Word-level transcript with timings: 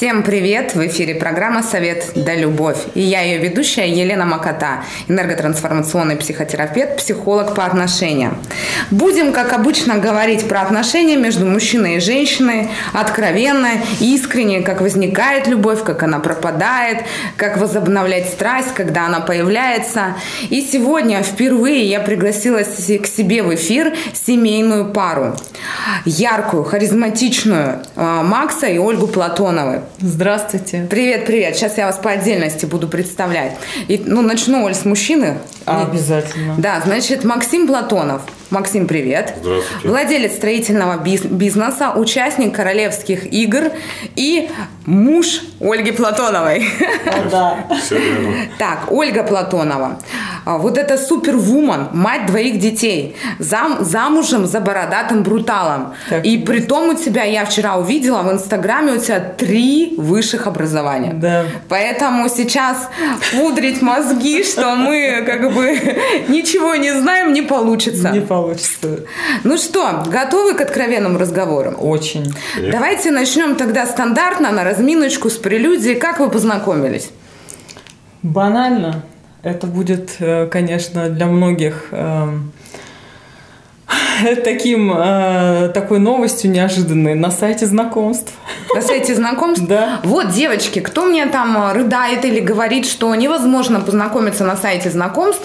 Всем 0.00 0.22
привет! 0.22 0.74
В 0.74 0.86
эфире 0.86 1.14
программа 1.14 1.62
«Совет 1.62 2.12
да 2.14 2.34
любовь». 2.34 2.78
И 2.94 3.02
я 3.02 3.20
ее 3.20 3.36
ведущая 3.36 3.86
Елена 3.86 4.24
Макота, 4.24 4.82
энерготрансформационный 5.08 6.16
психотерапевт, 6.16 6.96
психолог 6.96 7.54
по 7.54 7.66
отношениям. 7.66 8.38
Будем, 8.90 9.30
как 9.30 9.52
обычно, 9.52 9.98
говорить 9.98 10.48
про 10.48 10.62
отношения 10.62 11.18
между 11.18 11.44
мужчиной 11.44 11.96
и 11.96 12.00
женщиной, 12.00 12.70
откровенно, 12.94 13.72
искренне, 14.00 14.62
как 14.62 14.80
возникает 14.80 15.46
любовь, 15.46 15.84
как 15.84 16.02
она 16.02 16.18
пропадает, 16.18 17.04
как 17.36 17.58
возобновлять 17.58 18.30
страсть, 18.30 18.72
когда 18.72 19.04
она 19.04 19.20
появляется. 19.20 20.16
И 20.48 20.62
сегодня 20.62 21.22
впервые 21.22 21.84
я 21.84 22.00
пригласила 22.00 22.60
к 22.60 23.06
себе 23.06 23.42
в 23.42 23.54
эфир 23.54 23.92
семейную 24.14 24.94
пару. 24.94 25.36
Яркую, 26.06 26.64
харизматичную 26.64 27.80
э, 27.96 28.22
Макса 28.22 28.66
и 28.66 28.78
Ольгу 28.78 29.06
Платоновой. 29.06 29.80
Здравствуйте. 30.00 30.86
Привет, 30.88 31.26
привет. 31.26 31.56
Сейчас 31.56 31.76
я 31.76 31.84
вас 31.86 31.98
по 31.98 32.10
отдельности 32.10 32.64
буду 32.64 32.88
представлять. 32.88 33.56
И, 33.86 34.02
ну, 34.06 34.22
начну, 34.22 34.64
Оль, 34.64 34.74
с 34.74 34.86
мужчины. 34.86 35.38
А, 35.66 35.82
обязательно. 35.86 36.54
Да, 36.56 36.80
значит, 36.84 37.24
Максим 37.24 37.66
Платонов. 37.66 38.22
Максим, 38.48 38.86
привет. 38.86 39.34
Здравствуйте. 39.42 39.88
Владелец 39.88 40.32
строительного 40.36 41.02
биз- 41.04 41.28
бизнеса, 41.28 41.92
участник 41.94 42.54
королевских 42.54 43.30
игр 43.32 43.72
и 44.16 44.48
муж 44.86 45.42
Ольги 45.60 45.92
Платоновой. 45.92 46.66
О, 47.06 47.28
да. 47.30 47.66
Все 47.80 47.98
верно. 47.98 48.34
Так, 48.58 48.90
Ольга 48.90 49.22
Платонова. 49.22 49.98
А, 50.44 50.56
Вот 50.58 50.78
это 50.78 50.96
супервумен, 50.96 51.88
мать 51.92 52.26
двоих 52.26 52.58
детей, 52.58 53.16
зам, 53.38 53.84
замужем 53.84 54.46
за 54.46 54.60
бородатым 54.60 55.22
бруталом. 55.22 55.94
Так 56.08 56.24
и 56.24 56.38
при 56.38 56.60
том 56.60 56.88
у 56.88 56.94
тебя, 56.94 57.24
я 57.24 57.44
вчера 57.44 57.76
увидела 57.76 58.22
в 58.22 58.32
Инстаграме, 58.32 58.94
у 58.94 58.98
тебя 58.98 59.20
три 59.20 59.94
высших 59.98 60.46
образования. 60.46 61.12
Да. 61.14 61.44
Поэтому 61.68 62.28
сейчас 62.28 62.88
пудрить 63.32 63.82
мозги, 63.82 64.42
что 64.44 64.74
мы 64.76 65.22
как 65.26 65.52
бы 65.52 65.72
ничего 66.28 66.74
не 66.74 66.92
знаем, 66.92 67.32
не 67.32 67.42
получится. 67.42 68.10
Не 68.10 68.20
получится. 68.20 69.00
Ну 69.44 69.58
что, 69.58 70.04
готовы 70.06 70.54
к 70.54 70.60
откровенным 70.62 71.18
разговорам? 71.18 71.76
Очень. 71.78 72.32
Давайте 72.72 73.10
начнем 73.10 73.56
тогда 73.56 73.84
стандартно, 73.86 74.50
на 74.50 74.64
разминочку 74.64 75.28
с 75.28 75.36
прелюдией. 75.50 75.96
Как 75.96 76.20
вы 76.20 76.30
познакомились? 76.30 77.10
Банально. 78.22 79.02
Это 79.42 79.66
будет, 79.66 80.16
э, 80.20 80.46
конечно, 80.46 81.08
для 81.08 81.26
многих 81.26 81.88
эм, 81.90 82.52
таким, 84.44 84.92
э, 84.94 85.70
такой 85.74 85.98
новостью 85.98 86.50
неожиданной 86.52 87.14
на 87.14 87.30
сайте 87.30 87.66
знакомств. 87.66 88.32
На 88.74 88.82
сайте 88.82 89.14
знакомств? 89.14 89.66
Да. 89.66 90.00
Вот, 90.04 90.28
девочки, 90.28 90.80
кто 90.80 91.06
мне 91.06 91.26
там 91.26 91.56
э, 91.56 91.72
рыдает 91.72 92.24
или 92.24 92.38
говорит, 92.38 92.86
что 92.86 93.12
невозможно 93.14 93.80
познакомиться 93.80 94.44
на 94.44 94.56
сайте 94.56 94.90
знакомств, 94.90 95.42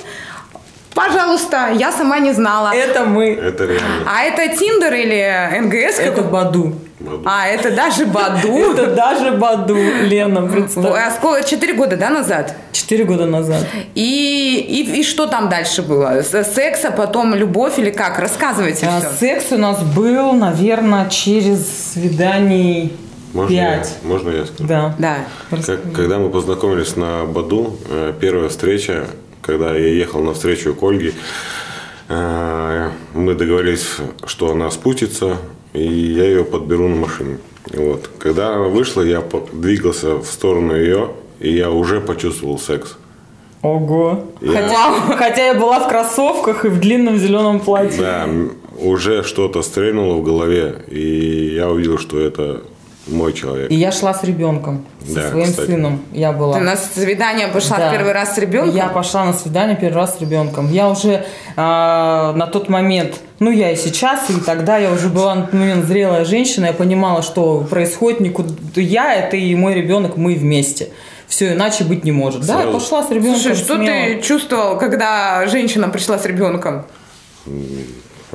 пожалуйста, 0.93 1.71
я 1.73 1.91
сама 1.91 2.19
не 2.19 2.33
знала. 2.33 2.73
Это 2.75 3.05
мы. 3.05 3.29
Это 3.29 3.65
реально. 3.65 4.05
А 4.05 4.23
это 4.23 4.55
Тиндер 4.55 4.93
или 4.93 5.61
НГС? 5.61 5.99
Это 5.99 6.21
какой? 6.21 6.75
Баду. 6.99 7.21
А, 7.25 7.47
это 7.47 7.71
даже 7.75 8.05
Баду. 8.05 8.71
Это 8.71 8.95
даже 8.95 9.31
Баду, 9.31 9.75
Лена, 9.75 10.43
представь. 10.47 10.85
А 10.95 11.11
сколько? 11.11 11.43
Четыре 11.47 11.73
года, 11.73 11.97
да, 11.97 12.09
назад? 12.09 12.55
Четыре 12.71 13.03
года 13.03 13.25
назад. 13.25 13.65
И, 13.95 14.65
и, 14.65 14.99
и 14.99 15.03
что 15.03 15.27
там 15.27 15.49
дальше 15.49 15.81
было? 15.81 16.21
С- 16.23 16.43
Секс, 16.53 16.85
а 16.85 16.91
потом 16.91 17.35
любовь 17.35 17.77
или 17.79 17.89
как? 17.89 18.17
Рассказывайте 18.19 18.85
А, 18.87 18.99
все. 19.01 19.09
Секс 19.19 19.51
у 19.51 19.57
нас 19.57 19.83
был, 19.83 20.31
наверное, 20.33 21.09
через 21.09 21.67
свиданий 21.93 22.93
Можно 23.33 23.53
я, 23.53 23.77
пять. 23.77 23.93
можно 24.03 24.29
я 24.29 24.45
скажу? 24.45 24.63
Да. 24.67 24.95
Да. 24.97 25.17
Как- 25.49 25.91
когда 25.93 26.17
мы 26.17 26.29
познакомились 26.29 26.95
на 26.95 27.25
Баду, 27.25 27.75
э, 27.89 28.13
первая 28.21 28.47
встреча, 28.47 29.05
когда 29.41 29.73
я 29.75 29.89
ехал 29.89 30.21
на 30.21 30.33
встречу 30.33 30.73
к 30.73 30.81
Ольге, 30.81 31.11
э, 32.07 32.89
мы 33.13 33.33
договорились, 33.35 33.97
что 34.25 34.51
она 34.51 34.71
спустится, 34.71 35.37
и 35.75 35.83
я 36.13 36.23
ее 36.25 36.43
подберу 36.43 36.87
на 36.87 36.95
машине. 36.95 37.37
Вот. 37.73 38.09
Когда 38.19 38.55
она 38.55 38.65
вышла, 38.67 39.01
я 39.01 39.21
двигался 39.53 40.15
в 40.15 40.25
сторону 40.25 40.75
ее, 40.75 41.09
и 41.39 41.51
я 41.53 41.69
уже 41.71 41.99
почувствовал 42.01 42.57
секс. 42.59 42.97
Ого. 43.61 44.25
Я- 44.41 44.51
Хотя, 44.51 44.91
хотя 45.17 45.45
я 45.47 45.53
была 45.55 45.79
в 45.79 45.87
кроссовках 45.89 46.65
и 46.65 46.69
в 46.69 46.79
длинном 46.79 47.17
зеленом 47.17 47.59
платье. 47.59 47.99
Да, 48.01 48.29
уже 48.79 49.23
что-то 49.23 49.61
стрельнуло 49.63 50.15
в 50.17 50.23
голове, 50.23 50.83
и 50.87 51.53
я 51.55 51.69
увидел, 51.69 51.97
что 51.97 52.19
это 52.19 52.61
мой 53.07 53.33
человек. 53.33 53.69
И 53.71 53.75
я 53.75 53.91
шла 53.91 54.13
с 54.13 54.23
ребенком, 54.23 54.83
со 55.07 55.15
Да, 55.15 55.29
своим 55.29 55.45
кстати. 55.47 55.67
сыном. 55.67 56.01
Я 56.11 56.31
была. 56.31 56.57
Ты 56.57 56.63
на 56.63 56.75
свидание 56.75 57.47
пошла 57.47 57.77
Да. 57.77 57.91
первый 57.91 58.13
раз 58.13 58.35
с 58.35 58.37
ребенком? 58.37 58.75
Я 58.75 58.87
пошла 58.87 59.25
на 59.25 59.33
свидание 59.33 59.77
первый 59.79 59.95
раз 59.97 60.17
с 60.17 60.21
ребенком. 60.21 60.71
Я 60.71 60.89
уже 60.89 61.25
а, 61.55 62.33
на 62.33 62.47
тот 62.47 62.67
момент, 62.69 63.15
ну 63.39 63.51
я 63.51 63.71
и 63.71 63.75
сейчас, 63.75 64.29
и 64.29 64.39
тогда 64.39 64.77
я 64.77 64.91
уже 64.91 65.09
была 65.09 65.35
на 65.35 65.41
тот 65.43 65.53
момент 65.53 65.85
зрелая 65.85 66.25
женщина, 66.25 66.65
я 66.67 66.73
понимала, 66.73 67.21
что 67.21 67.59
происходит 67.69 68.19
никуда. 68.21 68.49
Я 68.75 69.13
это 69.13 69.37
и 69.37 69.53
мой 69.55 69.73
ребенок, 69.75 70.17
мы 70.17 70.33
вместе. 70.35 70.89
Все 71.27 71.53
иначе 71.53 71.83
быть 71.83 72.03
не 72.05 72.11
может. 72.11 72.45
Да, 72.45 72.53
я 72.55 72.61
Сразу. 72.63 72.79
пошла 72.79 73.03
с 73.03 73.09
ребенком. 73.11 73.39
Слушай, 73.41 73.55
что 73.55 73.75
смело. 73.75 73.85
ты 73.87 74.21
чувствовал, 74.21 74.77
когда 74.77 75.45
женщина 75.47 75.89
пришла 75.89 76.17
с 76.19 76.25
ребенком? 76.25 76.85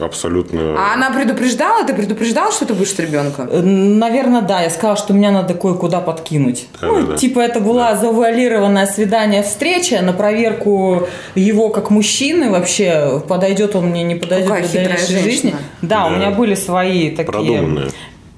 Абсолютно. 0.00 0.74
А 0.78 0.94
она 0.94 1.10
предупреждала? 1.10 1.84
Ты 1.84 1.94
предупреждал, 1.94 2.52
что 2.52 2.64
ты 2.66 2.74
будешь 2.74 2.92
с 2.94 2.98
ребенком? 2.98 3.48
Э, 3.50 3.60
Наверное, 3.60 4.42
да. 4.42 4.62
Я 4.62 4.70
сказала, 4.70 4.96
что 4.96 5.12
меня 5.12 5.30
надо 5.30 5.54
кое-куда 5.54 6.00
подкинуть. 6.00 6.66
Да, 6.80 6.86
ну, 6.86 7.00
да, 7.00 7.06
да. 7.12 7.16
типа 7.16 7.40
это 7.40 7.60
была 7.60 7.96
завуалированное 7.96 8.86
свидание, 8.86 9.42
встреча 9.42 10.00
на 10.02 10.12
проверку 10.12 11.06
его 11.34 11.68
как 11.68 11.90
мужчины 11.90 12.50
вообще, 12.50 13.22
подойдет 13.28 13.74
он 13.76 13.86
мне, 13.86 14.02
не 14.02 14.14
подойдет 14.14 14.48
Какая 14.48 14.62
хитрая 14.66 14.84
дальнейшей 14.88 15.06
женщина. 15.14 15.30
жизни. 15.30 15.54
Да, 15.82 16.06
у 16.06 16.10
Да. 16.10 16.16
меня 16.16 16.30
были 16.30 16.54
свои 16.54 17.10
такие... 17.10 17.24
Продуманная. 17.32 17.88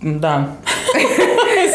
Да. 0.03 0.57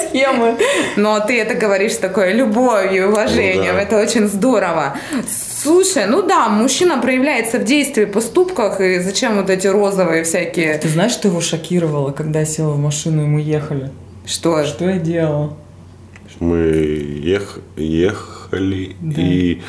Схемы. 0.10 0.58
Но 0.96 1.20
ты 1.22 1.40
это 1.40 1.54
говоришь 1.56 1.94
с 1.94 1.98
такой 1.98 2.34
любовью 2.34 3.04
и 3.04 3.06
уважением. 3.08 3.74
Ну 3.74 3.74
да. 3.74 3.82
Это 3.82 3.98
очень 4.00 4.28
здорово. 4.28 4.98
Слушай, 5.68 6.06
ну 6.08 6.22
да, 6.26 6.48
мужчина 6.48 6.98
проявляется 7.02 7.60
в 7.60 7.66
действии, 7.66 8.06
поступках, 8.06 8.80
и 8.80 9.00
зачем 9.00 9.36
вот 9.36 9.50
эти 9.50 9.68
розовые 9.68 10.24
всякие... 10.24 10.78
Ты 10.78 10.88
знаешь, 10.88 11.12
что 11.12 11.28
его 11.28 11.42
шокировало, 11.42 12.12
когда 12.12 12.40
я 12.40 12.46
села 12.46 12.70
в 12.72 12.80
машину, 12.80 13.24
и 13.24 13.26
мы 13.26 13.42
ехали? 13.42 13.92
Что? 14.26 14.64
Что 14.66 14.86
я 14.90 14.98
делала? 14.98 15.58
Мы 16.40 16.58
ех- 16.58 17.60
ехали, 17.76 18.96
и 19.18 19.62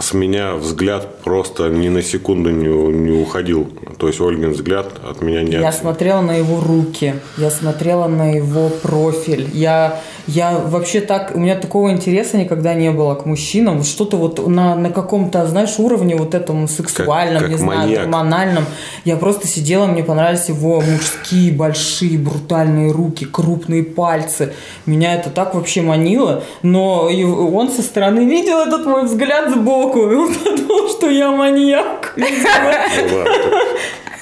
с 0.00 0.14
меня 0.14 0.54
взгляд 0.54 1.22
просто 1.24 1.68
ни 1.68 1.88
на 1.90 2.02
секунду 2.02 2.48
не, 2.48 2.68
не 2.68 3.20
уходил. 3.20 3.68
То 3.98 4.06
есть 4.06 4.20
Ольгин 4.22 4.52
взгляд 4.52 4.92
от 5.06 5.20
меня 5.20 5.42
не 5.42 5.52
Я 5.52 5.68
от- 5.68 5.74
смотрела 5.74 6.22
на 6.22 6.36
его 6.36 6.60
руки, 6.60 7.16
я 7.36 7.50
смотрела 7.50 8.06
на 8.08 8.32
его 8.34 8.70
профиль. 8.70 9.46
Я, 9.52 10.00
я 10.28 10.58
вообще 10.58 11.00
так, 11.00 11.32
у 11.34 11.38
меня 11.38 11.56
такого 11.56 11.90
интереса 11.90 12.36
никогда 12.36 12.74
не 12.74 12.90
было 12.90 13.14
к 13.14 13.24
мужчинам. 13.24 13.82
Что-то 13.82 14.18
вот 14.18 14.46
на, 14.46 14.74
на 14.76 14.90
каком-то, 14.90 15.46
знаешь, 15.46 15.78
уровне 15.78 16.16
вот 16.16 16.34
этом 16.34 16.68
сексуальном, 16.68 17.42
как 17.42 17.50
не 17.50 17.56
знаю, 17.56 17.80
маньяк. 17.80 18.00
гормональном. 18.02 18.64
Я 19.06 19.16
просто 19.16 19.48
сидела, 19.48 19.86
мне 19.86 20.04
понравились 20.04 20.50
его 20.50 20.82
мужские, 20.82 21.50
большие, 21.52 22.18
брутальные 22.18 22.92
руки, 22.92 23.24
крупные 23.24 23.82
пальцы. 23.82 24.52
Меня 24.84 25.14
это 25.14 25.30
так 25.30 25.54
вообще 25.54 25.80
манило. 25.80 26.44
Но 26.62 27.08
и 27.08 27.24
он 27.24 27.70
со 27.70 27.80
стороны 27.80 28.26
видел 28.26 28.58
этот 28.58 28.84
мой 28.84 29.06
взгляд 29.06 29.50
сбоку, 29.50 30.10
и 30.10 30.14
он 30.14 30.34
подумал, 30.34 30.90
что 30.90 31.08
я 31.08 31.30
маньяк. 31.30 32.14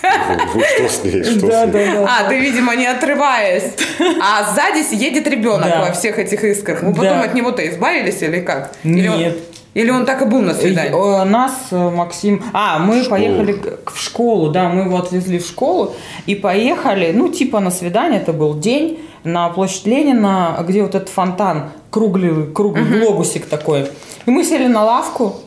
Ну. 0.03 0.37
Ну, 0.55 0.61
Что 0.63 0.89
с 0.89 1.05
ней? 1.05 1.25
Что 1.25 1.47
Да, 1.49 1.63
с 1.65 1.73
ней? 1.75 1.87
да, 1.87 1.93
да. 2.05 2.09
А, 2.21 2.29
ты, 2.29 2.39
видимо, 2.39 2.75
не 2.77 2.87
отрываясь. 2.87 3.73
А 4.21 4.53
сзади 4.55 4.95
едет 4.95 5.27
ребенок 5.27 5.69
Да. 5.69 5.85
во 5.87 5.93
всех 5.93 6.19
этих 6.19 6.45
искрах. 6.45 6.83
Вы 6.83 6.93
Да. 6.93 7.01
потом 7.01 7.21
от 7.21 7.35
него-то 7.35 7.67
избавились 7.69 8.23
или 8.23 8.41
как? 8.41 8.73
Или 8.85 9.09
он- 9.09 9.19
Нет. 9.19 9.39
Или 9.75 9.91
он 9.91 10.07
так 10.07 10.23
и 10.23 10.25
был 10.25 10.41
на 10.41 10.55
свидании? 10.55 10.93
Э, 11.21 11.25
Нас, 11.25 11.53
э, 11.71 11.77
Максим... 11.91 12.43
А, 12.55 12.79
мы 12.79 13.03
школу. 13.03 13.11
поехали 13.11 13.53
к- 13.53 13.91
в 13.93 14.01
школу, 14.03 14.49
да, 14.51 14.71
мы 14.71 14.85
его 14.85 14.97
отвезли 14.97 15.39
в 15.39 15.45
школу 15.47 15.95
и 16.25 16.35
поехали, 16.35 17.13
ну, 17.15 17.29
типа 17.29 17.61
на 17.61 17.71
свидание, 17.71 18.21
это 18.23 18.33
был 18.33 18.55
день, 18.59 18.99
на 19.25 19.49
площадь 19.51 19.85
Ленина, 19.87 20.65
где 20.67 20.81
вот 20.83 20.95
этот 20.95 21.11
фонтан, 21.11 21.71
круглый, 21.91 22.47
круглый 22.55 22.85
глобусик 23.01 23.47
такой. 23.47 23.89
И 24.25 24.31
мы 24.31 24.45
сели 24.45 24.67
на 24.67 24.83
лавку, 24.83 25.25
э, 25.27 25.46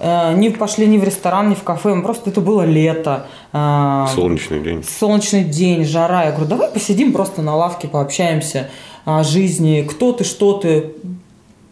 не 0.00 0.50
пошли 0.50 0.86
ни 0.86 0.98
в 0.98 1.04
ресторан, 1.04 1.48
ни 1.50 1.54
в 1.54 1.62
кафе, 1.62 1.94
мы 1.94 2.02
просто 2.02 2.30
это 2.30 2.40
было 2.40 2.62
лето. 2.62 3.26
э, 3.52 4.06
Солнечный 4.14 4.60
день. 4.60 4.84
солнечный 4.84 5.44
день, 5.44 5.84
жара. 5.84 6.24
Я 6.24 6.30
говорю, 6.32 6.46
давай 6.48 6.70
посидим 6.70 7.12
просто 7.12 7.42
на 7.42 7.56
лавке, 7.56 7.88
пообщаемся 7.88 8.68
о 9.04 9.22
жизни, 9.24 9.86
кто 9.88 10.12
ты, 10.12 10.24
что 10.24 10.54
ты. 10.54 10.92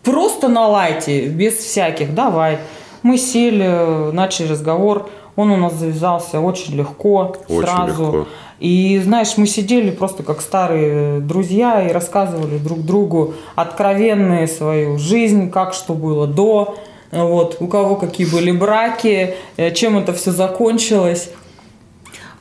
Просто 0.03 0.49
на 0.49 0.67
лайте, 0.69 1.29
без 1.29 1.55
всяких, 1.55 2.15
давай. 2.15 2.59
Мы 3.03 3.19
сели, 3.19 4.11
начали 4.13 4.49
разговор. 4.49 5.09
Он 5.37 5.51
у 5.51 5.57
нас 5.57 5.75
завязался 5.75 6.41
очень 6.41 6.75
легко, 6.77 7.37
Очень 7.49 7.67
сразу. 7.67 8.03
легко. 8.05 8.27
И 8.61 9.01
знаешь, 9.05 9.37
мы 9.37 9.47
сидели 9.47 9.91
просто 9.91 10.23
как 10.23 10.41
старые 10.41 11.21
друзья 11.21 11.83
и 11.83 11.93
рассказывали 11.93 12.57
друг 12.59 12.81
другу 12.83 13.35
откровенные 13.57 14.47
свою 14.47 14.97
жизнь, 14.97 15.51
как 15.51 15.75
что 15.75 15.95
было 15.95 16.27
до, 16.27 16.77
вот, 17.15 17.57
у 17.61 17.67
кого 17.67 17.97
какие 17.97 18.27
были 18.27 18.51
браки, 18.51 19.35
э, 19.57 19.71
чем 19.73 19.99
это 19.99 20.13
все 20.13 20.33
закончилось. 20.33 21.31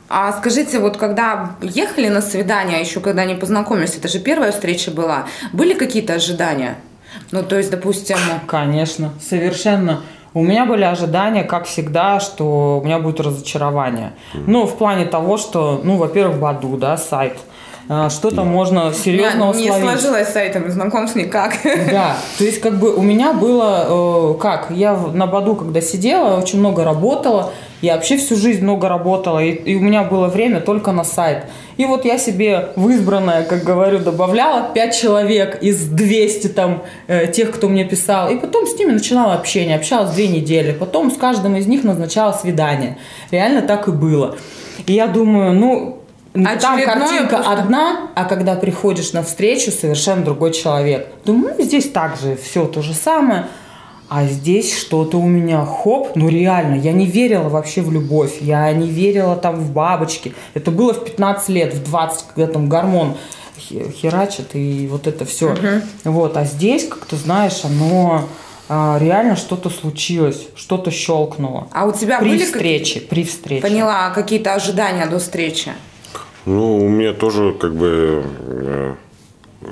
А 0.08 0.32
скажите, 0.32 0.78
вот 0.78 0.96
когда 0.96 1.56
ехали 1.62 2.08
на 2.08 2.20
свидание, 2.20 2.80
еще 2.80 3.00
когда 3.00 3.24
не 3.24 3.34
познакомились, 3.34 3.96
это 3.96 4.08
же 4.08 4.18
первая 4.18 4.52
встреча 4.52 4.90
была, 4.90 5.26
были 5.52 5.74
какие-то 5.74 6.14
ожидания? 6.14 6.76
Ну, 7.30 7.42
то 7.42 7.56
есть, 7.56 7.70
допустим, 7.70 8.16
Конечно, 8.46 9.12
совершенно. 9.20 10.02
У 10.34 10.42
меня 10.42 10.66
были 10.66 10.82
ожидания, 10.82 11.44
как 11.44 11.64
всегда, 11.64 12.18
что 12.18 12.80
у 12.80 12.84
меня 12.84 12.98
будет 12.98 13.20
разочарование. 13.20 14.12
Ну, 14.34 14.66
в 14.66 14.76
плане 14.76 15.06
того, 15.06 15.36
что, 15.36 15.80
ну, 15.82 15.96
во-первых, 15.96 16.38
Баду, 16.38 16.76
да, 16.76 16.96
сайт. 16.96 17.38
А, 17.88 18.08
Что-то 18.08 18.44
можно 18.44 18.92
серьезного 18.94 19.52
не 19.52 19.68
словить. 19.68 20.00
сложилось 20.00 20.28
с 20.28 20.32
сайтом 20.32 20.70
знакомств 20.70 21.16
никак. 21.16 21.58
Да, 21.90 22.16
то 22.38 22.44
есть 22.44 22.60
как 22.60 22.78
бы 22.78 22.94
у 22.94 23.02
меня 23.02 23.32
было, 23.32 24.34
э, 24.34 24.40
как, 24.40 24.70
я 24.70 24.96
на 24.96 25.26
Баду, 25.26 25.54
когда 25.54 25.80
сидела, 25.80 26.38
очень 26.38 26.60
много 26.60 26.84
работала, 26.84 27.52
я 27.82 27.96
вообще 27.96 28.16
всю 28.16 28.36
жизнь 28.36 28.62
много 28.62 28.88
работала, 28.88 29.44
и, 29.44 29.50
и 29.50 29.74
у 29.74 29.80
меня 29.80 30.04
было 30.04 30.28
время 30.28 30.60
только 30.60 30.92
на 30.92 31.04
сайт. 31.04 31.44
И 31.76 31.84
вот 31.84 32.06
я 32.06 32.16
себе 32.16 32.70
в 32.76 32.88
избранное, 32.88 33.42
как 33.42 33.64
говорю, 33.64 33.98
добавляла 33.98 34.70
5 34.72 34.96
человек 34.96 35.58
из 35.62 35.84
200 35.86 36.48
там 36.48 36.84
э, 37.06 37.26
тех, 37.26 37.50
кто 37.50 37.68
мне 37.68 37.84
писал, 37.84 38.30
и 38.30 38.36
потом 38.36 38.66
с 38.66 38.78
ними 38.78 38.92
начинала 38.92 39.34
общение, 39.34 39.76
общалась 39.76 40.12
две 40.14 40.28
недели, 40.28 40.72
потом 40.72 41.10
с 41.10 41.18
каждым 41.18 41.56
из 41.56 41.66
них 41.66 41.84
назначала 41.84 42.32
свидание. 42.32 42.96
Реально 43.30 43.60
так 43.60 43.88
и 43.88 43.90
было. 43.90 44.36
И 44.86 44.94
я 44.94 45.06
думаю, 45.06 45.52
ну, 45.52 46.03
там 46.34 46.46
Очередное 46.74 46.84
картинка 46.86 47.36
просто- 47.36 47.52
одна, 47.52 48.08
а 48.14 48.24
когда 48.24 48.56
приходишь 48.56 49.12
на 49.12 49.22
встречу, 49.22 49.70
совершенно 49.70 50.24
другой 50.24 50.52
человек. 50.52 51.06
Думаю, 51.24 51.54
ну, 51.56 51.64
здесь 51.64 51.88
также 51.90 52.36
все 52.36 52.66
то 52.66 52.82
же 52.82 52.92
самое. 52.92 53.46
А 54.08 54.24
здесь 54.26 54.76
что-то 54.76 55.18
у 55.18 55.26
меня 55.26 55.64
хоп, 55.64 56.12
ну 56.14 56.28
реально, 56.28 56.74
я 56.74 56.92
не 56.92 57.06
верила 57.06 57.48
вообще 57.48 57.80
в 57.80 57.90
любовь, 57.90 58.34
я 58.40 58.70
не 58.72 58.88
верила 58.88 59.34
там 59.34 59.56
в 59.56 59.70
бабочки. 59.72 60.34
Это 60.52 60.70
было 60.70 60.92
в 60.92 61.04
15 61.04 61.48
лет, 61.48 61.72
в 61.72 61.82
20, 61.84 62.26
когда 62.34 62.52
там 62.52 62.68
гормон 62.68 63.14
хе- 63.58 63.90
херачит 63.90 64.54
и 64.54 64.86
вот 64.90 65.06
это 65.06 65.24
все. 65.24 65.56
Вот, 66.04 66.36
а 66.36 66.44
здесь, 66.44 66.86
как 66.86 67.06
ты 67.06 67.16
знаешь, 67.16 67.64
оно 67.64 68.28
а, 68.68 68.98
реально 69.00 69.36
что-то 69.36 69.70
случилось, 69.70 70.48
что-то 70.54 70.90
щелкнуло. 70.90 71.68
А 71.72 71.86
у 71.86 71.92
тебя 71.92 72.18
при 72.18 72.30
были 72.30 72.44
встрече, 72.44 73.00
при 73.00 73.24
встрече. 73.24 73.62
Поняла, 73.62 74.10
какие-то 74.10 74.54
ожидания 74.54 75.06
до 75.06 75.18
встречи? 75.18 75.72
Ну, 76.46 76.76
у 76.76 76.88
меня 76.88 77.12
тоже 77.12 77.52
как 77.52 77.74
бы 77.74 78.22
э, 78.40 78.94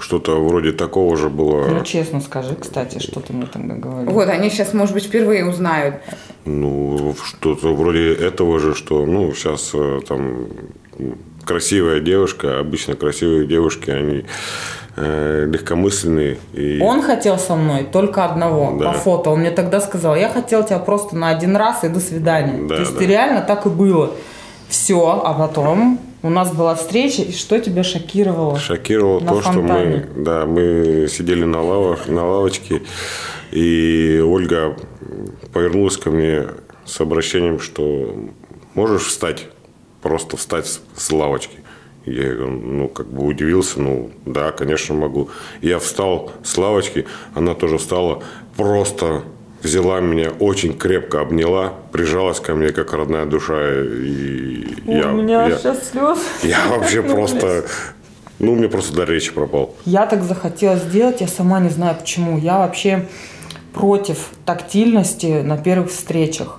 что-то 0.01 0.43
вроде 0.43 0.73
такого 0.73 1.17
же 1.17 1.29
было. 1.29 1.67
Ну, 1.69 1.85
честно 1.85 2.21
скажи, 2.21 2.55
кстати, 2.55 2.99
что 2.99 3.21
ты 3.21 3.33
мне 3.33 3.47
тогда 3.47 3.75
говорил. 3.75 4.11
Вот, 4.11 4.29
они 4.29 4.49
сейчас, 4.49 4.73
может 4.73 4.95
быть, 4.95 5.05
впервые 5.05 5.45
узнают. 5.47 5.97
Ну, 6.45 7.15
что-то 7.25 7.75
вроде 7.75 8.15
этого 8.15 8.59
же, 8.59 8.75
что, 8.75 9.05
ну, 9.05 9.33
сейчас 9.35 9.71
э, 9.75 10.01
там 10.09 10.47
красивая 11.45 12.01
девушка, 12.01 12.61
обычно 12.61 12.95
красивые 12.95 13.47
девушки, 13.47 13.91
они 13.91 14.25
э, 14.97 15.47
легкомысленные. 15.53 16.39
И... 16.55 16.81
Он 16.81 17.03
хотел 17.03 17.39
со 17.39 17.55
мной 17.55 17.85
только 17.85 18.25
одного 18.25 18.79
Да. 18.79 18.93
по 18.93 18.99
фото. 18.99 19.31
Он 19.31 19.41
мне 19.41 19.51
тогда 19.51 19.81
сказал, 19.81 20.17
я 20.17 20.29
хотел 20.29 20.65
тебя 20.65 20.79
просто 20.79 21.17
на 21.17 21.29
один 21.29 21.57
раз 21.57 21.85
и 21.85 21.89
до 21.89 22.01
свидания. 22.01 22.67
Да, 22.67 22.77
То 22.77 22.81
есть 22.81 22.99
да. 22.99 23.05
реально 23.05 23.43
так 23.43 23.67
и 23.67 23.69
было. 23.69 24.13
Все, 24.69 25.21
а 25.23 25.35
потом 25.35 25.99
у 26.23 26.31
нас 26.31 26.55
была 26.55 26.75
встреча, 26.75 27.23
и 27.23 27.33
что 27.33 27.59
тебя 27.59 27.83
шокировало? 27.83 28.59
Шокировало 28.59 29.21
На 29.21 29.33
то, 29.33 29.41
что 29.43 29.53
фонтане. 29.53 30.09
мы, 30.15 30.25
да, 30.25 30.47
мы 30.47 31.09
сидели 31.11 31.45
на, 31.45 31.63
лавах, 31.63 32.09
на 32.09 32.25
лавочке, 32.27 32.83
и 33.51 34.23
Ольга 34.25 34.77
повернулась 35.53 35.97
ко 35.97 36.11
мне 36.11 36.47
с 36.85 37.01
обращением, 37.01 37.61
что 37.61 38.15
можешь 38.75 39.03
встать, 39.03 39.49
просто 40.01 40.37
встать 40.37 40.67
с, 40.67 40.81
с 40.97 41.13
лавочки. 41.13 41.59
Я 42.05 42.35
ну, 42.35 42.89
как 42.89 43.07
бы 43.07 43.25
удивился, 43.25 43.81
ну, 43.81 44.11
да, 44.27 44.51
конечно, 44.51 44.95
могу. 44.95 45.29
Я 45.61 45.79
встал 45.79 46.33
с 46.43 46.57
лавочки, 46.59 47.07
она 47.35 47.55
тоже 47.55 47.79
встала, 47.79 48.23
просто 48.57 49.23
взяла 49.62 50.00
меня, 50.00 50.31
очень 50.41 50.76
крепко 50.76 51.20
обняла, 51.20 51.73
прижалась 51.93 52.41
ко 52.41 52.55
мне, 52.55 52.70
как 52.73 52.93
родная 52.93 53.26
душа, 53.26 53.55
и 53.61 54.67
я, 54.87 55.09
у 55.12 55.17
меня 55.23 55.47
я- 55.49 55.56
сейчас 55.56 55.91
слез. 55.91 56.19
я 56.43 56.59
вообще 56.69 57.03
просто... 57.14 57.64
Ну, 58.38 58.56
мне 58.56 58.69
просто 58.69 58.97
до 58.97 59.05
речи 59.05 59.31
пропал. 59.32 59.75
Я 59.85 60.05
так 60.06 60.25
захотела 60.25 60.75
сделать, 60.75 61.20
я 61.20 61.29
сама 61.29 61.61
не 61.61 61.69
знаю 61.69 61.94
почему. 61.94 62.38
Я 62.38 62.59
вообще 62.59 63.06
против 63.73 64.31
тактильности 64.44 65.43
на 65.43 65.56
первых 65.56 65.93
встречах. 65.93 66.58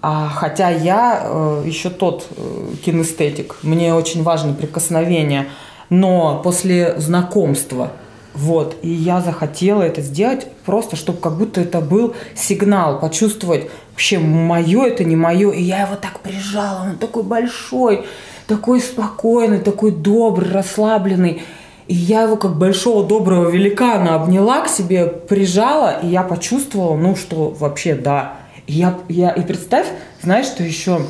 А, 0.00 0.28
хотя 0.28 0.68
я 0.70 1.22
э, 1.24 1.62
еще 1.66 1.90
тот 1.90 2.28
э, 2.36 2.74
кинестетик, 2.84 3.56
мне 3.62 3.94
очень 3.94 4.22
важно 4.22 4.52
прикосновение, 4.54 5.48
но 5.90 6.40
после 6.44 6.94
знакомства, 7.00 7.90
вот, 8.38 8.76
и 8.82 8.88
я 8.88 9.20
захотела 9.20 9.82
это 9.82 10.00
сделать 10.00 10.46
просто, 10.64 10.94
чтобы 10.94 11.18
как 11.18 11.36
будто 11.36 11.60
это 11.60 11.80
был 11.80 12.14
сигнал, 12.36 13.00
почувствовать 13.00 13.68
вообще 13.90 14.20
мое 14.20 14.86
это 14.86 15.02
не 15.02 15.16
мое, 15.16 15.50
и 15.50 15.62
я 15.62 15.82
его 15.82 15.96
так 15.96 16.20
прижала, 16.20 16.84
он 16.84 16.98
такой 16.98 17.24
большой, 17.24 18.04
такой 18.46 18.80
спокойный, 18.80 19.58
такой 19.58 19.90
добрый, 19.90 20.52
расслабленный, 20.52 21.42
и 21.88 21.94
я 21.94 22.22
его 22.22 22.36
как 22.36 22.56
большого 22.56 23.04
доброго 23.04 23.50
великана 23.50 24.14
обняла 24.14 24.60
к 24.60 24.68
себе, 24.68 25.06
прижала, 25.06 25.98
и 26.00 26.06
я 26.06 26.22
почувствовала, 26.22 26.96
ну 26.96 27.16
что 27.16 27.50
вообще 27.50 27.96
да. 27.96 28.36
И 28.68 28.74
я, 28.74 28.98
я, 29.08 29.30
и 29.30 29.42
представь, 29.42 29.88
знаешь, 30.22 30.46
что 30.46 30.62
еще 30.62 31.00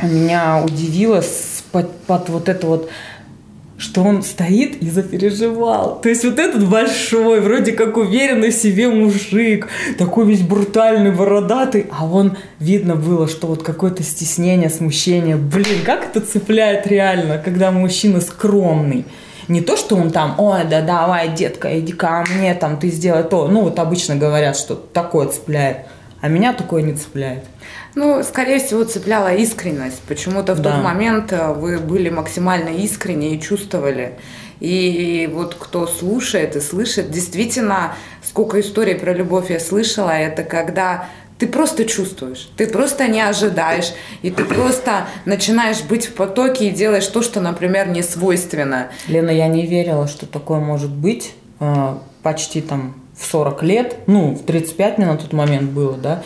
меня 0.00 0.62
удивило 0.64 1.20
под, 1.72 1.96
под 2.02 2.28
вот 2.28 2.48
это 2.48 2.66
вот 2.68 2.90
что 3.76 4.02
он 4.02 4.22
стоит 4.22 4.82
и 4.82 4.88
запереживал. 4.88 6.00
То 6.00 6.08
есть 6.08 6.24
вот 6.24 6.38
этот 6.38 6.68
большой, 6.68 7.40
вроде 7.40 7.72
как 7.72 7.96
уверенный 7.96 8.50
в 8.50 8.54
себе 8.54 8.88
мужик, 8.88 9.68
такой 9.98 10.26
весь 10.26 10.42
брутальный, 10.42 11.10
бородатый, 11.10 11.86
а 11.90 12.06
он, 12.06 12.36
видно 12.60 12.94
было, 12.94 13.26
что 13.28 13.48
вот 13.48 13.62
какое-то 13.62 14.02
стеснение, 14.02 14.70
смущение. 14.70 15.36
Блин, 15.36 15.80
как 15.84 16.04
это 16.04 16.20
цепляет 16.20 16.86
реально, 16.86 17.38
когда 17.38 17.70
мужчина 17.70 18.20
скромный. 18.20 19.04
Не 19.48 19.60
то, 19.60 19.76
что 19.76 19.96
он 19.96 20.10
там, 20.10 20.36
ой, 20.38 20.64
да 20.64 20.80
давай, 20.80 21.28
детка, 21.28 21.78
иди 21.78 21.92
ко 21.92 22.24
мне, 22.34 22.54
там, 22.54 22.78
ты 22.78 22.88
сделай 22.88 23.24
то. 23.24 23.48
Ну, 23.48 23.62
вот 23.62 23.78
обычно 23.78 24.16
говорят, 24.16 24.56
что 24.56 24.74
такое 24.74 25.28
цепляет. 25.28 25.78
А 26.22 26.28
меня 26.28 26.54
такое 26.54 26.82
не 26.82 26.94
цепляет. 26.94 27.44
Ну, 27.94 28.22
скорее 28.24 28.58
всего, 28.58 28.84
цепляла 28.84 29.34
искренность. 29.34 30.00
Почему-то 30.08 30.54
в 30.54 30.60
Да. 30.60 30.72
тот 30.72 30.82
момент 30.82 31.32
э, 31.32 31.52
вы 31.52 31.78
были 31.78 32.08
максимально 32.10 32.70
искренне 32.70 33.34
и 33.34 33.40
чувствовали. 33.40 34.14
И 34.60 35.28
вот 35.32 35.54
кто 35.58 35.86
слушает 35.86 36.56
и 36.56 36.60
слышит, 36.60 37.10
действительно, 37.10 37.94
сколько 38.22 38.60
историй 38.60 38.94
про 38.94 39.12
любовь 39.12 39.50
я 39.50 39.60
слышала, 39.60 40.10
это 40.10 40.42
когда 40.42 41.06
ты 41.38 41.48
просто 41.48 41.84
чувствуешь, 41.84 42.48
ты 42.56 42.66
просто 42.68 43.08
не 43.08 43.20
ожидаешь, 43.20 43.92
и 44.22 44.30
ты 44.30 44.44
просто 44.44 45.06
начинаешь 45.24 45.82
быть 45.82 46.06
в 46.06 46.14
потоке 46.14 46.68
и 46.68 46.70
делаешь 46.70 47.06
то, 47.08 47.22
что, 47.22 47.40
например, 47.40 47.88
не 47.88 48.02
свойственно. 48.02 48.88
Лена, 49.08 49.30
я 49.30 49.48
не 49.48 49.66
верила, 49.66 50.06
что 50.06 50.26
такое 50.26 50.60
может 50.60 50.90
быть 50.90 51.34
э, 51.60 51.94
почти 52.22 52.60
там 52.60 52.94
в 53.18 53.26
40 53.26 53.62
лет, 53.64 53.96
ну, 54.06 54.34
в 54.34 54.44
35 54.44 54.98
мне 54.98 55.06
на 55.06 55.16
тот 55.16 55.32
момент 55.32 55.70
было, 55.70 55.96
да, 55.96 56.22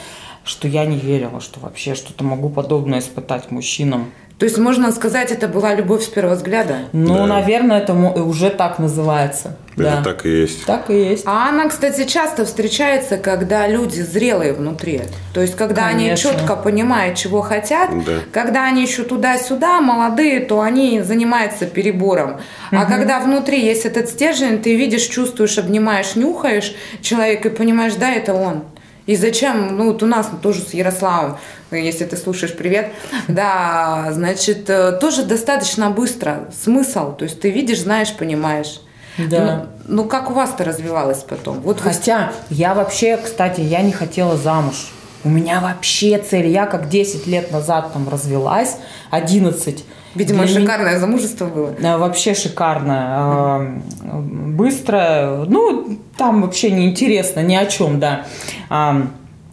что 0.49 0.67
я 0.69 0.85
не 0.87 0.97
верила, 0.97 1.41
что 1.41 1.61
вообще 1.61 1.95
что-то 1.95 2.25
могу 2.25 2.49
подобное 2.49 2.99
испытать 3.01 3.51
мужчинам. 3.51 4.11
То 4.39 4.45
есть, 4.45 4.57
можно 4.57 4.93
сказать, 4.93 5.33
это 5.33 5.49
была 5.49 5.75
любовь 5.75 6.05
с 6.05 6.07
первого 6.07 6.37
взгляда. 6.37 6.77
Ну, 6.93 7.15
Да. 7.17 7.27
наверное, 7.27 7.79
это 7.81 7.93
уже 7.93 8.51
так 8.51 8.79
называется. 8.79 9.57
Это 9.75 9.83
да. 9.97 10.03
так 10.05 10.27
и 10.27 10.29
есть. 10.31 10.65
Так 10.65 10.91
и 10.91 10.95
есть. 10.95 11.25
А 11.27 11.49
она, 11.49 11.69
кстати, 11.69 12.05
часто 12.07 12.45
встречается, 12.45 13.17
когда 13.17 13.67
люди 13.67 14.01
зрелые 14.01 14.53
внутри. 14.53 15.03
То 15.35 15.41
есть, 15.41 15.57
когда 15.57 15.87
они 15.87 16.05
Конечно. 16.05 16.31
четко 16.31 16.55
понимают, 16.55 17.19
чего 17.19 17.41
хотят, 17.43 17.91
Да. 18.05 18.13
когда 18.33 18.65
они 18.67 18.83
еще 18.83 19.03
туда-сюда, 19.03 19.81
молодые, 19.81 20.39
то 20.39 20.61
они 20.61 21.01
занимаются 21.03 21.67
перебором. 21.67 22.37
А 22.71 22.85
когда 22.87 23.19
внутри 23.19 23.61
есть 23.65 23.87
этот 23.87 24.09
стержень, 24.09 24.63
ты 24.63 24.77
видишь, 24.77 25.07
чувствуешь, 25.07 25.59
обнимаешь, 25.59 26.15
нюхаешь 26.15 26.77
человека 27.03 27.49
и 27.49 27.51
понимаешь, 27.51 27.95
да, 27.95 28.13
это 28.13 28.35
он. 28.35 28.63
И 29.09 29.17
зачем, 29.17 29.77
ну 29.79 29.87
вот 29.93 30.03
у 30.03 30.07
нас 30.07 30.29
тоже 30.43 30.61
с 30.61 30.75
Ярославом, 30.75 31.39
если 31.71 32.05
ты 32.05 32.15
слушаешь, 32.19 32.55
привет, 32.55 32.91
да, 33.27 34.09
значит, 34.13 34.69
э, 34.69 34.93
тоже 35.01 35.23
достаточно 35.23 35.89
быстро, 35.89 36.51
смысл, 36.63 37.17
то 37.17 37.25
есть 37.25 37.41
ты 37.41 37.51
видишь, 37.51 37.81
знаешь, 37.81 38.15
понимаешь. 38.15 38.83
Да. 39.17 39.67
Ну, 39.87 40.03
ну, 40.03 40.05
как 40.09 40.31
у 40.31 40.35
вас-то 40.35 40.63
развивалось 40.63 41.25
потом? 41.27 41.61
Вот 41.63 41.81
вы- 41.81 41.91
Хотя 41.91 42.33
я 42.51 42.75
вообще, 42.75 43.17
кстати, 43.17 43.63
я 43.63 43.81
не 43.81 43.93
хотела 43.93 44.37
замуж. 44.37 44.93
У 45.25 45.31
меня 45.31 45.61
вообще 45.61 46.19
цель, 46.19 46.49
я 46.49 46.67
как 46.67 46.91
10 46.91 47.27
лет 47.27 47.51
назад 47.51 47.95
там 47.95 48.11
развелась, 48.11 48.77
11. 49.11 49.87
Видимо, 50.19 50.45
Для 50.45 50.51
меня- 50.53 50.61
шикарное 50.61 50.99
замужество 50.99 51.47
было. 51.47 51.75
Э, 51.81 51.97
Вообще 51.97 52.35
шикарно. 52.35 53.79
Э, 54.03 54.19
Быстро. 54.19 55.45
Ну, 55.47 55.97
там 56.17 56.43
вообще 56.43 56.71
неинтересно, 56.73 57.41
ни 57.41 57.55
о 57.55 57.67
чем, 57.67 58.01
да. 58.01 58.25
А, 58.69 59.03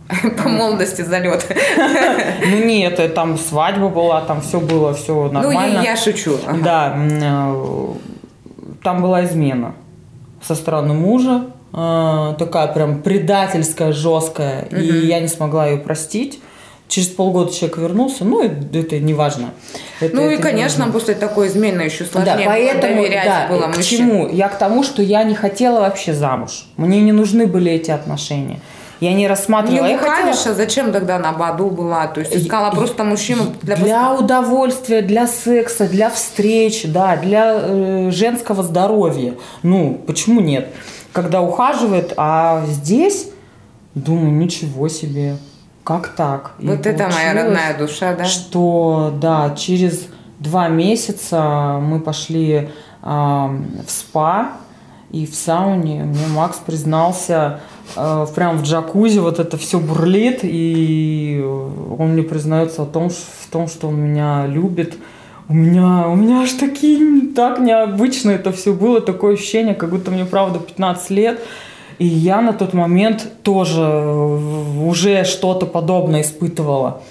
По 0.43 0.49
молодости 0.49 1.01
залет. 1.03 1.45
Ну 2.51 2.65
нет, 2.65 2.99
э, 2.99 3.09
там 3.09 3.37
свадьба 3.37 3.89
была, 3.89 4.21
там 4.21 4.41
все 4.41 4.59
было, 4.59 4.93
все 4.93 5.13
Ну, 5.13 5.31
нормально. 5.31 5.77
я, 5.83 5.91
я 5.91 5.95
шучу. 5.97 6.37
Да, 6.63 6.95
э, 6.97 7.93
там 8.83 9.01
была 9.01 9.23
измена 9.25 9.73
со 10.41 10.55
стороны 10.55 10.93
мужа, 10.93 11.45
э, 11.73 12.33
такая 12.39 12.67
прям 12.67 13.01
предательская, 13.01 13.91
жесткая, 13.93 14.61
и 14.65 15.05
я 15.07 15.19
не 15.19 15.27
смогла 15.27 15.67
ее 15.67 15.77
простить. 15.77 16.39
Через 16.87 17.07
полгода 17.09 17.51
человек 17.51 17.77
вернулся, 17.77 18.23
ну, 18.25 18.43
и 18.43 18.47
это 18.77 18.99
не 18.99 19.13
важно. 19.13 19.49
Это- 19.99 20.15
Ну 20.15 20.21
и, 20.29 20.33
это 20.33 20.37
не 20.37 20.41
конечно, 20.43 20.85
важно. 20.85 20.93
после 20.93 21.15
такой 21.15 21.47
измены 21.47 21.81
еще 21.81 22.03
Да, 22.03 22.09
сложнее 22.11 22.35
было 22.35 22.45
поэтому, 22.45 22.95
доверять 23.01 23.25
да, 23.25 23.47
было 23.49 23.61
к 23.63 23.77
мужчине. 23.77 23.97
чему? 23.97 24.29
Я 24.29 24.47
к 24.49 24.57
тому, 24.59 24.83
что 24.83 25.01
я 25.01 25.23
не 25.23 25.33
хотела 25.35 25.79
вообще 25.79 26.13
замуж. 26.13 26.67
Мне 26.77 27.01
не 27.01 27.11
нужны 27.11 27.47
были 27.47 27.71
эти 27.71 27.89
отношения. 27.91 28.59
Я 29.01 29.09
не 29.09 29.15
Не 29.15 29.27
рассматривала. 29.27 29.87
я 29.87 29.97
хотела- 29.97 30.29
а 30.31 30.53
зачем 30.53 30.93
тогда 30.93 31.19
на 31.19 31.33
Баду 31.33 31.69
была? 31.69 32.07
То 32.07 32.21
есть 32.21 32.33
искала 32.35 32.71
И- 32.71 32.75
просто 32.75 33.03
мужчину 33.03 33.43
для, 33.61 33.75
для 33.75 34.13
удовольствия, 34.13 35.01
для 35.01 35.27
секса, 35.27 35.87
для 35.87 36.09
встреч, 36.09 36.83
да, 36.85 37.17
для 37.17 37.55
э, 37.61 38.11
женского 38.11 38.63
здоровья. 38.63 39.33
Ну, 39.63 39.99
почему 40.07 40.39
нет? 40.39 40.69
Когда 41.11 41.41
ухаживает, 41.41 42.13
а 42.15 42.63
здесь, 42.67 43.27
думаю, 43.95 44.31
ничего 44.31 44.87
себе, 44.87 45.35
как 45.85 46.09
так? 46.09 46.53
И 46.59 46.67
Вот 46.67 46.85
это 46.85 47.07
моя 47.07 47.33
родная 47.33 47.77
душа, 47.77 48.15
да? 48.15 48.25
Что, 48.25 49.15
да, 49.21 49.55
через 49.55 50.07
два 50.39 50.67
месяца 50.67 51.79
мы 51.81 52.01
пошли 52.01 52.69
а, 53.01 53.55
в 53.85 53.89
спа, 53.89 54.53
и 55.11 55.25
в 55.25 55.35
сауне 55.35 56.03
мне 56.03 56.27
Макс 56.27 56.57
признался, 56.57 57.61
э, 57.95 58.25
прям 58.35 58.57
в 58.57 58.63
джакузи 58.63 59.19
вот 59.19 59.39
это 59.39 59.57
все 59.57 59.79
бурлит, 59.79 60.39
и 60.41 61.41
он 61.97 62.13
мне 62.13 62.23
признается 62.23 62.81
о 62.81 62.85
том, 62.85 63.09
в 63.09 63.47
том, 63.49 63.69
что 63.69 63.87
он 63.87 63.97
меня 63.97 64.45
любит. 64.45 64.97
У 65.47 65.53
меня, 65.53 66.09
у 66.09 66.15
меня 66.15 66.41
аж 66.41 66.51
такие, 66.53 67.27
так 67.33 67.59
необычно 67.59 68.31
это 68.31 68.51
все 68.51 68.73
было, 68.73 68.99
такое 68.99 69.35
ощущение, 69.35 69.75
как 69.75 69.91
будто 69.91 70.11
мне 70.11 70.25
правда 70.25 70.59
15 70.59 71.09
лет. 71.11 71.39
И 71.99 72.05
я 72.05 72.41
на 72.41 72.53
тот 72.53 72.73
момент 72.73 73.25
тоже 73.43 73.81
э, 73.81 74.85
уже 74.85 75.23
что-то 75.23 75.65
подобное 75.65 76.21
испытывала. 76.21 77.01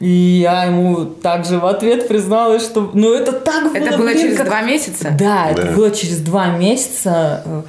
И 0.00 0.08
я 0.08 0.64
ему 0.64 1.04
также 1.04 1.58
в 1.58 1.66
ответ 1.66 2.08
призналась, 2.08 2.62
что 2.64 2.90
ну 2.94 3.12
это 3.12 3.32
так 3.32 3.64
было. 3.64 3.76
Это 3.76 3.98
было 3.98 4.06
блин, 4.06 4.18
через 4.20 4.36
как- 4.38 4.46
два 4.46 4.62
месяца? 4.62 5.10
Да, 5.18 5.50
это 5.50 5.66
Да. 5.66 5.72
было 5.72 5.90
через 5.90 6.20
два 6.20 6.46
месяца. 6.48 7.64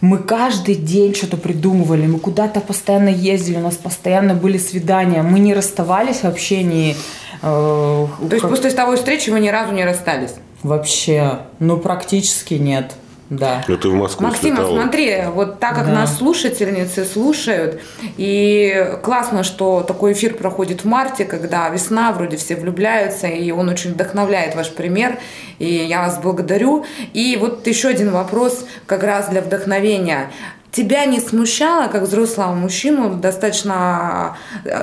Мы 0.00 0.18
каждый 0.18 0.74
день 0.76 1.14
что-то 1.14 1.36
придумывали, 1.36 2.06
мы 2.06 2.18
куда-то 2.20 2.60
постоянно 2.60 3.08
ездили, 3.08 3.56
у 3.56 3.60
нас 3.62 3.74
постоянно 3.74 4.34
были 4.34 4.56
свидания, 4.58 5.22
мы 5.22 5.40
не 5.40 5.54
расставались 5.54 6.22
вообще 6.22 6.62
не... 6.62 6.92
э, 6.92 6.96
То 7.42 8.08
есть 8.30 8.42
как- 8.42 8.50
после 8.50 8.70
того 8.70 8.96
встречи 8.96 9.30
вы 9.30 9.40
ни 9.40 9.48
разу 9.48 9.72
не 9.72 9.84
расстались? 9.84 10.34
Вообще, 10.62 11.40
ну 11.60 11.76
практически 11.78 12.54
нет, 12.54 12.92
да. 13.30 13.62
Ну 13.68 13.76
ты 13.76 13.88
в 13.88 13.94
Москву 13.94 14.26
Максима, 14.26 14.56
слетала. 14.56 14.80
смотри, 14.80 15.16
вот 15.34 15.60
так 15.60 15.74
как 15.74 15.86
Да. 15.86 15.92
нас 15.92 16.16
слушательницы 16.16 17.04
слушают, 17.04 17.80
и 18.16 18.96
классно, 19.02 19.44
что 19.44 19.82
такой 19.82 20.12
эфир 20.12 20.34
проходит 20.34 20.82
в 20.82 20.84
марте, 20.86 21.24
когда 21.24 21.68
весна, 21.68 22.12
вроде 22.12 22.36
все 22.36 22.56
влюбляются, 22.56 23.26
и 23.26 23.50
он 23.50 23.68
очень 23.68 23.92
вдохновляет 23.92 24.54
ваш 24.54 24.70
пример, 24.70 25.18
и 25.58 25.66
я 25.66 26.02
вас 26.02 26.18
благодарю. 26.18 26.84
И 27.12 27.36
вот 27.40 27.66
еще 27.66 27.88
один 27.88 28.10
вопрос 28.10 28.64
как 28.86 29.02
раз 29.02 29.28
для 29.28 29.42
вдохновения. 29.42 30.30
Тебя 30.70 31.06
не 31.06 31.18
смущало, 31.18 31.88
как 31.88 32.02
взрослого 32.02 32.52
мужчину, 32.52 33.14
достаточно, 33.14 34.36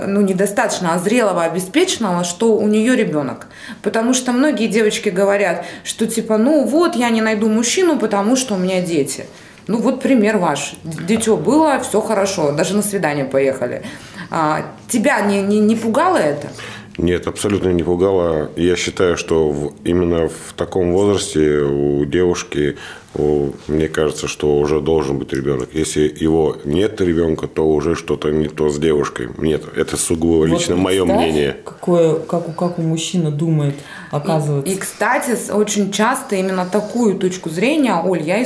ну 0.07 0.21
недостаточно, 0.21 0.93
а 0.93 0.99
зрелого, 0.99 1.43
обеспеченного, 1.43 2.23
что 2.23 2.57
у 2.57 2.67
нее 2.67 2.95
ребенок? 2.95 3.47
Потому 3.83 4.13
что 4.13 4.31
многие 4.31 4.67
девочки 4.67 5.09
говорят, 5.09 5.63
что 5.83 6.07
типа, 6.07 6.37
ну 6.37 6.65
вот, 6.65 6.95
я 6.95 7.09
не 7.09 7.21
найду 7.21 7.49
мужчину, 7.49 7.99
потому 7.99 8.35
что 8.35 8.55
у 8.55 8.57
меня 8.57 8.81
дети. 8.81 9.25
Ну 9.67 9.77
вот 9.77 10.01
пример 10.01 10.37
ваш. 10.37 10.73
Дитё 10.83 11.37
было, 11.37 11.79
все 11.79 12.01
хорошо, 12.01 12.51
даже 12.51 12.75
на 12.75 12.83
свидание 12.83 13.25
поехали. 13.25 13.83
А, 14.31 14.65
тебя 14.87 15.21
не, 15.21 15.41
не, 15.41 15.59
не 15.59 15.75
пугало 15.75 16.17
это? 16.17 16.49
Нет, 16.97 17.27
абсолютно 17.27 17.69
не 17.69 17.83
пугало. 17.83 18.49
Я 18.55 18.75
считаю, 18.77 19.17
что 19.17 19.49
в- 19.49 19.73
именно 19.83 20.27
в 20.29 20.53
таком 20.55 20.93
возрасте 20.93 21.59
у 21.61 22.05
девушки, 22.05 22.77
у- 23.15 23.49
мне 23.67 23.89
кажется, 23.89 24.27
что 24.29 24.57
уже 24.59 24.79
должен 24.79 25.17
быть 25.17 25.33
ребенок. 25.33 25.69
Если 25.73 26.01
его 26.23 26.55
нет 26.63 27.01
ребенка, 27.01 27.47
то 27.47 27.67
уже 27.67 27.95
что-то 27.95 28.29
не 28.31 28.47
то 28.47 28.69
с 28.69 28.79
девушкой. 28.79 29.27
Нет, 29.37 29.63
это 29.75 29.97
сугубо 29.97 30.45
лично 30.45 30.75
Вот 30.75 30.83
мое 30.83 31.03
представь, 31.03 31.21
мнение. 31.21 31.57
Какое, 31.65 32.15
как, 32.15 32.47
у- 32.47 32.53
как 32.53 32.79
у 32.79 32.81
мужчины 32.81 33.29
думает, 33.29 33.75
оказывается. 34.11 34.71
И, 34.71 34.77
кстати, 34.77 35.35
с- 35.35 35.53
очень 35.53 35.91
часто 35.91 36.35
именно 36.37 36.65
такую 36.65 37.19
точку 37.19 37.49
зрения, 37.49 37.95
Оль, 38.05 38.21
я 38.23 38.37
и 38.37 38.43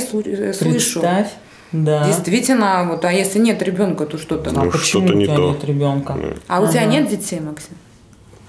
слышу. 0.52 0.58
Представь, 1.00 1.28
да. 1.70 2.04
Действительно, 2.06 2.88
вот, 2.90 3.04
а 3.04 3.12
если 3.12 3.38
нет 3.38 3.62
ребенка, 3.62 4.06
то 4.06 4.18
то 4.18 4.34
А 4.50 4.52
Ну, 4.64 4.70
почему 4.72 5.04
что-то 5.04 5.12
у 5.12 5.16
не 5.16 5.24
тебя 5.26 5.36
то. 5.36 5.50
нет 5.50 5.64
ребенка? 5.64 6.16
А 6.48 6.60
у 6.60 6.66
тебя 6.66 6.84
нет 6.84 7.08
детей, 7.08 7.38
Максим? 7.38 7.76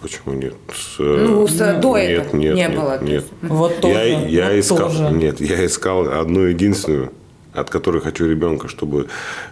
Почему 0.01 0.33
нет? 0.33 0.55
С, 0.73 0.97
Ну, 0.99 1.47
с- 1.47 1.61
э, 1.61 1.79
до 1.79 1.97
нет, 1.97 2.09
этого 2.09 2.37
нет, 2.37 2.55
не 2.55 2.61
нет, 2.61 2.75
было. 2.75 3.03
Нет. 3.03 3.25
Вот 3.43 3.79
тоже. 3.81 3.93
Я, 3.99 4.27
я 4.27 4.45
вот 4.49 4.55
искал, 4.59 4.77
тоже. 4.89 5.09
нет, 5.11 5.39
я 5.41 5.65
искал 5.65 6.07
одну 6.19 6.41
единственную, 6.41 7.11
от 7.53 7.69
которой 7.69 8.01
хочу 8.01 8.25
ребенка, 8.27 8.67
чтобы, 8.67 9.07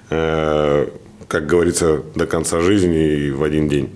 э, 0.10 0.88
как 1.27 1.46
говорится, 1.46 2.01
до 2.15 2.25
конца 2.25 2.62
жизни 2.62 2.98
и 3.27 3.32
в 3.32 3.44
один 3.44 3.70
день. 3.70 3.89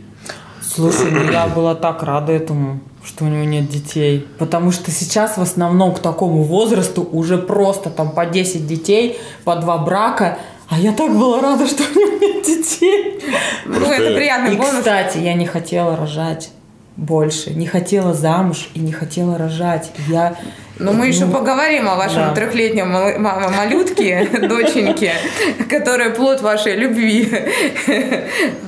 Слушай, 0.61 1.11
ну 1.11 1.31
я 1.31 1.47
была 1.47 1.75
так 1.75 2.03
рада 2.03 2.31
этому, 2.31 2.79
что 3.03 3.25
у 3.25 3.27
него 3.27 3.43
нет 3.43 3.67
детей. 3.69 4.27
Потому 4.37 4.71
что 4.71 4.91
сейчас 4.91 5.37
в 5.37 5.41
основном 5.41 5.93
к 5.93 5.99
такому 5.99 6.43
возрасту 6.43 7.01
уже 7.11 7.37
просто 7.37 7.89
там 7.89 8.11
по 8.11 8.25
10 8.25 8.67
детей, 8.67 9.17
по 9.43 9.55
два 9.55 9.77
брака. 9.79 10.37
А 10.73 10.79
я 10.79 10.91
так 10.91 11.15
была 11.15 11.39
рада, 11.39 11.67
что 11.67 11.83
у 11.83 11.99
него 11.99 12.17
нет 12.17 12.43
детей. 12.43 13.19
Ну, 13.65 13.75
это 13.91 14.15
приятный 14.15 14.55
И, 14.55 14.57
бонус. 14.57 14.77
кстати, 14.79 15.19
я 15.19 15.35
не 15.35 15.45
хотела 15.45 15.95
рожать 15.95 16.49
больше. 16.97 17.51
Не 17.51 17.67
хотела 17.67 18.15
замуж 18.15 18.69
и 18.73 18.79
не 18.79 18.91
хотела 18.91 19.37
рожать. 19.37 19.91
Я... 20.07 20.35
Но 20.79 20.91
мы 20.91 21.07
еще 21.07 21.25
ну, 21.25 21.31
поговорим 21.33 21.87
о 21.87 21.95
вашем 21.95 22.23
да. 22.29 22.33
трехлетнем 22.33 22.89
мал- 22.89 23.19
ма- 23.19 23.51
малютке, 23.55 24.27
доченьке, 24.49 25.13
которая 25.69 26.09
плод 26.09 26.41
вашей 26.41 26.75
любви. 26.75 27.31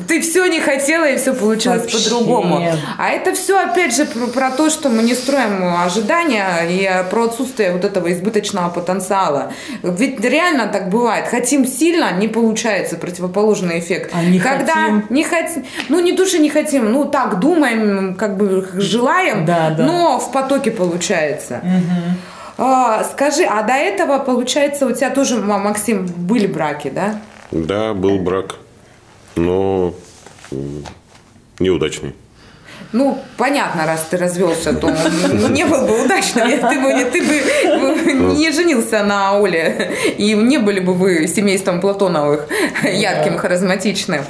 Ты 0.07 0.21
все 0.21 0.45
не 0.45 0.59
хотела, 0.59 1.09
и 1.09 1.17
все 1.17 1.33
получилось 1.33 1.91
по-другому. 1.91 2.63
А 2.99 3.09
это 3.09 3.33
все, 3.33 3.59
опять 3.59 3.95
же, 3.95 4.05
про, 4.05 4.27
про 4.27 4.51
то, 4.51 4.69
что 4.69 4.89
мы 4.89 5.01
не 5.01 5.15
строим 5.15 5.75
ожидания 5.83 6.45
и 6.69 6.87
про 7.09 7.25
отсутствие 7.25 7.71
вот 7.71 7.83
этого 7.83 8.11
избыточного 8.13 8.69
потенциала. 8.69 9.51
Ведь 9.81 10.19
реально 10.23 10.67
так 10.67 10.89
бывает. 10.89 11.27
Хотим 11.27 11.65
сильно, 11.65 12.11
не 12.11 12.27
получается 12.27 12.97
противоположный 12.97 13.79
эффект. 13.79 14.11
А 14.13 14.23
не 14.23 14.39
Когда 14.39 14.73
хотим? 14.73 15.05
не 15.09 15.23
хотим, 15.23 15.65
ну 15.89 15.99
не 15.99 16.13
то, 16.13 16.25
что 16.27 16.37
не 16.37 16.49
хотим, 16.49 16.91
ну 16.91 17.05
так 17.05 17.39
думаем, 17.39 18.13
как 18.15 18.37
бы 18.37 18.67
желаем, 18.75 19.45
Да, 19.45 19.71
да. 19.71 19.85
но 19.85 20.19
в 20.19 20.31
потоке 20.31 20.69
получается. 20.69 21.61
А, 22.57 23.03
скажи, 23.03 23.43
а 23.43 23.63
до 23.63 23.73
этого, 23.73 24.19
получается, 24.19 24.85
у 24.85 24.91
тебя 24.93 25.09
тоже, 25.09 25.37
Ма- 25.37 25.57
Максим, 25.59 26.05
были 26.05 26.47
браки, 26.47 26.89
да? 26.89 27.19
Да, 27.51 27.93
был 27.93 28.17
брак, 28.19 28.55
но 29.35 29.93
неудачный. 31.59 32.13
Ну, 32.91 33.19
понятно, 33.37 33.85
раз 33.85 34.07
ты 34.09 34.15
развелся, 34.17 34.73
то 34.73 34.87
он 34.87 35.53
не 35.53 35.65
был 35.65 35.85
бы 35.85 36.05
удачным. 36.05 36.47
Ты 36.49 36.79
бы, 36.79 36.93
не- 36.93 37.03
ты 37.05 37.21
бы 37.23 38.11
не 38.37 38.51
женился 38.51 39.03
на 39.03 39.37
Оле, 39.37 39.91
и 40.17 40.33
не 40.33 40.57
были 40.59 40.79
бы 40.79 40.93
вы 40.93 41.27
семейством 41.27 41.81
Платоновых, 41.81 42.47
ярким, 42.83 43.37
харизматичным. 43.37 44.23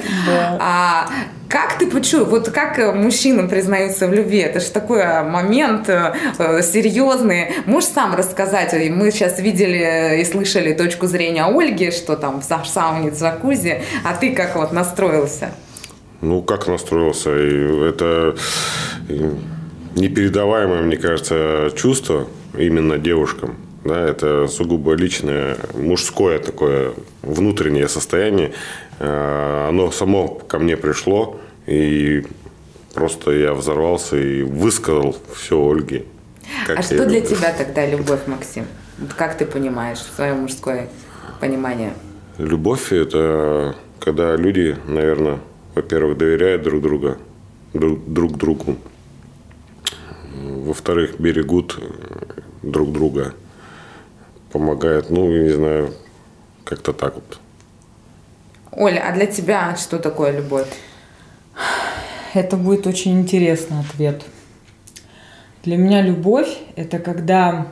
А 0.58 1.08
как 1.48 1.78
ты 1.78 1.86
почуял, 1.86 2.24
вот 2.24 2.50
как 2.50 2.78
э, 2.78 2.92
мужчины 2.92 3.48
признаются 3.48 4.08
в 4.08 4.12
любви? 4.12 4.38
Это 4.38 4.60
же 4.60 4.70
такой 4.70 5.00
э, 5.00 5.22
момент 5.22 5.88
э, 5.88 6.14
э, 6.38 6.62
серьезный. 6.62 7.52
Можешь 7.66 7.90
сам 7.90 8.14
рассказать? 8.14 8.72
Мы 8.90 9.10
сейчас 9.10 9.38
видели 9.38 10.20
и 10.20 10.24
слышали 10.24 10.72
точку 10.72 11.06
зрения 11.06 11.44
Ольги, 11.44 11.90
что 11.90 12.16
там 12.16 12.40
в 12.40 12.44
са- 12.44 12.64
сауне, 12.64 13.10
джакузи, 13.10 13.82
а 14.04 14.16
ты 14.16 14.34
как 14.34 14.56
вот 14.56 14.72
настроился? 14.72 15.50
Ну, 16.20 16.42
как 16.42 16.66
настроился? 16.66 17.30
Это 17.30 18.36
непередаваемое, 19.94 20.82
мне 20.82 20.96
кажется, 20.96 21.70
чувство 21.76 22.26
именно 22.56 22.98
девушкам. 22.98 23.56
Да, 23.84 24.00
это 24.00 24.48
сугубо 24.48 24.94
личное, 24.94 25.56
мужское 25.74 26.40
такое 26.40 26.94
внутреннее 27.22 27.86
состояние. 27.86 28.52
Э, 28.98 29.68
Оно 29.68 29.90
само 29.90 30.28
ко 30.28 30.58
мне 30.58 30.76
пришло, 30.76 31.38
и 31.66 32.24
просто 32.94 33.32
я 33.32 33.52
взорвался 33.52 34.16
и 34.16 34.42
высказал 34.42 35.16
все 35.34 35.56
Ольге. 35.58 36.04
как 36.66 36.78
а 36.78 36.82
что 36.82 36.94
её 36.94 37.06
для 37.06 37.20
люблю. 37.20 37.36
тебя 37.36 37.52
тогда 37.52 37.86
любовь, 37.86 38.26
Максим? 38.26 38.64
Как 39.16 39.36
ты 39.36 39.44
понимаешь 39.44 39.98
свое 39.98 40.34
мужское 40.34 40.88
понимание? 41.40 41.92
Любовь– 42.38 42.92
это 42.92 43.74
когда 44.00 44.36
люди, 44.36 44.76
наверное, 44.86 45.40
во-первых, 45.74 46.16
доверяют 46.16 46.62
друг 46.62 46.82
друга, 46.82 47.18
друг, 47.74 47.98
друг 48.06 48.36
другу. 48.36 48.76
Во-вторых, 50.34 51.18
берегут 51.18 51.78
друг 52.62 52.92
друга, 52.92 53.34
помогают, 54.52 55.10
ну, 55.10 55.30
я 55.30 55.42
не 55.42 55.50
знаю, 55.50 55.92
как-то 56.64 56.92
так 56.92 57.14
вот. 57.14 57.38
Оля, 58.76 59.02
а 59.08 59.12
для 59.12 59.24
тебя 59.24 59.74
что 59.76 59.98
такое 59.98 60.32
любовь? 60.32 60.68
Это 62.34 62.58
будет 62.58 62.86
очень 62.86 63.18
интересный 63.18 63.80
ответ. 63.80 64.22
Для 65.64 65.78
меня 65.78 66.02
любовь– 66.02 66.58
это 66.76 66.98
когда 66.98 67.68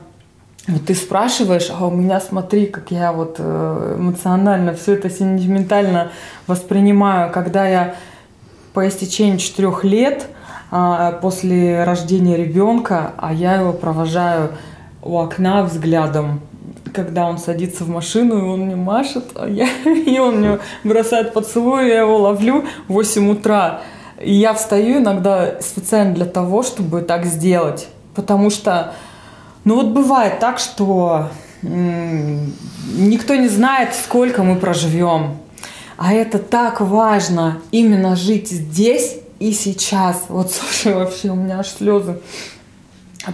вот 0.67 0.87
ты 0.87 0.95
спрашиваешь, 0.95 1.71
а 1.71 1.87
у 1.87 1.91
меня 1.91 2.21
смотри, 2.21 2.65
как 2.67 2.91
я 2.91 3.13
вот 3.13 3.37
э, 3.39 3.97
эмоционально 3.99 4.73
все 4.73 4.95
это 4.95 5.11
сентиментально 5.11 6.11
воспринимаю, 6.47 7.31
когда 7.31 7.69
я 7.69 7.97
по 8.73 8.89
истечении 8.89 9.37
четырех 9.37 9.85
лет 9.85 10.27
а, 10.71 11.13
после 11.13 11.85
рождения 11.85 12.39
ребенка, 12.39 13.13
а 13.19 13.35
я 13.35 13.57
его 13.57 13.75
провожаю 13.75 14.53
у 15.03 15.19
окна 15.19 15.63
взглядом, 15.65 16.41
когда 16.95 17.27
он 17.27 17.39
садится 17.39 17.85
в 17.85 17.89
машину, 17.89 18.39
и 18.39 18.43
он 18.43 18.61
мне 18.61 18.77
машет, 18.77 19.25
а 19.35 19.49
я, 19.49 19.69
и 19.85 20.19
он 20.19 20.41
мне 20.41 20.59
бросает 20.85 21.33
поцелуй, 21.33 21.89
я 21.89 22.01
его 22.01 22.19
ловлю 22.19 22.65
в 22.89 22.93
8 22.93 23.31
утра. 23.31 23.83
И 24.21 24.33
я 24.33 24.55
встаю 24.55 24.99
иногда 24.99 25.61
специально 25.61 26.15
для 26.15 26.25
того, 26.25 26.63
чтобы 26.63 27.03
так 27.03 27.27
сделать. 27.27 27.89
Потому 28.15 28.49
что, 28.49 28.95
ну 29.65 29.75
вот 29.75 29.89
бывает 29.89 30.39
так, 30.39 30.59
что 30.59 31.29
никто 31.63 33.35
не 33.35 33.49
знает, 33.49 33.95
сколько 33.95 34.43
мы 34.43 34.57
проживем. 34.57 35.39
А 35.97 36.13
это 36.13 36.39
так 36.39 36.81
важно, 36.81 37.61
именно 37.71 38.17
жить 38.17 38.51
здесь 38.51 39.17
и 39.39 39.53
сейчас. 39.53 40.25
Вот, 40.29 40.53
слушай, 40.53 40.95
вообще 40.95 41.31
у 41.31 41.35
меня 41.35 41.61
аж 41.61 41.69
слезы. 41.69 42.21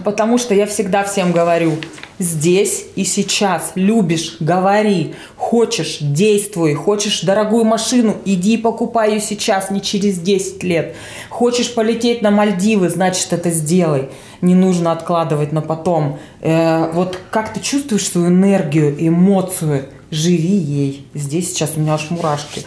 Потому 0.03 0.37
что 0.37 0.53
я 0.53 0.65
всегда 0.65 1.03
всем 1.03 1.31
говорю, 1.31 1.77
здесь 2.19 2.85
и 2.95 3.03
сейчас. 3.03 3.71
Любишь, 3.75 4.37
говори. 4.39 5.15
Хочешь, 5.35 5.97
действуй. 5.99 6.73
Хочешь 6.73 7.21
дорогую 7.21 7.65
машину, 7.65 8.17
иди 8.25 8.57
покупай 8.57 9.13
ее 9.13 9.19
сейчас, 9.19 9.71
не 9.71 9.81
через 9.81 10.19
10 10.19 10.63
лет. 10.63 10.95
Хочешь 11.29 11.73
полететь 11.73 12.21
на 12.21 12.31
Мальдивы, 12.31 12.89
значит 12.89 13.33
это 13.33 13.49
сделай. 13.49 14.09
Не 14.41 14.55
нужно 14.55 14.91
откладывать 14.91 15.51
на 15.51 15.61
потом. 15.61 16.19
Э, 16.41 16.91
вот 16.93 17.19
как 17.29 17.53
ты 17.53 17.59
чувствуешь 17.59 18.07
свою 18.07 18.27
энергию, 18.27 18.95
эмоцию, 18.97 19.85
живи 20.09 20.55
ей. 20.55 21.05
Здесь 21.13 21.49
сейчас 21.49 21.73
у 21.75 21.79
меня 21.79 21.95
аж 21.95 22.09
мурашки. 22.09 22.63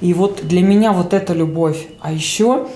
И 0.00 0.12
вот 0.12 0.46
для 0.46 0.62
меня 0.62 0.92
вот 0.92 1.14
это 1.14 1.32
любовь. 1.32 1.86
А 2.00 2.12
еще 2.12 2.68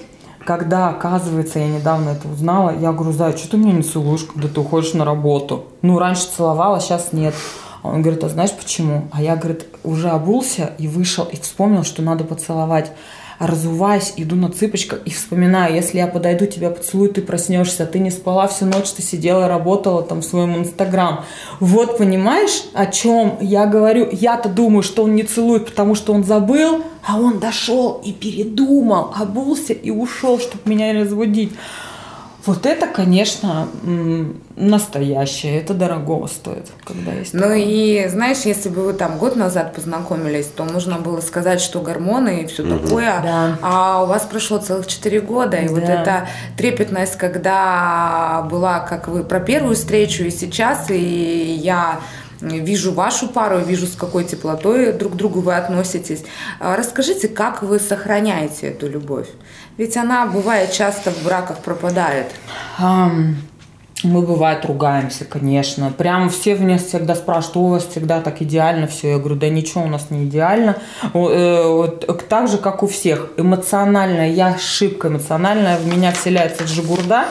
когда, 0.49 0.89
оказывается, 0.89 1.59
я 1.59 1.69
недавно 1.69 2.09
это 2.09 2.27
узнала, 2.27 2.71
я 2.71 2.91
говорю, 2.93 3.13
Зай, 3.13 3.37
что 3.37 3.51
ты 3.51 3.57
меня 3.59 3.75
не 3.75 3.83
целуешь, 3.83 4.25
когда 4.25 4.49
ты 4.49 4.59
уходишь 4.59 4.95
на 4.95 5.05
работу? 5.05 5.67
Ну, 5.83 5.99
раньше 5.99 6.27
целовала, 6.35 6.81
сейчас 6.81 7.13
нет. 7.13 7.35
Он 7.83 8.01
говорит, 8.01 8.25
а 8.25 8.31
знаешь 8.31 8.53
почему? 8.53 9.11
А 9.13 9.21
я, 9.21 9.37
говорит, 9.37 9.67
уже 9.85 10.09
обулся 10.09 10.73
и 10.79 10.89
вышел, 10.89 11.27
и 11.31 11.37
вспомнил, 11.37 11.85
что 11.85 12.01
надо 12.01 12.25
поцеловать. 12.25 12.93
Разуваясь, 13.39 14.15
иду 14.17 14.35
на 14.35 14.51
цыпочках 14.51 15.01
и 15.05 15.11
вспоминаю, 15.11 15.75
если 15.75 15.99
я 15.99 16.09
подойду, 16.09 16.47
тебя 16.47 16.71
поцелую, 16.71 17.11
ты 17.13 17.23
проснешься, 17.23 17.87
ты 17.87 18.01
не 18.01 18.11
спала 18.11 18.49
всю 18.49 18.67
ночь, 18.67 18.91
ты 18.91 19.03
сидела, 19.03 19.47
работала 19.47 20.03
там 20.03 20.23
в 20.23 20.25
своем 20.25 20.57
инстаграм. 20.57 21.25
Вот 21.61 21.99
понимаешь, 21.99 22.65
о 22.75 22.87
чем 22.87 23.39
я 23.41 23.67
говорю? 23.67 24.09
Я-то 24.11 24.49
думаю, 24.49 24.83
что 24.83 25.05
он 25.05 25.15
не 25.15 25.23
целует, 25.23 25.67
потому 25.67 25.95
что 25.95 26.13
он 26.13 26.25
забыл, 26.25 26.83
а 27.07 27.19
он 27.21 27.39
дошел 27.39 28.03
и 28.05 28.13
передумал, 28.13 29.15
обулся 29.17 29.73
и 29.73 29.91
ушел, 29.91 30.41
чтобы 30.41 30.63
меня 30.65 30.93
не 30.93 31.03
разводить. 31.03 31.53
Вот 32.49 32.65
это, 32.65 32.87
конечно, 32.87 33.69
настоящее. 34.57 35.61
Это 35.61 35.75
дорогого 35.75 36.27
стоит, 36.29 36.67
когда 36.83 37.13
есть. 37.13 37.35
Ну 37.35 37.41
такое. 37.43 37.59
и 37.59 38.09
знаешь, 38.09 38.39
если 38.47 38.71
бы 38.71 38.85
вы 38.85 38.95
там 38.95 39.19
год 39.19 39.37
назад 39.37 39.75
познакомились, 39.75 40.47
то 40.47 40.65
можно 40.65 40.97
было 40.99 41.21
сказать, 41.21 41.61
что 41.61 41.81
гормоны 41.83 42.43
и 42.43 42.47
все 42.47 42.63
такое. 42.63 43.21
Да. 43.23 43.59
А 43.61 44.03
у 44.03 44.07
вас 44.07 44.23
прошло 44.23 44.57
целых 44.57 44.87
4 44.87 45.21
года. 45.21 45.59
И 45.59 45.69
вот 45.69 45.85
Да. 45.85 45.93
эта 45.93 46.29
трепетность, 46.57 47.17
когда 47.17 48.49
была, 48.51 48.81
как 48.81 49.09
вы, 49.09 49.25
про 49.25 49.41
первую 49.41 49.77
встречу 49.77 50.25
и 50.25 50.31
сейчас, 50.31 50.91
и 50.91 50.97
я 51.63 52.01
вижу 52.41 52.93
вашу 52.93 53.29
пару, 53.29 53.59
вижу, 53.59 53.87
с 53.87 53.95
какой 53.95 54.25
теплотой 54.25 54.93
друг 54.93 55.13
к 55.13 55.17
другу 55.17 55.41
вы 55.41 55.55
относитесь. 55.55 56.25
А 56.61 56.77
Расскажите, 56.77 57.29
как 57.29 57.63
вы 57.63 57.79
сохраняете 57.79 58.69
эту 58.69 58.89
любовь? 58.89 59.27
Ведь 59.79 59.97
она, 59.97 60.27
бывает, 60.27 60.73
часто 60.73 61.13
в 61.13 61.23
браках 61.25 61.61
пропадает. 61.61 62.33
Ам, 62.79 63.37
Мы, 64.05 64.23
бывает, 64.23 64.65
ругаемся, 64.65 65.25
конечно. 65.25 65.91
Прям 65.91 66.31
все 66.31 66.55
меня 66.55 66.79
всегда 66.79 67.17
спрашивают, 67.17 67.57
«О, 67.57 67.61
у 67.61 67.69
вас 67.71 67.87
всегда 67.87 68.21
так 68.21 68.41
идеально 68.43 68.87
все. 68.87 69.11
Я 69.11 69.19
говорю, 69.19 69.35
да 69.35 69.49
ничего 69.49 69.83
у 69.83 69.89
нас 69.89 70.11
не 70.11 70.25
идеально. 70.25 70.77
Э, 71.15 71.67
вот 71.67 72.29
Так 72.29 72.49
же, 72.49 72.59
как 72.59 72.85
у 72.85 72.87
всех. 72.87 73.31
Эмоциональная, 73.37 74.31
я 74.31 74.57
шибко 74.57 75.09
эмоциональная, 75.09 75.79
в 75.79 75.87
меня 75.87 76.13
вселяется 76.13 76.63
джигурда. 76.63 77.25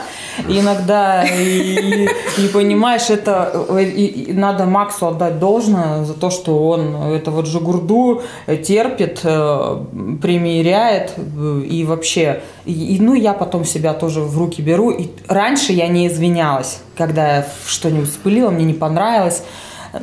Иногда, 0.48 1.24
и, 1.26 2.10
понимаешь, 2.54 3.10
это 3.10 3.66
э, 3.70 4.34
надо 4.34 4.66
Максу 4.66 5.08
отдать 5.08 5.40
должное 5.40 6.04
за 6.04 6.14
то, 6.14 6.30
что 6.30 6.68
он 6.68 6.96
это 6.96 7.32
вот 7.32 7.46
джигурду 7.46 8.24
терпит, 8.46 9.22
э, 9.24 9.84
примиряет 10.22 11.14
э, 11.18 11.62
и 11.70 11.86
вообще. 11.86 12.42
И, 12.66 12.96
и, 12.96 13.00
ну, 13.00 13.14
я 13.14 13.34
потом 13.34 13.64
себя 13.64 13.94
тоже 13.94 14.20
в 14.20 14.38
руки 14.38 14.62
беру. 14.62 14.92
И 14.92 15.08
раньше 15.28 15.72
я 15.72 15.88
не 15.88 16.08
извинялась, 16.08 16.57
когда 16.96 17.38
я 17.38 17.48
что-нибудь 17.66 18.10
спылила, 18.10 18.50
мне 18.50 18.66
не 18.66 18.74
понравилось. 18.74 19.44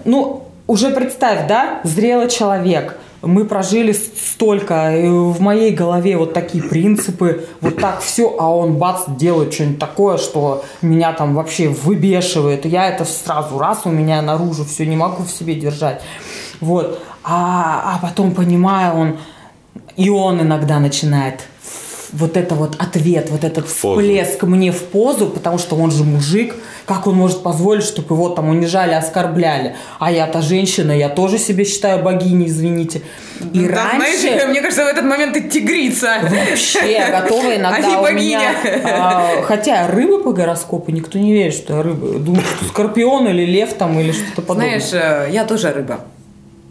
Ну, 0.04 0.44
уже 0.66 0.90
представь, 0.90 1.46
да, 1.46 1.80
зрелый 1.84 2.28
человек. 2.28 2.96
Мы 3.22 3.46
прожили 3.46 3.92
столько, 3.92 4.92
в 4.92 5.40
моей 5.40 5.70
голове 5.70 6.18
вот 6.18 6.34
такие 6.34 6.62
принципы, 6.62 7.46
вот 7.62 7.78
так 7.78 8.00
все, 8.00 8.36
а 8.38 8.54
он 8.54 8.74
бац, 8.74 9.04
делает 9.08 9.54
что-нибудь 9.54 9.78
такое, 9.78 10.18
что 10.18 10.62
меня 10.82 11.14
там 11.14 11.34
вообще 11.34 11.68
выбешивает. 11.68 12.66
Я 12.66 12.88
это 12.88 13.06
сразу 13.06 13.58
раз 13.58 13.82
у 13.84 13.90
меня 13.90 14.20
наружу 14.20 14.64
все 14.64 14.84
не 14.84 14.96
могу 14.96 15.22
в 15.22 15.30
себе 15.30 15.54
держать. 15.54 16.02
Вот. 16.60 17.02
А, 17.22 17.94
а 17.94 17.98
потом 18.06 18.32
понимаю, 18.32 18.94
он 18.94 19.18
и 19.96 20.10
он 20.10 20.40
иногда 20.40 20.78
начинает 20.78 21.46
вот 22.14 22.36
это 22.36 22.54
вот 22.54 22.76
ответ, 22.78 23.28
вот 23.30 23.44
этот 23.44 23.66
всплеск 23.68 24.42
мне 24.44 24.72
в 24.72 24.82
позу, 24.84 25.26
потому 25.26 25.58
что 25.58 25.76
он 25.76 25.90
же 25.90 26.04
мужик, 26.04 26.54
как 26.86 27.06
он 27.06 27.16
может 27.16 27.42
позволить, 27.42 27.84
чтобы 27.84 28.14
его 28.14 28.28
там 28.28 28.48
унижали, 28.48 28.92
оскорбляли? 28.94 29.74
А 29.98 30.12
я-то 30.12 30.42
женщина, 30.42 30.92
я 30.92 31.08
тоже 31.08 31.38
себе 31.38 31.64
считаю 31.64 32.02
богиней, 32.02 32.46
извините. 32.46 33.02
И 33.52 33.66
Да, 33.66 33.90
раньше... 33.92 34.20
знаешь, 34.20 34.48
мне 34.48 34.60
кажется, 34.60 34.84
в 34.84 34.88
этот 34.88 35.04
момент 35.04 35.34
ты 35.34 35.42
тигрица. 35.48 36.18
Вообще, 36.22 36.92
я 36.92 37.20
готова 37.20 37.56
иногда 37.56 37.76
А 37.76 37.80
не 37.80 37.96
у 37.96 38.02
богиня. 38.02 38.38
меня... 38.38 38.80
а, 38.84 39.42
хотя 39.42 39.82
я 39.82 39.88
рыба 39.88 40.22
по 40.22 40.32
гороскопу, 40.32 40.92
никто 40.92 41.18
не 41.18 41.32
верит, 41.32 41.54
что 41.54 41.76
я 41.76 41.82
рыба. 41.82 42.18
Думаю, 42.18 42.42
что 42.42 42.64
скорпион 42.66 43.26
или 43.28 43.44
лев 43.44 43.74
там 43.74 43.98
или 43.98 44.12
что-то 44.12 44.42
подобное. 44.42 44.78
Знаешь, 44.78 45.28
э, 45.28 45.32
я 45.32 45.44
тоже 45.44 45.72
рыба. 45.72 46.00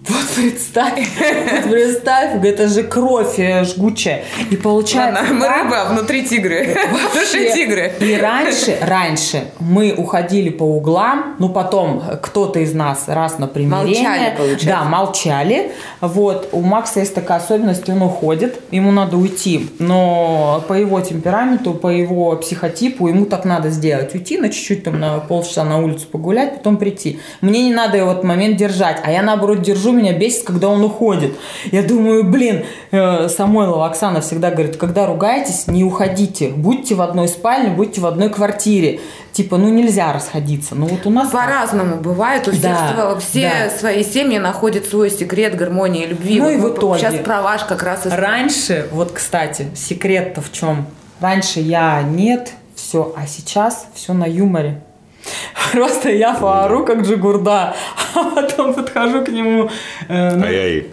Вот 0.09 0.25
представь, 0.35 1.07
вот 1.17 1.71
представь, 1.71 2.43
это 2.43 2.67
же 2.67 2.83
кровь 2.83 3.39
э, 3.39 3.63
жгучая. 3.63 4.23
И 4.49 4.57
получается... 4.57 5.21
Ладно, 5.21 5.33
мы 5.33 5.47
рыба, 5.47 5.81
а 5.81 5.93
внутри 5.93 6.25
тигры. 6.25 6.75
Вообще. 7.13 7.53
тигры. 7.53 7.93
И 8.01 8.17
раньше, 8.17 8.77
раньше 8.81 9.45
мы 9.59 9.93
уходили 9.93 10.49
по 10.49 10.63
углам, 10.63 11.35
ну 11.39 11.47
потом 11.47 12.03
кто-то 12.21 12.59
из 12.59 12.73
нас 12.73 13.05
раз 13.07 13.39
на 13.39 13.47
примирение. 13.47 14.03
Молчали, 14.03 14.35
получается. 14.35 14.67
Да, 14.67 14.83
молчали. 14.83 15.71
Вот, 16.01 16.49
у 16.51 16.61
Макса 16.61 16.99
есть 16.99 17.15
такая 17.15 17.37
особенность, 17.37 17.87
он 17.87 18.01
уходит, 18.01 18.59
ему 18.71 18.91
надо 18.91 19.15
уйти. 19.15 19.69
Но 19.79 20.65
по 20.67 20.73
его 20.73 20.99
темпераменту, 20.99 21.73
по 21.73 21.87
его 21.87 22.35
психотипу, 22.35 23.07
ему 23.07 23.25
так 23.25 23.45
надо 23.45 23.69
сделать. 23.69 24.13
Уйти 24.13 24.37
на 24.37 24.49
чуть-чуть, 24.49 24.83
там, 24.83 24.99
на 24.99 25.19
полчаса 25.19 25.63
на 25.63 25.77
улицу 25.77 26.07
погулять, 26.11 26.57
потом 26.57 26.75
прийти. 26.75 27.21
Мне 27.39 27.63
не 27.63 27.73
надо 27.73 27.97
его 27.97 28.09
в 28.09 28.11
этот 28.11 28.23
момент 28.25 28.57
держать, 28.57 28.99
а 29.01 29.09
я 29.09 29.21
наоборот 29.21 29.61
держу, 29.61 29.92
меня 29.93 30.13
бесит, 30.13 30.43
когда 30.43 30.67
он 30.69 30.83
уходит. 30.83 31.33
Я 31.71 31.83
думаю, 31.83 32.23
блин, 32.23 32.65
э, 32.91 33.29
Самойлова 33.29 33.87
Оксана 33.87 34.21
всегда 34.21 34.51
говорит, 34.51 34.77
когда 34.77 35.05
ругаетесь, 35.05 35.67
не 35.67 35.83
уходите. 35.83 36.49
Будьте 36.49 36.95
в 36.95 37.01
одной 37.01 37.27
спальне, 37.27 37.69
будьте 37.69 38.01
в 38.01 38.05
одной 38.05 38.29
квартире. 38.29 38.99
Типа, 39.31 39.57
ну 39.57 39.69
нельзя 39.69 40.13
расходиться. 40.13 40.75
Ну 40.75 40.85
вот 40.85 41.05
у 41.05 41.09
нас... 41.09 41.31
По-разному 41.31 41.97
бывает. 41.97 42.47
У 42.47 42.51
всех 42.51 42.63
Да, 42.63 43.17
все 43.19 43.51
да. 43.65 43.69
свои 43.77 44.03
семьи 44.03 44.37
находят 44.37 44.85
свой 44.85 45.09
секрет 45.09 45.55
гармонии 45.55 46.05
любви. 46.05 46.39
Ну 46.39 46.45
Вот 46.45 46.51
и 46.51 46.57
в 46.57 46.77
итоге. 46.77 46.99
Сейчас 46.99 47.15
про 47.15 47.41
ваш 47.41 47.63
как 47.63 47.81
раз 47.83 48.05
и 48.05 48.09
Раньше, 48.09 48.87
вот, 48.91 49.11
кстати, 49.11 49.67
секрет-то 49.75 50.41
в 50.41 50.51
чем? 50.51 50.85
Раньше 51.19 51.61
я 51.61 52.01
нет, 52.03 52.51
все, 52.75 53.13
а 53.17 53.25
сейчас 53.27 53.87
все 53.95 54.13
на 54.13 54.25
юморе. 54.25 54.81
Просто 55.71 56.09
я 56.11 56.33
поору, 56.33 56.85
как 56.85 57.01
Джигурда, 57.01 57.75
а 58.15 58.23
потом 58.35 58.73
подхожу 58.73 59.23
к 59.23 59.29
нему. 59.29 59.69
э, 60.07 60.35
ну, 60.35 60.45
А 60.45 60.49
я 60.49 60.67
и 60.67 60.83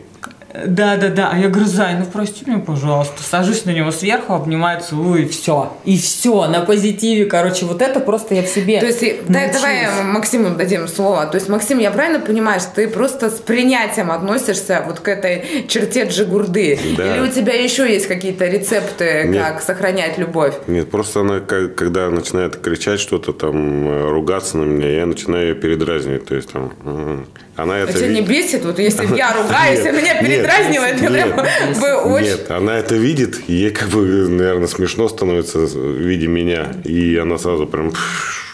Да, 0.53 0.97
да, 0.97 1.09
да. 1.09 1.31
А 1.33 1.39
я 1.39 1.49
говорю, 1.49 1.67
Зай, 1.69 1.95
ну 1.99 2.07
прости 2.13 2.45
меня, 2.47 2.59
пожалуйста. 2.59 3.23
Сажусь 3.23 3.65
на 3.67 3.71
него 3.71 3.91
сверху, 3.93 4.35
обнимаю, 4.35 4.81
целую, 4.81 5.23
и 5.25 5.29
все. 5.29 5.73
И 5.85 5.97
все, 5.97 6.47
на 6.49 6.61
позитиве. 6.61 7.27
Короче, 7.27 7.67
вот 7.67 7.83
это 7.83 8.01
просто 8.01 8.35
я 8.35 8.43
в 8.43 8.49
себе 8.49 8.81
То 8.81 8.87
есть, 8.87 9.03
и- 9.03 9.21
да, 9.29 9.51
давай 9.53 9.87
Максиму 10.05 10.51
дадим 10.57 10.89
слово. 10.89 11.27
То 11.27 11.37
есть, 11.37 11.49
Максим, 11.49 11.79
я 11.79 11.91
правильно 11.91 12.19
понимаю, 12.19 12.61
что 12.61 12.71
ты 12.75 12.89
просто 12.89 13.31
с 13.31 13.39
принятием 13.39 14.11
относишься 14.11 14.83
вот 14.87 15.01
к 15.01 15.09
этой 15.09 15.67
черте 15.69 16.05
джигурды? 16.05 16.79
Да. 16.97 17.17
Или 17.17 17.21
у 17.21 17.29
тебя 17.29 17.55
еще 17.55 17.91
есть 17.91 18.07
какие-то 18.07 18.47
рецепты, 18.47 19.25
Нет. 19.29 19.43
как 19.45 19.63
сохранять 19.63 20.19
любовь? 20.19 20.55
Нет, 20.67 20.91
просто 20.91 21.21
она, 21.21 21.41
когда 21.41 22.11
начинает 22.11 22.57
кричать 22.57 22.99
что-то 23.01 23.33
там, 23.33 23.89
э, 23.89 24.11
ругаться 24.11 24.59
на 24.59 24.65
меня, 24.65 24.91
я 24.91 25.07
начинаю 25.07 25.49
ее 25.49 25.55
передразнивать. 25.55 26.27
То 26.27 26.35
есть 26.35 26.53
там, 26.53 27.27
она 27.63 27.79
это 27.79 27.93
А 27.93 27.95
тебя 27.95 28.09
не 28.09 28.21
бесит? 28.23 28.65
Вот 28.65 28.79
если 28.79 29.07
я 29.17 29.33
ругаюсь, 29.43 29.81
и 29.81 29.83
Нет, 29.85 29.93
меня 29.95 30.15
нет, 30.15 30.21
передразнивает, 30.21 31.01
нет, 31.01 31.35
прям 31.35 31.47
вы 31.75 31.95
очень... 32.15 32.27
Нет, 32.29 32.51
она 32.51 32.77
это 32.79 32.95
видит, 32.95 33.41
и 33.49 33.53
ей 33.55 33.71
как 33.71 33.89
бы, 33.89 34.29
наверное, 34.29 34.67
смешно 34.69 35.09
становится, 35.09 35.59
видя 35.59 36.29
меня, 36.29 36.69
и 36.85 37.17
она 37.17 37.39
сразу 37.39 37.67
прям 37.67 37.93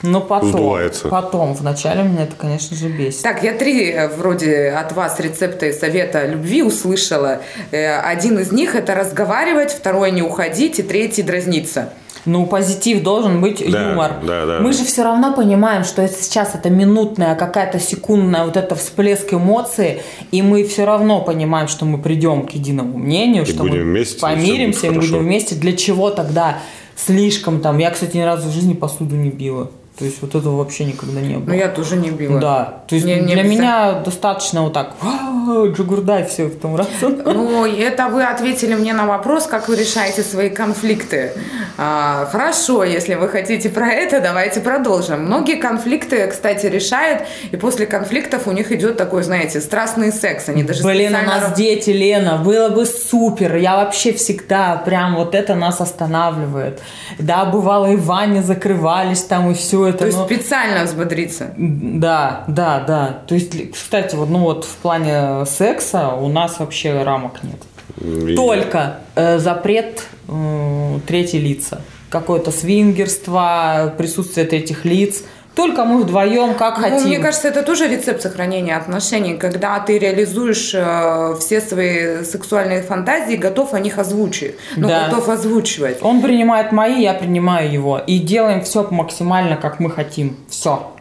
Ну, 0.03 0.21
потом. 0.21 0.49
сдувается. 0.51 1.09
Потом. 1.09 1.55
Вначале 1.55 2.03
меня 2.03 2.25
это, 2.25 2.35
конечно 2.37 2.77
же, 2.77 2.89
бесит. 2.89 3.23
Так, 3.23 3.43
я 3.43 3.53
три 3.55 3.91
э, 3.91 4.09
вроде 4.09 4.69
от 4.71 4.93
вас 4.93 5.19
рецепта 5.21 5.67
и 5.67 5.73
совета 5.73 6.27
любви 6.27 6.63
услышала. 6.63 7.41
Э, 7.71 7.99
Один 8.01 8.39
из 8.39 8.53
них 8.53 8.75
это 8.75 8.95
разговаривать, 8.95 9.73
второй 9.73 10.11
не 10.11 10.23
уходить 10.23 10.79
и 10.79 10.83
третий 10.83 11.23
дразниться. 11.23 11.93
Ну, 12.27 12.47
позитив 12.47 13.03
должен 13.03 13.41
быть 13.41 13.63
Да, 13.71 13.91
юмор. 13.91 14.13
да, 14.27 14.47
да. 14.47 14.59
Мы 14.61 14.73
же 14.73 14.85
все 14.85 15.05
равно 15.05 15.33
понимаем, 15.33 15.85
что 15.85 16.03
это 16.03 16.15
сейчас 16.23 16.55
это 16.55 16.71
минутная, 16.71 17.35
какая-то 17.37 17.79
секундная 17.79 18.45
вот 18.45 18.57
это 18.57 18.75
всплеск 18.75 19.33
эмоций, 19.33 20.03
и 20.33 20.43
мы 20.43 20.65
все 20.65 20.85
равно 20.85 21.23
понимаем, 21.23 21.69
что 21.69 21.85
мы 21.85 21.99
придем 21.99 22.47
к 22.47 22.51
единому 22.51 22.99
мнению, 22.99 23.45
И 23.45 23.47
что 23.47 23.65
мы 23.65 23.79
вместе, 23.81 24.19
и 24.19 24.21
помиримся, 24.21 24.89
и 24.89 24.91
мы 24.91 25.01
будем 25.01 25.19
вместе. 25.21 25.55
Для 25.55 25.73
чего 25.77 26.11
тогда 26.11 26.59
слишком 26.97 27.61
там? 27.61 27.79
Я, 27.79 27.91
кстати, 27.91 28.17
ни 28.17 28.23
разу 28.23 28.49
в 28.49 28.53
жизни 28.53 28.75
посуду 28.75 29.15
не 29.15 29.31
била. 29.31 29.71
То 29.99 30.05
есть 30.05 30.21
вот 30.21 30.35
этого 30.35 30.59
вообще 30.59 30.85
никогда 30.85 31.23
не 31.23 31.37
было. 31.39 31.49
Но 31.49 31.55
я 31.55 31.69
тоже 31.69 31.97
не 31.97 32.11
била. 32.11 32.39
Да, 32.39 32.83
то 32.87 32.95
есть 32.95 33.07
Не- 33.07 33.21
не 33.21 33.33
для 33.33 33.45
меня 33.45 33.93
достаточно 34.05 34.63
вот 34.63 34.75
так, 34.75 34.93
«А, 35.01 35.65
Джигурдай, 35.69 36.27
все, 36.27 36.47
в 36.47 36.59
том 36.61 36.77
раз. 36.77 36.89
Ну, 37.01 37.65
это 37.65 38.09
вы 38.09 38.25
ответили 38.25 38.75
мне 38.75 38.93
на 38.93 39.07
вопрос, 39.07 39.47
как 39.47 39.69
вы 39.69 39.77
решаете 39.77 40.23
свои 40.23 40.51
конфликты. 40.51 41.33
А, 41.79 42.29
хорошо, 42.31 42.85
если 42.85 43.15
вы 43.15 43.29
хотите 43.29 43.71
про 43.71 43.89
это, 43.89 44.21
давайте 44.21 44.61
продолжим. 44.61 45.25
Многие 45.25 45.57
конфликты, 45.57 46.27
кстати, 46.27 46.67
решают, 46.67 47.23
и 47.51 47.57
после 47.57 47.87
конфликтов 47.87 48.47
у 48.47 48.53
них 48.53 48.73
идет 48.73 48.99
такой, 48.99 49.23
знаете, 49.23 49.61
страстный 49.61 50.13
секс. 50.13 50.49
Они 50.49 50.63
даже 50.63 50.83
Блин, 50.83 51.15
у 51.15 51.27
нас 51.27 51.53
дети, 51.57 51.91
Лена, 51.91 52.37
было 52.37 52.69
бы 52.69 52.85
супер. 52.85 53.57
Я 53.57 53.77
вообще 53.77 54.13
всегда 54.13 54.77
прям 54.85 55.17
вот 55.17 55.35
это 55.35 55.55
нас 55.55 55.81
останавливает. 55.81 56.81
Да, 57.19 57.47
бывало 57.47 57.87
и 57.93 57.97
ванне 57.97 58.43
закрывались 58.43 59.23
там 59.23 59.51
и 59.51 59.55
все 59.55 59.86
это. 59.87 59.99
То 59.99 60.07
есть 60.07 60.19
но- 60.19 60.27
специально 60.27 60.85
взбодриться. 60.85 61.55
Да, 61.57 62.45
да, 62.49 62.81
да. 62.81 63.19
То 63.27 63.35
есть, 63.35 63.73
кстати, 63.73 64.15
вот, 64.17 64.29
ну 64.31 64.41
вот 64.41 64.65
в 64.65 64.77
плане 64.77 65.47
секса 65.47 66.09
у 66.09 66.29
нас 66.29 66.59
вообще 66.59 67.03
рамок 67.03 67.43
нет. 67.43 67.63
И- 68.01 68.35
Только 68.37 69.01
э, 69.15 69.39
запрет 69.39 70.07
э, 70.29 70.99
третьи 71.07 71.39
лица. 71.39 71.81
Какое-то 72.11 72.51
свингерство, 72.51 73.95
присутствие 73.97 74.47
третьих 74.47 74.85
лиц. 74.85 75.23
Только 75.57 75.85
мы 75.85 76.03
вдвоем, 76.03 76.55
как 76.55 76.77
Ну, 76.79 76.83
хотим. 76.85 77.09
мне 77.09 77.19
кажется, 77.19 77.49
это 77.49 77.63
тоже 77.63 77.89
рецепт 77.89 78.21
сохранения 78.23 78.77
отношений, 78.77 79.37
когда 79.39 79.81
ты 79.81 79.99
реализуешь 79.99 80.73
э, 80.75 81.35
все 81.41 81.61
свои 81.61 82.25
сексуальные 82.25 82.83
фантазии, 82.83 83.37
готов 83.37 83.73
о 83.75 83.81
них 83.81 83.99
озвучить. 83.99 84.55
Ну, 84.77 84.87
Да. 84.89 85.09
готов 85.09 85.29
озвучивать. 85.31 85.99
Он 86.03 86.21
принимает 86.23 86.73
мои, 86.73 87.03
я 87.03 87.15
принимаю 87.15 87.73
его. 87.73 87.99
И 88.07 88.19
делаем 88.19 88.61
все 88.63 88.87
максимально, 88.91 89.57
как 89.57 89.81
мы 89.81 89.91
хотим. 89.91 90.37
Все. 90.49 90.93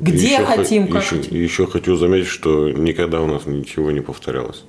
Где 0.00 0.26
Еще 0.34 0.44
хо- 0.44 0.56
хотим, 0.56 0.88
как 0.88 1.02
еще, 1.02 1.16
хотим. 1.16 1.34
еще 1.36 1.66
хочу 1.66 1.96
заметить, 1.96 2.28
что 2.28 2.68
никогда 2.70 3.20
у 3.20 3.26
нас 3.26 3.46
ничего 3.46 3.90
не 3.92 4.00
повторялось. 4.00 4.64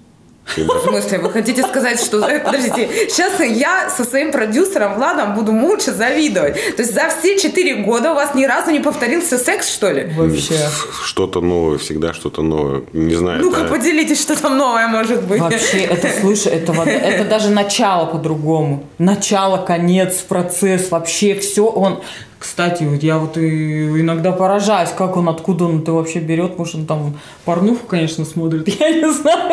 Всегда- 0.45 0.75
В 0.75 0.83
смысле, 0.83 1.17
вы 1.19 1.31
хотите 1.31 1.63
сказать, 1.63 1.99
что... 1.99 2.19
э, 2.27 2.39
Подождите, 2.39 2.87
сейчас 3.09 3.39
я 3.39 3.89
со 3.89 4.03
своим 4.03 4.31
продюсером 4.31 4.95
Владом 4.95 5.33
буду 5.33 5.51
молча 5.51 5.91
завидовать. 5.91 6.53
То 6.75 6.83
есть 6.83 6.93
за 6.93 7.09
все 7.09 7.37
четыре 7.39 7.75
года 7.77 8.11
у 8.11 8.15
вас 8.15 8.35
ни 8.35 8.45
разу 8.45 8.71
не 8.71 8.79
повторился 8.79 9.37
секс, 9.37 9.67
что 9.73 9.91
ли? 9.91 10.11
Вообще. 10.15 10.55
Что-то 11.03 11.41
новое, 11.41 11.77
всегда 11.79 12.13
что-то 12.13 12.41
новое. 12.43 12.83
Не 12.93 13.15
знаю, 13.15 13.41
Ну-ка, 13.41 13.61
это- 13.61 13.69
поделитесь, 13.71 14.21
что 14.21 14.39
там 14.39 14.57
новое 14.57 14.87
может 14.87 15.23
быть. 15.23 15.41
Вообще, 15.41 15.79
это, 15.79 16.09
слушай, 16.21 16.51
это, 16.53 16.73
вот- 16.73 16.87
это 16.87 17.25
даже 17.25 17.49
начало 17.49 18.05
по-другому. 18.05 18.85
Начало, 18.99 19.57
конец, 19.57 20.17
процесс, 20.19 20.91
вообще 20.91 21.33
все 21.39 21.65
он... 21.65 22.01
Кстати, 22.45 22.83
вот 22.83 23.01
я 23.01 23.17
вот 23.17 23.37
и 23.37 23.87
иногда 23.99 24.31
поражаюсь, 24.31 24.91
как 24.95 25.17
он, 25.17 25.27
откуда 25.29 25.65
он 25.65 25.81
это 25.81 25.93
вообще 25.93 26.19
берет. 26.19 26.59
Может, 26.59 26.75
он 26.75 26.85
там 26.85 27.13
порнуху, 27.43 27.87
конечно, 27.87 28.23
смотрит, 28.23 28.67
я 28.79 28.89
не 28.91 29.11
знаю. 29.11 29.51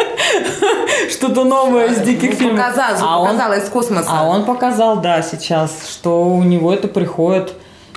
Что-то 1.10 1.44
новое 1.44 1.86
из 1.88 2.00
диких 2.00 2.30
Ну, 2.32 2.36
фильмов. 2.36 2.66
показал, 2.66 2.96
А 3.00 3.24
показала 3.26 3.52
из 3.54 3.68
космоса. 3.70 4.08
А 4.10 4.28
он 4.28 4.44
показал, 4.44 5.00
да, 5.00 5.22
сейчас, 5.22 5.88
что 5.90 6.22
у 6.24 6.42
него 6.42 6.72
это 6.72 6.86
приходит. 6.86 7.54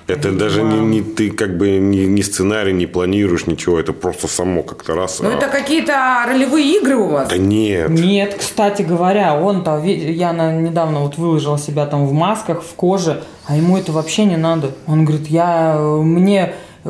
Это 0.08 0.32
даже 0.32 0.62
не, 0.62 0.80
не 0.80 1.02
ты 1.02 1.32
как 1.32 1.58
бы 1.58 1.78
не, 1.80 2.06
не 2.06 2.22
сценарий, 2.22 2.74
не 2.74 2.86
планируешь 2.86 3.48
ничего, 3.48 3.80
это 3.80 3.92
просто 3.92 4.28
само 4.28 4.62
как-то 4.62 4.94
раз. 4.94 5.20
Ну, 5.20 5.30
а- 5.30 5.34
это 5.34 5.48
какие-то 5.48 6.26
ролевые 6.28 6.78
игры 6.78 6.96
у 6.96 7.08
вас. 7.08 7.30
Да 7.30 7.38
нет. 7.38 7.90
Нет, 7.90 8.36
кстати 8.40 8.84
говоря, 8.84 9.36
он-то, 9.40 9.78
ви- 9.80 10.12
я 10.14 10.32
на- 10.34 10.54
недавно 10.62 11.00
вот 11.00 11.18
выложила 11.18 11.58
себя 11.58 11.88
там 11.88 12.06
в 12.06 12.14
масках, 12.14 12.62
в 12.62 12.76
коже, 12.76 13.24
а 13.48 13.56
ему 13.58 13.78
это 13.78 13.92
вообще 13.92 14.26
не 14.26 14.38
надо. 14.38 14.72
Он 14.88 15.06
говорит, 15.06 15.28
я, 15.28 15.76
э, 15.76 16.02
мне 16.02 16.54
э, 16.84 16.90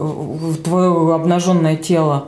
твое 0.63 1.13
обнаженное 1.15 1.77
тело 1.77 2.25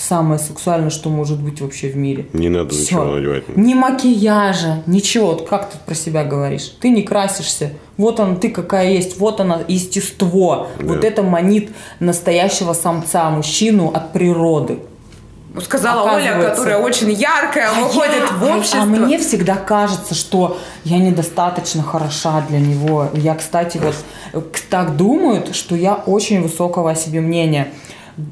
самое 0.00 0.38
сексуальное, 0.40 0.90
что 0.90 1.10
может 1.10 1.40
быть 1.40 1.60
вообще 1.60 1.88
в 1.88 1.96
мире. 1.96 2.26
Не 2.32 2.48
надо 2.48 2.70
Всё. 2.70 2.80
ничего 2.82 3.04
надевать. 3.04 3.56
Ни 3.56 3.74
макияжа, 3.74 4.82
ничего. 4.86 5.26
Вот 5.28 5.48
как 5.48 5.70
ты 5.70 5.78
про 5.84 5.94
себя 5.94 6.24
говоришь? 6.24 6.74
Ты 6.80 6.88
не 6.90 7.02
красишься. 7.02 7.72
Вот 7.96 8.18
она, 8.20 8.34
ты 8.36 8.48
какая 8.50 8.90
есть. 8.90 9.18
Вот 9.18 9.40
она, 9.40 9.60
естество. 9.68 10.68
Вот 10.80 11.00
Да. 11.00 11.06
это 11.06 11.22
манит 11.22 11.70
настоящего 12.00 12.72
самца, 12.72 13.30
мужчину 13.30 13.88
от 13.92 14.12
природы. 14.12 14.78
Ну, 15.52 15.60
Сказала 15.60 16.12
Оля, 16.14 16.40
которая 16.50 16.78
очень 16.78 17.10
яркая, 17.10 17.70
А 17.70 17.80
выходит 17.80 18.22
я- 18.30 18.36
в 18.36 18.44
а- 18.44 18.56
общество. 18.56 18.82
А 18.82 18.84
мне 18.86 19.18
всегда 19.18 19.56
кажется, 19.56 20.14
что 20.14 20.56
я 20.84 20.98
недостаточно 20.98 21.82
хороша 21.82 22.44
для 22.48 22.60
него. 22.60 23.08
Я, 23.14 23.34
кстати, 23.34 23.78
вот 23.78 23.96
э, 24.32 24.40
так 24.70 24.96
думают, 24.96 25.56
что 25.56 25.74
я 25.74 25.94
очень 25.96 26.40
высокого 26.40 26.92
о 26.92 26.94
себе 26.94 27.20
мнения. 27.20 27.72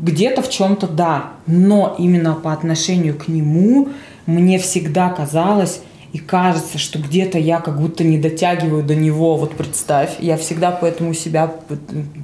Где-то 0.03 0.42
в 0.42 0.51
чем-то 0.51 0.87
да, 0.87 1.33
но 1.46 1.94
именно 1.98 2.35
по 2.35 2.53
отношению 2.53 3.16
к 3.16 3.29
нему 3.29 3.88
мне 4.27 4.59
всегда 4.59 5.11
казалось 5.11 5.81
и 6.12 6.18
кажется, 6.18 6.79
что 6.79 6.98
где-то 6.98 7.38
я 7.38 7.61
как 7.61 7.81
будто 7.81 8.03
не 8.03 8.18
дотягиваю 8.18 8.83
до 8.83 8.94
него. 8.94 9.37
Вот 9.37 9.55
представь, 9.55 10.16
я 10.20 10.37
всегда 10.38 10.70
поэтому 10.70 11.12
себя 11.12 11.53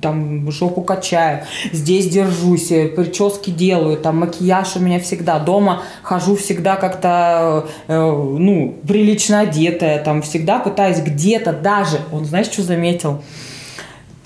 там 0.00 0.50
жопу 0.50 0.80
качаю, 0.80 1.44
здесь 1.72 2.08
держусь, 2.08 2.70
э, 2.70 2.88
прически 2.88 3.50
делаю, 3.50 3.98
там 3.98 4.18
макияж 4.18 4.76
у 4.76 4.80
меня 4.80 5.00
всегда. 5.00 5.38
Дома 5.38 5.82
хожу 6.02 6.36
всегда 6.36 6.76
как-то, 6.76 7.68
э, 7.86 7.94
ну, 7.94 8.74
прилично 8.88 9.40
одетая, 9.40 10.02
там 10.02 10.22
всегда 10.22 10.58
пытаюсь 10.60 11.00
где-то 11.00 11.52
даже, 11.52 12.00
он 12.10 12.24
знаешь, 12.24 12.46
что 12.46 12.62
заметил? 12.62 13.22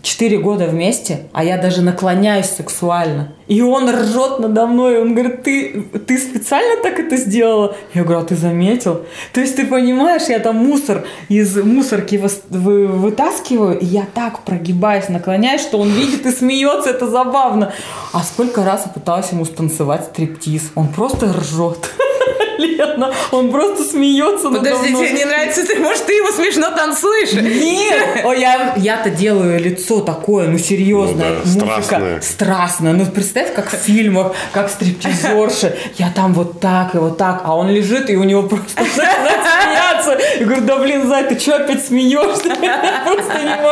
Четыре 0.00 0.38
года 0.38 0.66
вместе, 0.66 1.24
а 1.32 1.42
я 1.42 1.58
даже 1.58 1.82
наклоняюсь 1.82 2.46
сексуально. 2.46 3.32
И 3.48 3.60
он 3.62 3.90
ржет 3.90 4.38
надо 4.38 4.66
мной. 4.66 5.00
Он 5.00 5.12
говорит, 5.14 5.42
ты, 5.42 5.82
ты 6.06 6.18
специально 6.18 6.80
так 6.82 7.00
это 7.00 7.16
сделала? 7.16 7.74
Я 7.94 8.04
говорю, 8.04 8.20
а 8.20 8.24
ты 8.24 8.36
заметил? 8.36 9.02
То 9.32 9.40
есть 9.40 9.56
ты 9.56 9.66
понимаешь, 9.66 10.28
я 10.28 10.38
там 10.38 10.56
мусор 10.56 11.04
из 11.28 11.56
мусорки 11.56 12.14
выс- 12.16 12.42
вы- 12.50 12.86
вытаскиваю, 12.86 13.78
и 13.78 13.84
я 13.86 14.06
так 14.14 14.44
прогибаюсь, 14.44 15.08
наклоняюсь, 15.08 15.62
что 15.62 15.78
он 15.78 15.88
видит 15.88 16.26
и 16.26 16.30
смеется, 16.30 16.90
это 16.90 17.08
забавно. 17.08 17.72
А 18.12 18.22
сколько 18.22 18.64
раз 18.64 18.82
я 18.86 18.92
пыталась 18.92 19.32
ему 19.32 19.44
станцевать 19.44 20.04
стриптиз. 20.04 20.70
Он 20.74 20.88
просто 20.88 21.32
ржет. 21.32 21.90
Лена, 22.58 23.12
он 23.30 23.50
просто 23.50 23.84
смеется 23.84 24.50
Подожди, 24.50 24.88
тебе 24.88 25.12
не 25.12 25.24
нравится, 25.24 25.64
ты, 25.64 25.78
может, 25.78 26.04
ты 26.06 26.14
его 26.14 26.30
смешно 26.32 26.70
танцуешь? 26.70 27.32
Нет! 27.32 28.24
О, 28.24 28.32
я, 28.32 28.74
я-то 28.76 29.10
делаю 29.10 29.60
лицо 29.60 30.00
такое, 30.00 30.48
ну 30.48 30.58
серьезное. 30.58 31.36
Ну 31.44 31.60
да, 31.60 31.80
страстное. 31.82 32.20
Страстное. 32.20 32.92
Ну 32.92 33.06
представь, 33.06 33.54
как 33.54 33.70
в 33.70 33.76
фильмах, 33.76 34.32
как 34.52 34.70
стриптизерши. 34.70 35.76
Я 35.96 36.10
там 36.10 36.34
вот 36.34 36.60
так 36.60 36.94
и 36.94 36.98
вот 36.98 37.16
так, 37.16 37.42
а 37.44 37.56
он 37.56 37.70
лежит, 37.70 38.10
и 38.10 38.16
у 38.16 38.24
него 38.24 38.42
просто 38.42 38.82
начинает 38.82 39.40
смеяться. 39.62 40.18
Я 40.40 40.44
говорю, 40.44 40.62
да 40.62 40.76
блин, 40.78 41.08
Зай, 41.08 41.24
ты 41.28 41.38
что 41.38 41.56
опять 41.56 41.86
смеешься? 41.86 42.42
Просто 43.04 43.38
не 43.38 43.44
могу. 43.44 43.68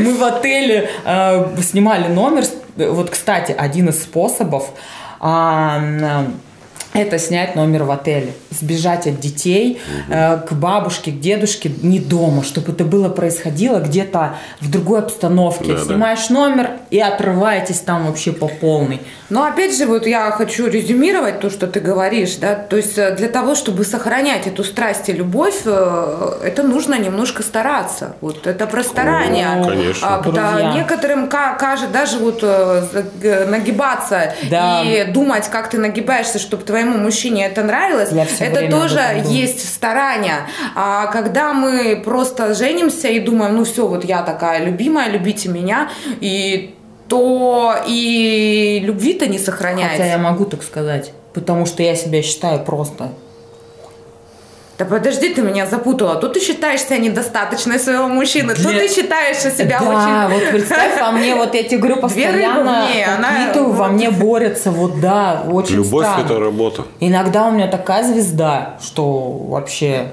Мы 0.00 0.14
в 0.14 0.24
отеле 0.24 0.90
э, 1.04 1.46
снимали 1.62 2.08
номер. 2.08 2.44
Вот, 2.76 3.10
кстати, 3.10 3.54
один 3.56 3.88
из 3.88 4.02
способов 4.02 4.70
а, 5.20 5.78
м, 5.78 6.40
это 6.96 7.18
снять 7.18 7.54
номер 7.56 7.84
в 7.84 7.90
отеле, 7.90 8.32
сбежать 8.50 9.06
от 9.06 9.20
детей 9.20 9.78
э, 10.08 10.38
к 10.38 10.52
бабушке, 10.52 11.12
к 11.12 11.20
дедушке 11.20 11.70
не 11.82 12.00
дома, 12.00 12.42
чтобы 12.42 12.72
это 12.72 12.84
было 12.84 13.08
происходило 13.08 13.80
где-то 13.80 14.36
в 14.60 14.70
другой 14.70 15.00
обстановке. 15.00 15.72
Да, 15.72 15.78
да. 15.78 15.84
Снимаешь 15.84 16.30
номер 16.30 16.70
и 16.90 17.00
отрываетесь 17.00 17.80
там 17.80 18.06
вообще 18.06 18.32
по 18.32 18.48
полной. 18.48 19.00
Но 19.28 19.44
опять 19.44 19.76
же, 19.76 19.86
вот 19.86 20.06
я 20.06 20.30
хочу 20.30 20.68
резюмировать 20.68 21.40
то, 21.40 21.50
что 21.50 21.66
ты 21.66 21.80
говоришь, 21.80 22.36
да, 22.36 22.54
то 22.54 22.76
есть 22.76 22.96
э, 22.96 23.14
для 23.16 23.28
того, 23.28 23.54
чтобы 23.56 23.84
сохранять 23.84 24.46
эту 24.46 24.62
страсть 24.62 25.08
и 25.08 25.12
любовь, 25.12 25.62
э, 25.64 26.38
это 26.44 26.62
нужно 26.62 26.96
немножко 26.98 27.42
стараться. 27.42 28.14
Вот 28.20 28.46
это 28.46 28.66
про 28.66 28.84
старание. 28.84 29.48
О, 29.60 29.64
конечно. 29.64 30.08
А, 30.16 30.20
да, 30.22 30.50
Друзья. 30.52 30.72
некоторым 30.74 31.28
ка- 31.28 31.56
кажется, 31.58 31.88
даже 31.92 32.18
вот 32.18 32.40
э, 32.42 33.46
нагибаться 33.48 34.34
Да. 34.50 34.82
и 34.84 35.04
думать, 35.10 35.48
как 35.48 35.70
ты 35.70 35.78
нагибаешься, 35.78 36.38
чтобы 36.38 36.62
твоему 36.62 36.98
мужчине 36.98 37.46
это 37.46 37.62
нравилось, 37.64 38.10
это 38.40 38.68
тоже 38.70 39.00
есть 39.26 39.72
старание. 39.74 40.46
А 40.74 41.06
когда 41.06 41.52
мы 41.52 42.00
просто 42.04 42.54
женимся 42.54 43.08
и 43.08 43.18
думаем, 43.20 43.56
ну 43.56 43.64
все, 43.64 43.86
вот 43.86 44.04
я 44.04 44.22
такая 44.22 44.64
любимая, 44.64 45.08
любите 45.10 45.48
меня, 45.48 45.88
и 46.20 46.75
то 47.08 47.76
и 47.86 48.80
любви-то 48.84 49.26
не 49.26 49.38
сохраняется. 49.38 49.98
Хотя 49.98 50.06
я 50.06 50.18
могу 50.18 50.44
так 50.44 50.62
сказать, 50.62 51.12
потому 51.34 51.66
что 51.66 51.82
я 51.82 51.94
себя 51.94 52.22
считаю 52.22 52.64
просто 52.64 53.10
Да 54.78 54.84
подожди, 54.84 55.32
ты 55.32 55.40
меня 55.42 55.66
запутала. 55.66 56.16
Тут 56.16 56.34
ты 56.34 56.40
считаешь 56.40 56.82
себя 56.82 56.98
недостаточной 56.98 57.78
своего 57.78 58.08
мужчины, 58.08 58.54
тут 58.54 58.66
Для- 58.66 58.80
ты 58.80 58.88
считаешь 58.94 59.38
себя 59.38 59.80
да, 59.80 60.28
очень... 60.28 60.34
вот 60.34 60.50
представь, 60.50 61.00
во 61.00 61.12
мне, 61.12 61.34
вот 61.34 61.54
я 61.54 61.62
тебе 61.62 61.78
говорю, 61.78 61.96
постоянно 61.96 62.88
ней, 62.92 63.04
она- 63.04 63.30
какие-то 63.30 63.64
во 63.64 63.88
мне 63.88 64.10
борются, 64.10 64.70
вот 64.70 65.00
да, 65.00 65.44
очень 65.50 65.76
Любовь 65.76 66.06
это 66.24 66.38
работа. 66.38 66.82
Иногда 67.00 67.46
у 67.48 67.52
меня 67.52 67.68
такая 67.68 68.04
звезда, 68.04 68.78
что 68.82 69.30
вообще... 69.48 70.12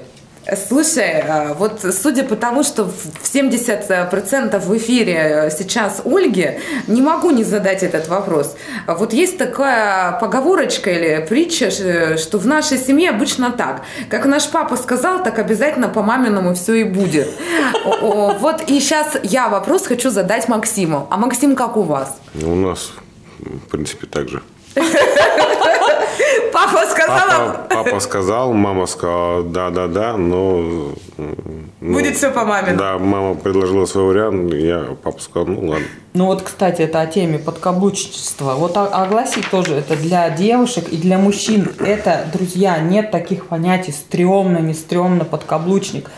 Слушай, 0.68 1.22
э, 1.24 1.54
вот 1.54 1.84
судя 2.02 2.22
по 2.22 2.36
тому, 2.36 2.62
что 2.64 2.84
в 2.84 3.24
70% 3.24 4.58
в 4.58 4.76
эфире 4.76 5.50
сейчас 5.56 6.02
Ольги, 6.04 6.58
не 6.86 7.00
могу 7.00 7.30
не 7.30 7.44
задать 7.44 7.82
этот 7.82 8.08
вопрос. 8.08 8.54
Вот 8.86 9.14
есть 9.14 9.38
такая 9.38 10.18
поговорочка 10.20 10.90
или 10.90 11.24
притча, 11.26 11.70
что 11.70 12.38
в 12.38 12.46
нашей 12.46 12.78
семье 12.78 13.10
обычно 13.10 13.52
так. 13.52 13.82
Как 14.10 14.26
наш 14.26 14.48
папа 14.50 14.76
сказал, 14.76 15.22
так 15.22 15.38
обязательно 15.38 15.88
по 15.88 16.02
маминому 16.02 16.54
все 16.54 16.74
и 16.74 16.84
будет. 16.84 17.28
Вот 17.84 18.64
и 18.66 18.80
сейчас 18.80 19.16
я 19.22 19.48
вопрос 19.48 19.86
хочу 19.86 20.10
задать 20.10 20.48
Максиму. 20.48 21.06
А 21.10 21.16
Максим, 21.16 21.56
как 21.56 21.76
у 21.76 21.82
вас? 21.82 22.18
У 22.42 22.54
нас, 22.54 22.92
в 23.38 23.70
принципе, 23.70 24.06
так 24.06 24.28
же. 24.28 24.42
Папа 26.52 26.86
сказал, 26.86 27.18
Папа, 27.18 27.66
папа 27.84 28.00
сказал, 28.00 28.52
мама 28.52 28.86
сказала, 28.86 29.42
да-да-да, 29.42 30.16
но... 30.16 30.58
м, 31.18 31.70
ну, 31.80 31.92
Будет 31.92 32.16
всё 32.16 32.30
по 32.30 32.44
маме. 32.44 32.72
Да, 32.74 32.98
мама 32.98 33.34
предложила 33.34 33.86
свой 33.86 34.04
вариант, 34.04 34.52
я 34.54 34.96
папа 35.02 35.20
сказал, 35.20 35.46
ну 35.48 35.68
ладно. 35.68 35.86
Ну 36.14 36.26
вот, 36.26 36.42
кстати, 36.42 36.82
это 36.82 37.00
о 37.00 37.06
теме 37.06 37.38
подкаблучничества. 37.38 38.54
Вот 38.54 38.76
огласить 38.76 39.50
тоже 39.50 39.74
это 39.74 39.96
для 39.96 40.30
девушек 40.30 40.88
и 40.88 40.96
для 40.96 41.18
мужчин. 41.18 41.72
Это, 41.80 42.24
друзья, 42.32 42.78
нет 42.78 43.10
таких 43.10 43.46
понятий 43.46 43.92
стрёмно, 43.92 44.58
не 44.58 44.74
стрёмно, 44.74 45.24
подкаблучник. 45.24 46.10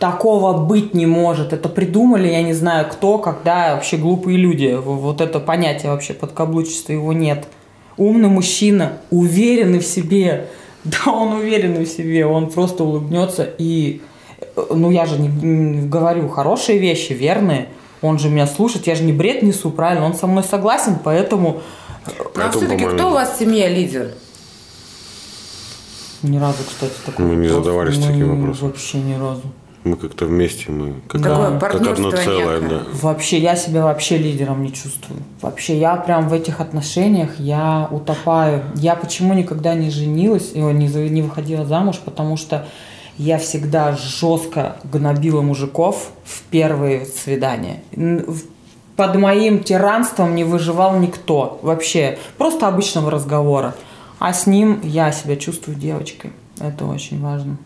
Такого 0.00 0.58
быть 0.58 0.92
не 0.92 1.06
может. 1.06 1.52
Это 1.52 1.68
придумали, 1.68 2.26
я 2.28 2.42
не 2.42 2.52
знаю 2.52 2.88
кто, 2.90 3.18
когда 3.18 3.74
вообще 3.74 3.96
глупые 3.96 4.36
люди. 4.36 4.76
Вот 4.78 5.20
это 5.20 5.38
понятие 5.38 5.92
вообще 5.92 6.14
подкаблучества 6.14 6.92
его 6.92 7.12
нет. 7.12 7.46
Умный 7.96 8.28
мужчина, 8.28 8.98
уверенный 9.10 9.78
в 9.78 9.86
себе. 9.86 10.46
Да, 10.84 11.12
он 11.12 11.32
уверенный 11.32 11.86
в 11.86 11.88
себе, 11.88 12.26
он 12.26 12.50
просто 12.50 12.84
улыбнется 12.84 13.48
и 13.56 14.02
э, 14.54 14.64
ну 14.74 14.90
я 14.90 15.06
же 15.06 15.18
не, 15.18 15.28
не 15.28 15.88
говорю 15.88 16.28
хорошие 16.28 16.76
вещи, 16.76 17.14
верные. 17.14 17.68
Он 18.02 18.18
же 18.18 18.28
меня 18.28 18.46
слушает, 18.46 18.86
я 18.86 18.94
же 18.94 19.02
не 19.02 19.14
бред 19.14 19.40
несу, 19.40 19.70
правильно? 19.70 20.04
Он 20.04 20.12
со 20.12 20.26
мной 20.26 20.44
согласен, 20.44 20.98
поэтому 21.02 21.62
а 22.04 22.10
Поэтому, 22.34 22.50
все-таки 22.52 22.84
по-моему, 22.84 22.98
кто 22.98 23.08
у 23.08 23.12
вас 23.14 23.34
в 23.34 23.38
семье 23.38 23.66
лидер? 23.70 24.10
ни 26.24 26.38
разу, 26.38 26.58
кстати, 26.66 26.92
такой 27.04 27.24
Мы 27.24 27.36
не 27.36 27.48
задавались 27.48 27.96
мы 27.96 28.06
таким 28.06 28.36
вопросом. 28.36 28.68
Вообще 28.68 28.98
ни 28.98 29.14
разу. 29.14 29.42
Мы 29.84 29.96
как-то 29.96 30.24
вместе, 30.24 30.70
мы 30.72 30.94
как, 31.08 31.22
Такое 31.22 31.58
как 31.60 31.74
одно 31.74 32.10
целое, 32.10 32.58
некое. 32.60 32.68
да. 32.70 32.82
Вообще, 33.02 33.38
я 33.38 33.54
себя 33.54 33.84
вообще 33.84 34.16
лидером 34.16 34.62
не 34.62 34.72
чувствую. 34.72 35.20
Вообще, 35.42 35.78
я 35.78 35.96
прям 35.96 36.28
в 36.28 36.32
этих 36.32 36.60
отношениях, 36.60 37.38
я 37.38 37.86
утопаю. 37.90 38.62
Я 38.76 38.94
почему 38.96 39.34
никогда 39.34 39.74
не 39.74 39.90
женилась, 39.90 40.52
и, 40.54 40.58
не, 40.60 40.88
за- 40.88 41.08
не 41.10 41.20
выходила 41.20 41.66
замуж, 41.66 42.00
потому 42.02 42.38
что 42.38 42.66
я 43.18 43.36
всегда 43.38 43.92
жестко 43.94 44.76
гнобила 44.90 45.42
мужиков 45.42 46.10
в 46.24 46.42
первые 46.44 47.04
свидания. 47.04 47.82
Под 48.96 49.16
моим 49.16 49.62
тиранством 49.62 50.34
не 50.34 50.44
выживал 50.44 50.98
никто. 50.98 51.58
Вообще, 51.62 52.18
просто 52.38 52.68
обычного 52.68 53.10
разговора. 53.10 53.74
А 54.18 54.32
с 54.32 54.46
ним 54.46 54.80
я 54.82 55.12
себя 55.12 55.36
чувствую 55.36 55.76
девочкой. 55.76 56.32
Это 56.58 56.86
очень 56.86 57.20
важно. 57.20 57.56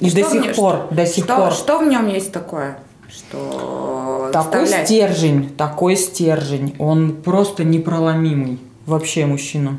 И 0.00 0.10
Что 0.10 0.22
до 0.22 0.30
сих 0.30 0.44
нем- 0.44 0.54
пор, 0.54 0.88
до 0.90 1.06
сих 1.06 1.24
что, 1.24 1.36
пор. 1.36 1.52
Что 1.52 1.78
в 1.80 1.88
нем 1.88 2.06
есть 2.08 2.32
такое, 2.32 2.78
что 3.08 4.30
Такой 4.32 4.64
вставлять? 4.66 4.86
стержень, 4.86 5.54
такой 5.56 5.96
стержень, 5.96 6.74
он 6.78 7.16
просто 7.16 7.64
непроломимый. 7.64 8.58
Вообще 8.86 9.26
мужчина. 9.26 9.78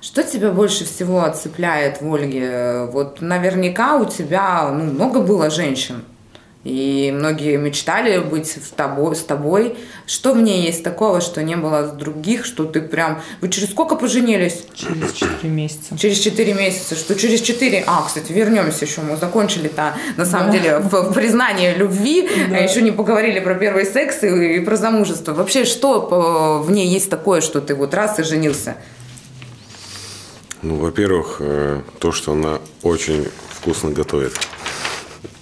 Что 0.00 0.22
тебя 0.22 0.50
больше 0.50 0.84
всего 0.84 1.26
цепляет 1.30 2.02
в 2.02 2.12
Ольге? 2.12 2.86
Вот 2.92 3.20
наверняка 3.20 3.96
у 3.96 4.04
тебя 4.04 4.68
ну, 4.70 4.84
много 4.84 5.20
было 5.20 5.50
женщин. 5.50 6.04
И 6.64 7.12
многие 7.14 7.58
мечтали 7.58 8.18
быть 8.20 8.56
в 8.56 8.72
тобой, 8.72 9.14
с 9.14 9.20
тобой. 9.20 9.76
Что 10.06 10.32
в 10.32 10.40
ней 10.40 10.62
есть 10.62 10.82
такого, 10.82 11.20
что 11.20 11.42
не 11.42 11.56
было 11.56 11.86
с 11.86 11.92
других, 11.92 12.46
что 12.46 12.64
ты 12.64 12.80
прям... 12.80 13.20
Вы 13.42 13.50
через 13.50 13.70
сколько 13.70 13.96
поженились? 13.96 14.64
Через 14.74 15.12
4 15.12 15.52
месяца. 15.52 15.98
Через 15.98 16.18
4 16.20 16.54
месяца. 16.54 16.94
Что 16.94 17.14
через 17.14 17.42
4... 17.42 17.84
А, 17.86 18.02
кстати, 18.06 18.32
вернемся 18.32 18.86
еще. 18.86 19.02
Мы 19.02 19.18
закончили-то, 19.18 19.94
на 20.16 20.24
самом 20.24 20.52
деле, 20.52 20.78
в, 20.78 20.90
в 20.90 21.12
признании 21.12 21.74
любви. 21.74 22.28
А 22.50 22.58
еще 22.58 22.80
не 22.80 22.92
поговорили 22.92 23.40
про 23.40 23.54
первый 23.54 23.84
секс 23.84 24.22
и, 24.22 24.56
и 24.56 24.60
про 24.60 24.76
замужество. 24.76 25.34
Вообще, 25.34 25.66
что 25.66 26.60
э, 26.62 26.66
в 26.66 26.70
ней 26.70 26.88
есть 26.88 27.10
такое, 27.10 27.42
что 27.42 27.60
ты 27.60 27.74
вот 27.74 27.92
раз 27.92 28.18
и 28.18 28.22
женился? 28.22 28.76
Ну, 30.62 30.76
во-первых, 30.76 31.36
э, 31.40 31.82
то, 31.98 32.10
что 32.10 32.32
она 32.32 32.58
очень 32.82 33.28
вкусно 33.50 33.90
готовит. 33.90 34.32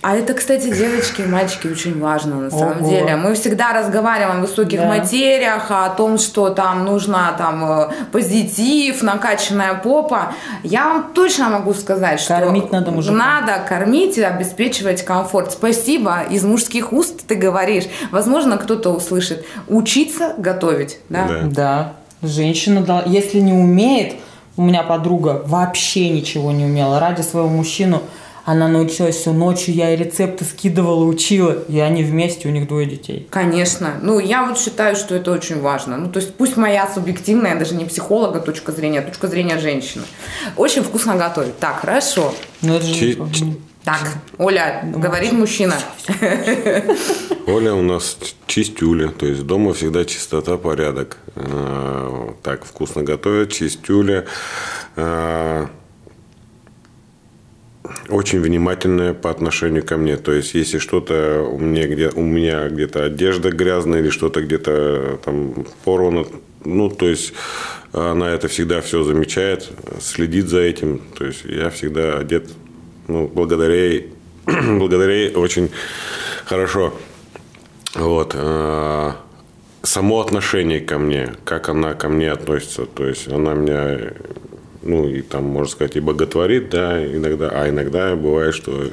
А 0.03 0.17
это, 0.17 0.35
кстати, 0.35 0.67
девочки 0.75 1.21
и 1.23 1.27
мальчики 1.27 1.69
очень 1.69 2.01
важно 2.01 2.37
на 2.37 2.51
самом 2.51 2.81
Ого. 2.83 2.91
деле. 2.91 3.15
Мы 3.15 3.35
всегда 3.35 3.73
разговариваем 3.73 4.39
о 4.39 4.41
высоких 4.41 4.81
Да. 4.81 4.87
материях, 4.89 5.71
о 5.71 5.89
том, 5.91 6.19
что 6.19 6.51
там 6.51 6.85
нужна 6.85 7.33
там 7.39 7.65
э, 7.65 7.89
позитив, 8.11 9.01
накачанная 9.03 9.75
попа. 9.75 10.35
Я 10.65 10.89
вам 10.89 11.13
точно 11.15 11.51
могу 11.51 11.73
сказать, 11.73 12.19
что 12.19 12.35
Кормить 12.37 12.73
надо 12.73 12.91
мужика. 12.91 13.15
надо 13.17 13.63
кормить 13.69 14.19
и 14.19 14.23
обеспечивать 14.23 15.05
комфорт. 15.05 15.53
Спасибо. 15.53 16.23
Из 16.31 16.43
мужских 16.43 16.93
уст 16.93 17.25
ты 17.29 17.37
говоришь. 17.37 17.85
Возможно, 18.11 18.59
кто-то 18.59 18.91
услышит. 18.91 19.45
Учиться 19.69 20.35
готовить. 20.37 20.99
Да? 21.09 21.27
Да. 21.29 21.41
Да. 21.45 21.93
Женщина, 22.23 23.03
если 23.07 23.39
не 23.39 23.53
умеет, 23.53 24.17
у 24.57 24.63
меня 24.63 24.83
подруга 24.83 25.43
вообще 25.47 26.09
ничего 26.11 26.51
не 26.51 26.65
умела. 26.65 26.99
Ради 26.99 27.23
своего 27.23 27.49
мужчину 27.49 28.03
Она 28.45 28.67
научилась 28.67 29.17
все 29.17 29.33
ночью, 29.33 29.75
я 29.75 29.91
ей 29.91 29.97
рецепты 29.97 30.45
скидывала, 30.45 31.05
учила. 31.05 31.63
И 31.69 31.79
они 31.79 32.03
вместе, 32.03 32.49
у 32.49 32.51
них 32.51 32.67
двое 32.67 32.87
детей. 32.87 33.29
Конечно. 33.31 33.95
Ну, 34.03 34.19
я 34.19 34.45
вот 34.45 34.59
считаю, 34.59 34.97
что 34.97 35.15
это 35.15 35.31
очень 35.31 35.61
важно. 35.61 35.97
Ну, 35.97 36.11
то 36.11 36.19
есть 36.19 36.35
пусть 36.35 36.57
моя 36.57 36.89
субъективная, 36.93 37.59
даже 37.59 37.75
не 37.75 37.85
психолога 37.85 38.41
точка 38.41 38.73
зрения, 38.73 38.99
а 38.99 39.03
точка 39.03 39.29
зрения 39.29 39.59
женщины. 39.59 40.05
Очень 40.57 40.83
вкусно 40.83 41.15
готовит. 41.17 41.59
Так, 41.61 41.81
хорошо. 41.81 42.35
Ну, 42.63 42.75
это 42.75 42.85
же 42.87 43.17
Так, 43.85 44.01
Оля, 44.39 44.83
говорит 44.85 45.33
мужчина. 45.33 45.75
Оля 47.47 47.75
у 47.75 47.83
нас 47.83 48.17
чистюля, 48.47 49.09
то 49.09 49.27
есть 49.27 49.45
дома 49.47 49.73
всегда 49.73 50.05
чистота, 50.05 50.57
порядок. 50.57 51.19
Э, 51.37 52.31
Так 52.43 52.65
вкусно 52.65 53.03
готовят, 53.03 53.53
чистюля. 53.53 54.27
Очень 58.09 58.41
внимательная 58.41 59.13
по 59.13 59.31
отношению 59.31 59.85
ко 59.85 59.97
мне. 59.97 60.17
То 60.17 60.33
есть, 60.33 60.55
если 60.55 60.79
что-то 60.79 61.43
у 61.43 61.59
меня, 61.59 61.89
где, 61.89 62.11
у 62.11 62.23
меня 62.23 62.69
где-то 62.69 63.05
одежда 63.05 63.51
грязная 63.51 64.01
или 64.01 64.11
что-то 64.11 64.41
где-то 64.41 65.19
там 65.25 65.67
порвано, 65.85 66.27
ну, 66.65 66.91
то 66.91 67.09
есть, 67.09 67.33
она 67.93 68.31
это 68.31 68.49
всегда 68.49 68.81
все 68.81 69.03
замечает, 69.03 69.71
следит 70.01 70.49
за 70.49 70.61
этим. 70.61 71.01
То 71.19 71.27
есть, 71.27 71.45
я 71.45 71.71
всегда 71.71 72.19
одет, 72.19 72.51
ну, 73.09 73.27
благодаря 73.27 73.75
ей, 73.75 74.13
благодаря 74.47 75.15
ей 75.15 75.35
очень 75.35 75.71
хорошо. 76.45 76.95
Вот. 77.95 78.33
э, 78.35 79.13
Само 79.83 80.21
отношение 80.21 80.81
ко 80.81 80.99
мне, 80.99 81.35
как 81.45 81.69
она 81.69 81.95
ко 81.95 82.09
мне 82.09 82.31
относится. 82.31 82.87
То 82.87 83.05
есть 83.05 83.27
она 83.27 83.55
меня, 83.55 84.13
ну, 84.83 85.09
и 85.09 85.23
там, 85.23 85.45
можно 85.45 85.71
сказать, 85.73 85.97
и 85.97 86.01
боготворит, 86.01 86.71
да, 86.71 87.05
иногда, 87.05 87.51
а 87.53 87.69
иногда 87.69 88.15
бывает, 88.17 88.55
что 88.55 88.73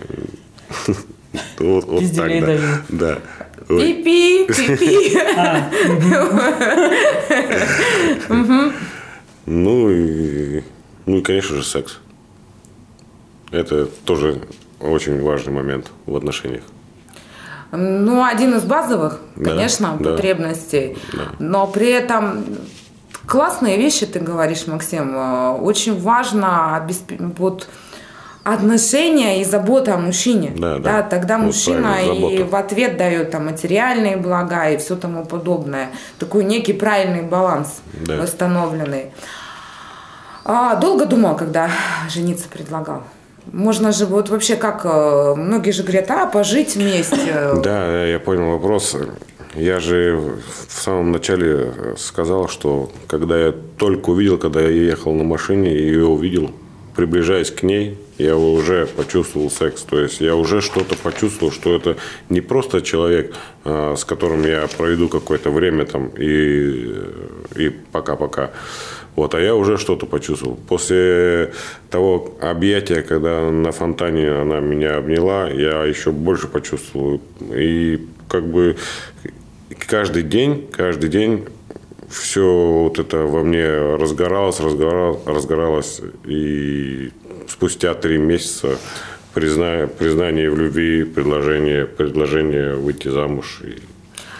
вот, 1.59 1.85
вот 1.85 2.03
так, 2.15 2.31
да. 2.45 2.57
Да. 2.89 3.17
Пи-пи, 3.67 4.47
пи-пи. 4.47 5.17
Ну 9.51 9.89
и, 9.89 10.61
ну 11.07 11.17
и, 11.17 11.21
конечно 11.23 11.55
же, 11.55 11.63
секс. 11.63 11.97
Это 13.51 13.87
тоже 14.05 14.43
очень 14.79 15.19
важный 15.23 15.51
момент 15.51 15.91
в 16.05 16.15
отношениях. 16.15 16.61
Ну, 17.71 18.23
один 18.23 18.55
из 18.55 18.63
базовых, 18.63 19.19
Да, 19.35 19.51
конечно, 19.51 19.97
да. 19.99 20.11
потребностей. 20.11 20.97
Да. 21.13 21.31
Но 21.39 21.65
при 21.67 21.89
этом 21.89 22.43
классные 23.29 23.77
вещи 23.77 24.05
ты 24.05 24.19
говоришь, 24.19 24.67
Максим. 24.67 25.15
Э, 25.15 25.51
Очень 25.61 25.99
важно 25.99 26.81
обесп- 26.81 27.33
вот 27.37 27.67
отношения 28.43 29.41
и 29.41 29.45
забота 29.45 29.93
о 29.95 29.97
мужчине. 29.97 30.51
Да, 30.57 30.79
да. 30.79 31.03
тогда 31.03 31.37
Вот 31.37 31.47
мужчина 31.47 31.95
и 32.01 32.41
в 32.43 32.55
ответ 32.55 32.97
дает 32.97 33.31
там 33.31 33.45
материальные 33.45 34.17
блага 34.17 34.69
и 34.69 34.77
все 34.77 34.95
тому 34.95 35.25
подобное. 35.25 35.89
Такой 36.17 36.43
некий 36.45 36.73
правильный 36.73 37.21
баланс 37.21 37.81
Да. 37.93 38.17
восстановленный. 38.17 39.11
А, 40.45 40.75
долго 40.75 41.05
думал, 41.05 41.35
когда 41.35 41.69
жениться 42.09 42.47
предлагал. 42.49 43.03
Можно 43.51 43.91
же 43.91 44.05
вот 44.05 44.29
вообще 44.29 44.55
как, 44.55 44.81
э, 44.85 45.33
многие 45.35 45.71
же 45.71 45.83
говорят, 45.83 46.09
а, 46.11 46.25
пожить 46.25 46.75
вместе. 46.75 47.51
Да, 47.63 48.05
я 48.05 48.19
понял 48.19 48.51
вопрос. 48.51 48.95
Я 49.55 49.79
же 49.79 50.15
в 50.67 50.71
самом 50.71 51.11
начале 51.11 51.73
сказал, 51.97 52.47
что 52.47 52.91
когда 53.07 53.47
я 53.47 53.51
только 53.51 54.11
увидел, 54.11 54.37
когда 54.37 54.61
я 54.61 54.69
ехал 54.69 55.13
на 55.13 55.23
машине 55.23 55.75
и 55.75 55.81
ее 55.81 56.05
увидел, 56.05 56.51
приближаясь 56.95 57.49
к 57.49 57.63
ней, 57.63 57.97
я 58.17 58.35
уже 58.35 58.85
почувствовал 58.85 59.49
секс. 59.49 59.83
То 59.83 59.99
есть 59.99 60.21
я 60.21 60.35
уже 60.35 60.61
что-то 60.61 60.95
почувствовал, 60.95 61.51
что 61.51 61.75
это 61.75 61.95
не 62.29 62.41
просто 62.41 62.81
человек, 62.81 63.33
а, 63.63 63.95
с 63.95 64.03
которым 64.03 64.45
я 64.45 64.67
проведу 64.77 65.07
какое-то 65.07 65.49
время 65.49 65.85
там 65.85 66.09
и, 66.17 66.93
и 67.55 67.69
пока-пока. 67.91 68.51
Вот, 69.15 69.33
а 69.33 69.39
я 69.39 69.55
уже 69.55 69.77
что-то 69.77 70.05
почувствовал. 70.05 70.59
После 70.67 71.53
того 71.89 72.37
объятия, 72.41 73.01
когда 73.01 73.49
на 73.49 73.71
фонтане 73.71 74.29
она 74.29 74.59
меня 74.59 74.97
обняла, 74.97 75.49
я 75.49 75.83
еще 75.85 76.11
больше 76.11 76.47
почувствовал. 76.47 77.21
И 77.53 78.07
как 78.27 78.45
бы 78.45 78.75
каждый 79.75 80.23
день, 80.23 80.67
каждый 80.71 81.09
день 81.09 81.45
все 82.09 82.43
вот 82.83 82.99
это 82.99 83.17
во 83.17 83.43
мне 83.43 83.65
разгоралось, 83.95 84.59
разгоралось, 84.59 85.19
разгоралось. 85.25 86.01
И 86.25 87.11
спустя 87.47 87.93
три 87.93 88.17
месяца 88.17 88.77
призна- 89.35 89.87
признание 89.87 90.49
в 90.49 90.57
любви, 90.57 91.03
предложение, 91.03 91.85
предложение 91.85 92.75
выйти 92.75 93.09
замуж. 93.09 93.61
И 93.63 93.81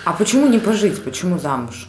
А 0.06 0.14
почему 0.14 0.48
не 0.48 0.60
пожить? 0.60 1.04
Почему 1.04 1.38
замуж? 1.38 1.88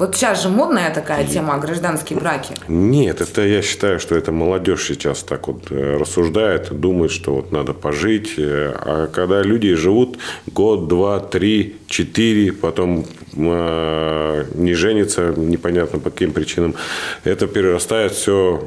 Вот 0.00 0.16
сейчас 0.16 0.42
же 0.42 0.48
модная 0.48 0.90
такая 0.94 1.26
тема 1.26 1.58
гражданские 1.58 2.18
браки. 2.18 2.54
Нет, 2.68 3.20
это 3.20 3.42
я 3.42 3.60
считаю, 3.60 4.00
что 4.00 4.16
это 4.16 4.32
молодежь 4.32 4.86
сейчас 4.86 5.22
так 5.22 5.46
вот 5.46 5.70
э, 5.70 5.98
рассуждает, 5.98 6.72
думает, 6.72 7.10
что 7.10 7.34
вот 7.34 7.52
надо 7.52 7.74
пожить. 7.74 8.38
э, 8.38 8.72
А 8.80 9.08
когда 9.08 9.42
люди 9.42 9.74
живут 9.74 10.16
год, 10.46 10.88
два, 10.88 11.20
три, 11.20 11.76
четыре, 11.86 12.50
потом 12.50 13.04
э, 13.36 14.44
не 14.54 14.72
женятся, 14.72 15.34
непонятно 15.36 15.98
по 15.98 16.08
каким 16.08 16.32
причинам, 16.32 16.76
это 17.24 17.46
перерастает 17.46 18.12
все 18.12 18.66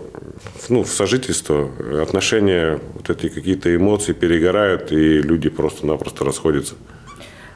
ну, 0.69 0.83
в 0.83 0.89
сожительство. 0.89 1.67
Отношения, 1.99 2.79
вот 2.93 3.09
эти 3.09 3.29
какие-то 3.29 3.75
эмоции 3.75 4.13
перегорают, 4.13 4.91
и 4.91 5.19
люди 5.23 5.49
просто-напросто 5.49 6.25
расходятся. 6.25 6.75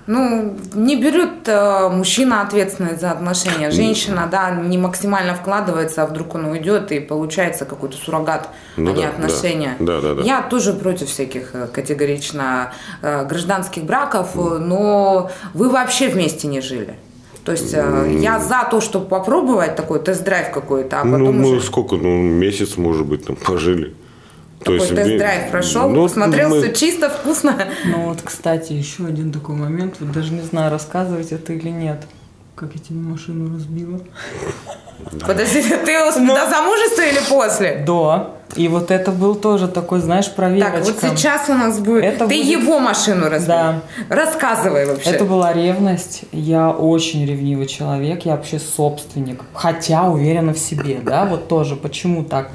Ну, 0.07 0.55
не 0.73 0.95
берет 0.95 1.47
э, 1.47 1.89
мужчина 1.89 2.41
ответственность 2.41 3.01
за 3.01 3.11
отношения. 3.11 3.71
Женщина, 3.71 4.27
да, 4.31 4.51
не 4.51 4.77
максимально 4.77 5.35
вкладывается, 5.35 6.03
а 6.03 6.05
вдруг 6.05 6.35
он 6.35 6.45
уйдет, 6.45 6.93
и 6.93 7.01
получается 7.01 7.65
какой-то 7.65 7.97
суррогат, 7.97 8.47
Ну 8.77 8.91
а 8.91 8.93
не 8.93 9.01
да, 9.03 9.09
отношения. 9.09 9.75
да. 9.79 9.99
Да, 9.99 10.01
да, 10.01 10.15
да. 10.15 10.23
Я 10.23 10.41
тоже 10.43 10.71
против 10.71 11.09
всяких 11.09 11.53
э, 11.53 11.67
категорично 11.67 12.71
э, 13.01 13.25
гражданских 13.25 13.83
браков, 13.83 14.29
э, 14.35 14.59
но 14.59 15.29
вы 15.53 15.69
вообще 15.69 16.07
вместе 16.07 16.47
не 16.47 16.61
жили. 16.61 16.95
То 17.43 17.51
есть 17.51 17.73
э, 17.73 18.17
я 18.21 18.39
за 18.39 18.65
то, 18.71 18.79
чтобы 18.79 19.07
попробовать 19.07 19.75
такой 19.75 19.99
тест-драйв 19.99 20.51
какой-то, 20.51 21.01
а 21.01 21.03
ну, 21.03 21.17
потом 21.17 21.41
мы 21.41 21.49
уже 21.49 21.61
сколько, 21.61 21.95
ну, 21.95 22.21
месяц, 22.21 22.77
может 22.77 23.05
быть, 23.05 23.25
там 23.25 23.35
пожили. 23.35 23.93
Такой 24.59 24.79
тест-драйв 24.79 25.51
прошел, 25.51 25.89
ну, 25.89 26.03
посмотрел, 26.03 26.49
мы- 26.49 26.61
все 26.61 26.73
чисто, 26.73 27.09
вкусно. 27.09 27.55
Ну 27.85 28.09
вот, 28.09 28.19
кстати, 28.23 28.73
еще 28.73 29.05
один 29.05 29.31
такой 29.31 29.55
момент, 29.55 29.95
вот 29.99 30.11
даже 30.11 30.33
не 30.33 30.41
знаю, 30.41 30.71
рассказывать 30.71 31.31
это 31.31 31.53
или 31.53 31.69
нет. 31.69 32.03
Как 32.55 32.69
я 32.73 32.81
тебе 32.81 32.99
машину 32.99 33.53
разбила. 33.53 33.99
Подожди, 35.25 35.61
ты 35.61 35.97
Ну. 36.19 36.33
до 36.35 36.49
замужества 36.49 37.01
или 37.03 37.19
после? 37.29 37.83
Да. 37.85 38.31
И 38.55 38.67
вот 38.67 38.89
это 38.89 39.11
был 39.11 39.35
тоже 39.35 39.67
такой, 39.67 39.99
знаешь, 39.99 40.31
проверочка. 40.31 40.71
Так, 40.93 41.03
вот 41.03 41.17
сейчас 41.17 41.49
у 41.49 41.53
нас 41.53 41.77
будет... 41.79 42.03
Это 42.03 42.27
Ты 42.27 42.37
будет- 42.37 42.45
его 42.45 42.79
машину 42.79 43.29
разбил. 43.29 43.47
Да. 43.55 43.81
Рассказывай 44.09 44.85
вообще. 44.87 45.11
Это 45.11 45.25
была 45.25 45.53
ревность. 45.53 46.23
Я 46.31 46.71
очень 46.71 47.25
ревнивый 47.27 47.67
человек, 47.67 48.25
я 48.25 48.31
вообще 48.35 48.57
собственник. 48.57 49.41
Хотя 49.53 50.03
уверена 50.09 50.53
в 50.53 50.57
себе, 50.57 50.99
да, 51.03 51.25
вот 51.25 51.47
тоже. 51.47 51.75
Почему 51.75 52.23
так? 52.23 52.49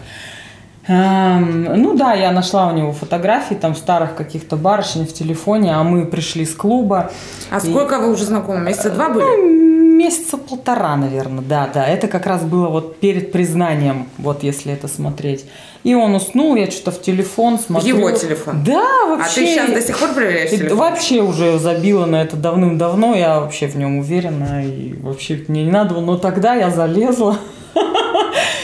Эм, 0.89 1.65
ну 1.81 1.95
да, 1.97 2.13
я 2.15 2.33
нашла 2.33 2.69
у 2.69 2.75
него 2.77 2.93
фотографии 2.93 3.55
там 3.55 3.75
старых 3.77 4.17
каких-то 4.17 4.57
барышень 4.57 5.07
в 5.07 5.13
телефоне, 5.13 5.75
а 5.77 5.83
мы 5.85 6.07
пришли 6.07 6.45
с 6.45 6.55
клуба. 6.55 7.13
А 7.51 7.59
И- 7.59 7.61
сколько 7.61 7.99
вы 8.01 8.11
уже 8.13 8.25
знакомы? 8.25 8.61
Месяца 8.61 8.91
два 8.91 9.09
были? 9.09 9.25
Ну, 9.25 9.97
месяца 9.97 10.37
полтора, 10.37 10.97
наверное, 10.97 11.45
да, 11.45 11.69
да. 11.73 11.87
Это 11.87 12.09
как 12.09 12.27
раз 12.27 12.43
было 12.43 12.67
вот 12.69 12.97
перед 12.99 13.31
признанием, 13.31 14.09
вот 14.19 14.43
если 14.43 14.73
это 14.73 14.89
смотреть. 14.89 15.45
И 15.85 15.95
он 15.95 16.15
уснул, 16.17 16.57
я 16.57 16.69
что-то 16.71 16.91
в 16.91 17.01
телефон 17.01 17.59
смотрю. 17.61 17.97
его 17.99 18.11
телефон? 18.11 18.65
Да, 18.65 18.83
А 19.05 19.07
вообще. 19.17 19.35
ты 19.43 19.47
сейчас 19.47 19.71
до 19.71 19.81
сих 19.81 19.97
пор 19.99 20.09
проверяешь 20.15 20.51
телефон? 20.51 20.79
Вообще 20.79 21.21
уже 21.23 21.59
забила 21.61 22.07
на 22.07 22.23
это 22.23 22.37
давным-давно, 22.37 23.15
я 23.15 23.39
вообще 23.41 23.69
в 23.69 23.77
нем 23.77 23.99
уверена, 23.99 24.65
и 24.67 24.95
вообще 25.01 25.45
мне 25.47 25.63
не 25.65 25.71
надо, 25.71 26.01
но 26.01 26.17
тогда 26.19 26.55
я 26.55 26.71
залезла, 26.71 27.37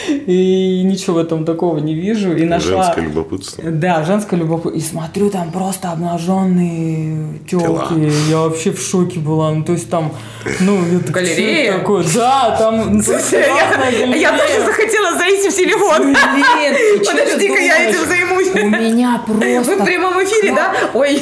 и 0.09 0.83
ничего 0.85 1.17
в 1.17 1.19
этом 1.19 1.45
такого 1.45 1.79
не 1.79 1.95
вижу, 1.95 2.37
и 2.37 2.45
нашла... 2.45 2.85
Женское 2.85 3.05
любопытство. 3.05 3.65
Да, 3.65 4.05
женское 4.05 4.37
любопытство. 4.37 4.79
И 4.79 4.81
смотрю, 4.81 5.31
там 5.31 5.51
просто 5.51 5.91
обнаженные 5.91 7.39
Тела. 7.49 7.89
телки. 7.89 8.13
Я 8.29 8.39
вообще 8.39 8.73
в 8.73 8.81
шоке 8.81 9.21
была. 9.21 9.53
Ну, 9.53 9.65
то 9.65 9.73
есть 9.73 9.91
там, 9.91 10.13
ну, 10.61 10.79
я 10.93 10.99
так, 11.01 11.11
Галерея? 11.11 11.65
«Что 11.65 11.71
это 11.73 11.79
такое? 11.81 12.05
Да, 12.15 12.57
там 12.59 13.03
Слушай, 13.03 13.45
я, 13.47 14.15
я 14.15 14.31
тоже 14.39 14.65
захотела 14.65 15.17
зайти 15.19 15.49
в 15.51 15.55
телефон. 15.55 16.15
Подожди-ка, 17.07 17.61
я 17.61 17.89
этим 17.89 18.07
займусь. 18.07 18.49
У 18.55 18.69
меня 18.69 19.23
Вы 19.27 19.61
в 19.61 19.65
просто 19.65 19.85
прямом 19.85 20.15
эфире, 20.25 20.55
да? 20.55 20.75
Ой. 20.95 21.21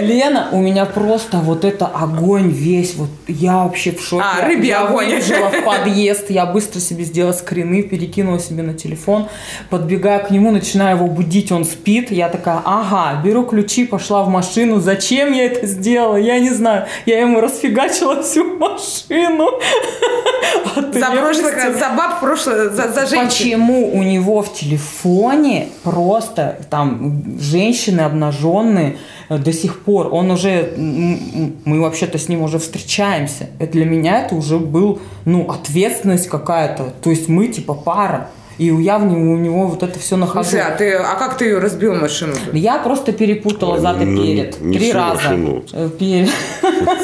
Лена, 0.00 0.48
у 0.52 0.60
меня 0.60 0.84
просто 0.86 1.38
вот 1.38 1.64
это 1.64 1.86
огонь 1.86 2.48
весь, 2.50 2.94
вот 2.94 3.08
я 3.26 3.64
вообще 3.64 3.92
в 3.92 4.00
шоке. 4.00 4.24
А, 4.24 4.46
рыбий 4.46 4.68
я 4.68 4.86
огонь. 4.86 5.06
выбежала 5.06 5.50
в 5.50 5.64
подъезд, 5.64 6.30
я 6.30 6.46
быстро 6.46 6.80
себе 6.80 7.04
сделала 7.04 7.32
скрины, 7.42 7.82
перекинула 7.82 8.38
себе 8.38 8.62
на 8.62 8.74
телефон, 8.74 9.28
подбегаю 9.70 10.24
к 10.24 10.30
нему, 10.30 10.50
начинаю 10.50 10.96
его 10.96 11.06
будить, 11.06 11.52
он 11.52 11.64
спит. 11.64 12.10
Я 12.10 12.28
такая, 12.28 12.62
ага, 12.64 13.20
беру 13.22 13.44
ключи, 13.44 13.84
пошла 13.84 14.22
в 14.22 14.28
машину. 14.28 14.80
Зачем 14.80 15.32
я 15.32 15.46
это 15.46 15.66
сделала? 15.66 16.16
Я 16.16 16.40
не 16.40 16.50
знаю. 16.50 16.86
Я 17.06 17.20
ему 17.20 17.40
расфигачила 17.40 18.22
всю 18.22 18.58
машину. 18.58 19.48
От 20.76 20.94
За 20.94 21.10
прошлых, 21.10 21.54
за 21.78 21.90
баб 21.90 22.20
прошлое, 22.20 22.70
за, 22.70 22.92
за 22.92 23.06
женщин. 23.06 23.28
Почему 23.28 23.94
у 23.94 24.02
него 24.02 24.42
в 24.42 24.54
телефоне 24.54 25.68
просто 25.82 26.58
там 26.70 27.22
женщины 27.38 28.00
обнаженные 28.00 28.96
до 29.28 29.52
сих 29.52 29.80
пор? 29.80 30.08
Он 30.12 30.30
уже, 30.30 30.72
мы 30.76 31.80
вообще-то 31.80 32.18
с 32.18 32.28
ним 32.28 32.42
уже 32.42 32.58
встречаемся. 32.58 33.48
Это 33.58 33.72
для 33.72 33.84
меня 33.84 34.20
это 34.24 34.34
уже 34.34 34.58
был, 34.58 35.00
ну, 35.24 35.50
ответственность 35.50 36.28
какая-то. 36.28 36.92
То 37.02 37.10
есть 37.10 37.28
мы 37.28 37.48
типа 37.48 37.74
пара. 37.74 38.28
И 38.58 38.66
я 38.66 38.98
в 38.98 39.06
него, 39.06 39.32
у 39.32 39.36
него 39.38 39.66
вот 39.66 39.82
это 39.82 39.98
все 39.98 40.16
нахожу. 40.16 40.50
Слушай, 40.50 40.66
а, 40.66 40.70
ты, 40.76 40.92
а 40.92 41.14
как 41.16 41.38
ты 41.38 41.46
ее 41.46 41.58
разбил 41.58 41.94
машину? 41.94 42.34
Я 42.52 42.78
просто 42.78 43.12
перепутала 43.12 43.80
зад 43.80 44.00
и 44.02 44.04
Ну, 44.04 44.22
перед. 44.22 44.60
не 44.60 44.76
Три 44.78 44.88
всю 44.90 44.98
раза. 44.98 45.14
машину. 45.14 45.64
Э, 45.72 45.88
перед. 45.98 46.28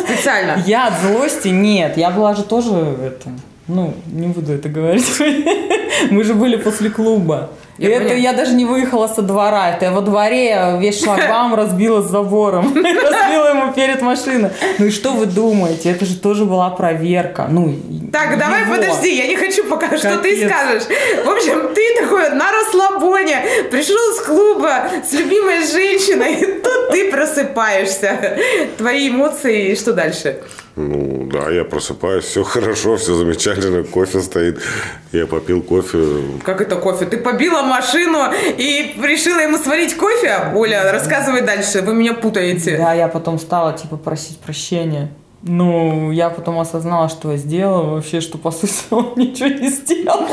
Специально. 0.06 0.62
Я 0.66 0.88
от 0.88 1.00
злости 1.00 1.48
нет. 1.48 1.96
Я 1.96 2.10
была 2.10 2.34
же 2.34 2.42
тоже 2.42 2.70
это. 2.70 3.30
Ну, 3.66 3.94
не 4.12 4.28
буду 4.28 4.52
это 4.52 4.68
говорить. 4.68 5.06
Мы 6.10 6.22
же 6.24 6.34
были 6.34 6.56
после 6.56 6.90
клуба. 6.90 7.50
Я 7.78 7.90
это 7.90 8.00
поняла. 8.08 8.18
я 8.18 8.32
даже 8.32 8.54
не 8.54 8.64
выехала 8.64 9.06
со 9.08 9.22
двора. 9.22 9.70
Это 9.70 9.86
я 9.86 9.90
во 9.92 10.00
дворе 10.00 10.76
весь 10.80 11.02
шлагбаум 11.02 11.54
разбила 11.56 12.02
с 12.02 12.10
забором. 12.10 12.72
Разбила 12.74 13.48
ему 13.50 13.72
перед 13.72 14.02
машиной. 14.02 14.50
Ну 14.78 14.86
и 14.86 14.90
что 14.90 15.12
вы 15.12 15.26
думаете? 15.26 15.90
Это 15.90 16.04
же 16.04 16.16
тоже 16.18 16.44
была 16.44 16.70
проверка. 16.70 17.46
Ну, 17.48 17.74
Так, 18.12 18.38
давай 18.38 18.62
его. 18.62 18.74
подожди, 18.74 19.14
я 19.16 19.26
не 19.26 19.36
хочу 19.36 19.64
пока, 19.64 19.96
что 19.96 20.18
ты 20.18 20.34
Капец. 20.36 20.50
скажешь. 20.50 20.82
В 21.24 21.28
общем, 21.30 21.74
ты 21.74 22.00
такой 22.02 22.30
на 22.30 22.50
расслабоне, 22.52 23.38
пришел 23.70 23.96
с 24.16 24.20
клуба 24.22 24.84
с 25.08 25.12
любимой 25.12 25.64
женщиной, 25.66 26.34
и 26.40 26.46
тут 26.60 26.90
ты 26.90 27.10
просыпаешься. 27.10 28.38
Твои 28.76 29.08
эмоции, 29.08 29.70
и 29.72 29.76
что 29.76 29.92
дальше? 29.92 30.38
Ну, 30.78 31.28
да, 31.32 31.50
я 31.50 31.64
просыпаюсь, 31.64 32.24
все 32.24 32.44
хорошо, 32.44 32.96
все 32.96 33.14
замечательно, 33.14 33.82
кофе 33.82 34.20
стоит. 34.20 34.60
Я 35.10 35.26
попил 35.26 35.60
кофе. 35.60 35.98
Как 36.44 36.60
это 36.60 36.76
кофе? 36.76 37.04
Ты 37.04 37.16
побила 37.16 37.62
машину 37.62 38.18
и 38.56 38.94
решила 39.02 39.40
ему 39.40 39.58
сварить 39.58 39.96
кофе? 39.96 40.52
Оля, 40.54 40.92
рассказывай 40.92 41.40
дальше, 41.40 41.82
вы 41.82 41.94
меня 41.94 42.14
путаете. 42.14 42.76
Да, 42.76 42.94
я 42.94 43.08
потом 43.08 43.40
стала, 43.40 43.76
типа, 43.76 43.96
просить 43.96 44.38
прощения. 44.38 45.08
Ну, 45.48 46.12
я 46.12 46.28
потом 46.30 46.58
осознала, 46.60 47.08
что 47.08 47.32
я 47.32 47.38
сделала, 47.38 47.94
вообще, 47.94 48.20
что, 48.20 48.36
по 48.38 48.50
сути, 48.50 48.84
он 48.90 49.14
ничего 49.16 49.48
не 49.48 49.68
сделал. 49.68 50.28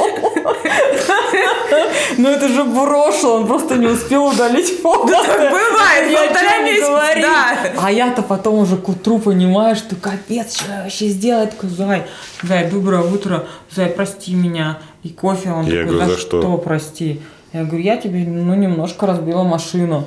Ну, 2.18 2.30
это 2.30 2.48
же 2.48 2.64
брошел, 2.64 3.34
он 3.36 3.48
просто 3.48 3.76
не 3.76 3.88
успел 3.88 4.26
удалить 4.28 4.80
фото. 4.82 5.08
бывает, 5.08 6.12
Я 6.12 6.24
полтора 6.28 6.58
месяца, 6.64 7.22
да. 7.22 7.58
А 7.82 7.92
я-то 7.92 8.22
потом 8.22 8.60
уже 8.60 8.78
к 8.78 8.88
утру 8.88 9.20
понимаю, 9.20 9.76
что 9.76 9.96
капец, 9.96 10.58
что 10.60 10.72
я 10.72 10.84
вообще 10.84 11.08
сделала? 11.08 11.42
Я 11.42 11.48
такой, 11.48 11.70
Зай, 11.70 12.04
Зай, 12.44 12.70
доброе 12.70 13.02
утро, 13.02 13.46
Зай, 13.72 13.88
прости 13.88 14.34
меня. 14.34 14.80
И 15.04 15.10
кофе, 15.10 15.52
он 15.52 15.66
Я 15.66 15.82
такой, 15.82 15.86
говорю, 15.86 16.00
да 16.00 16.08
за 16.08 16.18
что? 16.18 16.42
что, 16.42 16.58
прости? 16.58 17.22
Я 17.54 17.64
говорю, 17.64 17.84
я 17.84 17.98
тебе, 17.98 18.26
ну, 18.26 18.54
немножко 18.54 19.06
разбила 19.08 19.44
машину. 19.44 20.06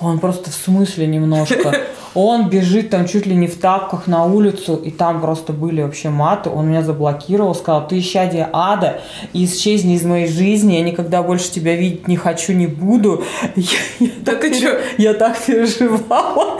Он 0.00 0.18
просто 0.18 0.50
в 0.50 0.54
смысле 0.54 1.06
немножко. 1.06 1.74
Он 2.14 2.48
бежит 2.48 2.90
там 2.90 3.06
чуть 3.08 3.26
ли 3.26 3.34
не 3.34 3.48
в 3.48 3.58
тапках 3.58 4.06
на 4.06 4.24
улицу, 4.24 4.76
и 4.76 4.90
там 4.90 5.20
просто 5.20 5.52
были 5.52 5.82
вообще 5.82 6.10
маты. 6.10 6.48
Он 6.50 6.68
меня 6.68 6.82
заблокировал, 6.82 7.54
сказал, 7.54 7.88
ты 7.88 7.98
исчадие 7.98 8.48
ада, 8.52 9.00
и 9.32 9.44
исчезни 9.44 9.94
из 9.94 10.04
моей 10.04 10.28
жизни, 10.28 10.74
я 10.74 10.82
никогда 10.82 11.22
больше 11.22 11.50
тебя 11.50 11.74
видеть 11.74 12.06
не 12.06 12.16
хочу, 12.16 12.52
не 12.52 12.66
буду. 12.66 13.24
Я, 13.56 13.64
я 14.00 14.10
Да 14.24 14.32
так 14.32 14.40
ты 14.42 14.50
пере- 14.50 14.60
чё? 14.60 14.78
Я 14.98 15.14
так 15.14 15.38
переживала. 15.38 16.58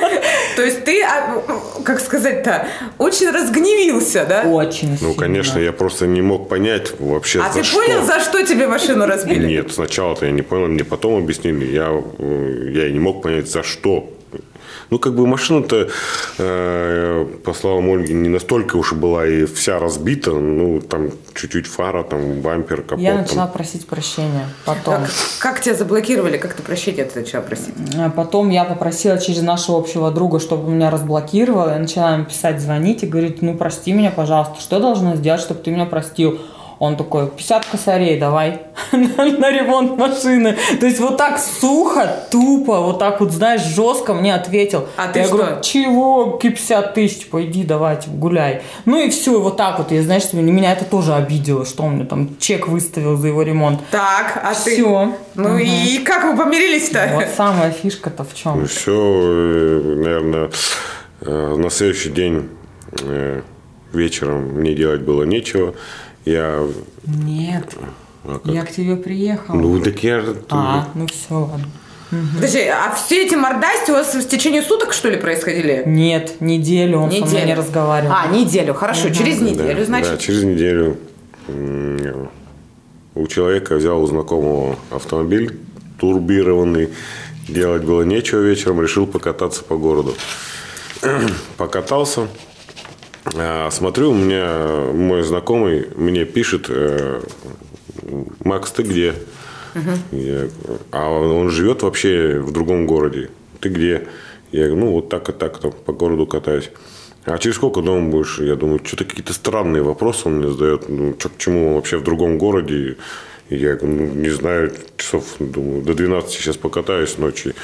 То 0.56 0.62
есть 0.62 0.84
ты, 0.84 1.02
а, 1.02 1.42
как 1.84 2.00
сказать-то, 2.00 2.66
очень 2.98 3.30
разгневился, 3.30 4.24
да? 4.28 4.42
Очень 4.42 4.90
Ну, 4.92 4.96
сильно. 4.96 5.14
конечно, 5.14 5.58
я 5.58 5.72
просто 5.72 6.06
не 6.06 6.22
мог 6.22 6.48
понять 6.48 6.92
вообще, 6.98 7.40
А 7.40 7.48
за 7.52 7.58
ты 7.60 7.64
что. 7.64 7.78
понял, 7.80 8.02
за 8.04 8.20
что 8.20 8.42
тебе 8.44 8.66
машину 8.66 9.06
разбили? 9.06 9.46
Нет, 9.46 9.72
сначала-то 9.72 10.26
я 10.26 10.32
не 10.32 10.42
понял, 10.42 10.68
мне 10.68 10.84
потом 10.84 11.22
объяснили. 11.22 11.66
Я, 11.66 11.88
э, 12.18 12.70
я 12.72 12.86
и 12.88 12.92
не 12.92 13.00
мог 13.00 13.22
понять, 13.22 13.50
за 13.50 13.62
что. 13.62 14.10
Ну, 14.90 14.98
как 14.98 15.14
бы 15.14 15.26
машина-то, 15.26 15.88
э, 16.38 17.26
по 17.44 17.54
словам 17.54 17.90
Ольги, 17.90 18.12
не 18.12 18.28
настолько 18.28 18.76
уж 18.76 18.92
была 18.92 19.26
и 19.26 19.44
вся 19.46 19.78
разбита. 19.78 20.32
Ну, 20.32 20.80
там 20.80 21.10
чуть-чуть 21.34 21.66
фара, 21.66 22.02
там 22.02 22.40
бампер, 22.40 22.82
капот. 22.82 23.00
Я 23.00 23.12
там. 23.12 23.22
начала 23.22 23.46
просить 23.46 23.86
прощения 23.86 24.48
потом. 24.64 24.94
Как, 24.94 25.10
как 25.38 25.60
тебя 25.60 25.74
заблокировали, 25.74 26.38
как 26.38 26.54
ты 26.54 26.62
прощения 26.62 27.04
ты 27.04 27.20
начала 27.20 27.42
просить? 27.42 27.74
А 27.96 28.10
Потом 28.10 28.50
я 28.50 28.64
попросила 28.64 29.18
через 29.18 29.42
нашего 29.42 29.78
общего 29.78 30.10
друга, 30.10 30.40
чтобы 30.40 30.70
меня 30.70 30.90
разблокировал. 30.90 31.68
Я 31.68 31.78
начала 31.78 32.14
ему 32.14 32.24
писать, 32.24 32.60
звонить 32.60 33.02
и 33.02 33.06
говорить, 33.06 33.42
ну 33.42 33.56
прости 33.56 33.92
меня, 33.92 34.10
пожалуйста, 34.10 34.60
что 34.60 34.76
я 34.76 34.82
должна 34.82 35.16
сделать, 35.16 35.40
чтобы 35.40 35.60
ты 35.60 35.70
меня 35.70 35.86
простил? 35.86 36.38
Он 36.78 36.96
такой, 36.96 37.28
50 37.28 37.66
косарей 37.66 38.18
давай 38.18 38.62
на, 38.92 39.50
ремонт 39.50 39.96
машины. 39.98 40.56
То 40.80 40.86
есть 40.86 41.00
вот 41.00 41.16
так 41.16 41.38
сухо, 41.38 42.26
тупо, 42.30 42.80
вот 42.80 42.98
так 42.98 43.20
вот, 43.20 43.32
знаешь, 43.32 43.62
жестко 43.62 44.14
мне 44.14 44.34
ответил. 44.34 44.86
А 44.96 45.08
ты 45.08 45.20
я 45.20 45.26
что? 45.26 45.36
говорю, 45.36 45.60
чего, 45.62 46.32
какие 46.32 46.52
50 46.52 46.94
тысяч, 46.94 47.18
типа, 47.20 47.44
иди 47.44 47.64
давай, 47.64 48.00
типа, 48.00 48.16
гуляй. 48.16 48.62
Ну 48.84 48.98
и 48.98 49.10
все, 49.10 49.34
и 49.34 49.40
вот 49.40 49.56
так 49.56 49.78
вот. 49.78 49.92
Я, 49.92 50.02
знаешь, 50.02 50.32
меня 50.32 50.72
это 50.72 50.84
тоже 50.84 51.14
обидело, 51.14 51.64
что 51.64 51.84
он 51.84 51.94
мне 51.94 52.04
там 52.04 52.36
чек 52.38 52.68
выставил 52.68 53.16
за 53.16 53.28
его 53.28 53.42
ремонт. 53.42 53.80
Так, 53.90 54.40
а 54.42 54.54
ты... 54.54 54.74
Все. 54.74 55.14
Ну 55.34 55.58
и 55.58 55.98
как 55.98 56.24
вы 56.24 56.36
помирились-то? 56.36 57.10
Вот 57.14 57.26
самая 57.36 57.70
фишка-то 57.70 58.24
в 58.24 58.34
чем. 58.34 58.60
Ну, 58.60 58.66
все, 58.66 58.92
наверное, 58.92 60.50
э, 61.20 61.56
на 61.56 61.70
следующий 61.70 62.10
день 62.10 62.48
э, 63.02 63.42
вечером 63.92 64.60
мне 64.60 64.74
делать 64.74 65.02
было 65.02 65.24
нечего. 65.24 65.74
Я, 66.24 66.66
Нет, 67.06 67.76
а 68.24 68.38
как? 68.38 68.46
я 68.54 68.62
к 68.64 68.70
тебе 68.70 68.96
приехала. 68.96 69.56
ну, 69.56 69.80
так 69.80 70.02
я 70.02 70.20
же- 70.20 70.36
А, 70.50 70.88
ну 70.94 71.06
все, 71.06 71.34
ладно. 71.34 71.66
Подожди, 72.36 72.60
а 72.68 72.94
все 72.94 73.26
эти 73.26 73.34
мордасти 73.34 73.90
у 73.90 73.94
вас 73.94 74.14
в 74.14 74.28
течение 74.28 74.62
суток, 74.62 74.92
что 74.92 75.08
ли, 75.10 75.16
происходили? 75.16 75.82
Нет, 75.84 76.40
неделю 76.40 76.98
он 77.00 77.10
со 77.10 77.24
мной 77.26 77.44
не 77.46 77.54
разговаривал. 77.54 78.14
А, 78.16 78.28
неделю, 78.28 78.72
хорошо, 78.74 79.10
через 79.10 79.38
Да, 79.38 79.44
неделю, 79.44 79.78
Да, 79.80 79.84
значит. 79.84 80.20
через 80.20 80.44
неделю 80.44 80.96
у 83.14 83.26
человека 83.26 83.74
взял 83.76 84.00
у 84.02 84.06
знакомого 84.06 84.76
автомобиль 84.90 85.58
турбированный. 85.98 86.90
Делать 87.48 87.82
было 87.84 88.02
нечего 88.02 88.40
вечером, 88.40 88.80
решил 88.80 89.06
покататься 89.06 89.62
по 89.64 89.76
городу. 89.76 90.14
Покатался. 91.56 92.28
А, 93.36 93.70
Смотрю, 93.70 94.10
у 94.10 94.14
меня 94.14 94.92
мой 94.92 95.22
знакомый 95.22 95.88
мне 95.96 96.24
пишет, 96.24 96.66
э, 96.68 97.20
Макс, 98.44 98.70
ты 98.70 98.82
где? 98.82 99.14
Я- 100.12 100.48
а 100.92 101.08
он, 101.10 101.50
живет 101.50 101.82
вообще 101.82 102.38
в 102.38 102.52
другом 102.52 102.86
городе. 102.86 103.30
Ты 103.60 103.70
где? 103.70 104.06
Я 104.52 104.66
говорю, 104.66 104.76
ну 104.84 104.90
вот 104.92 105.08
так 105.08 105.28
и 105.30 105.32
так 105.32 105.58
там 105.58 105.72
по 105.72 105.92
городу 105.92 106.26
катаюсь. 106.26 106.70
А 107.24 107.38
через 107.38 107.56
сколько 107.56 107.80
дома 107.80 108.08
будешь? 108.08 108.38
Я 108.38 108.54
думаю, 108.54 108.80
что-то 108.84 109.04
какие-то 109.04 109.32
странные 109.32 109.82
вопросы 109.82 110.28
он 110.28 110.36
мне 110.38 110.48
задает. 110.50 110.88
Ну, 110.88 111.14
чё, 111.14 111.28
к 111.28 111.38
чему 111.38 111.74
вообще 111.74 111.96
в 111.96 112.04
другом 112.04 112.38
городе? 112.38 112.96
Я 113.50 113.74
говорю, 113.74 113.96
ну, 113.96 114.06
не 114.14 114.30
знаю, 114.30 114.72
часов, 114.96 115.24
думаю, 115.40 115.82
до 115.82 115.94
12 115.94 116.30
сейчас 116.32 116.56
покатаюсь 116.56 117.18
ночью 117.18 117.54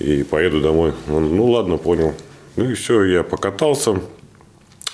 и 0.00 0.22
поеду 0.24 0.60
домой. 0.60 0.92
Он, 1.08 1.36
ну, 1.36 1.50
ладно, 1.50 1.76
понял. 1.76 2.14
Ну, 2.56 2.70
и 2.70 2.74
все, 2.74 3.04
я 3.04 3.22
покатался, 3.22 4.00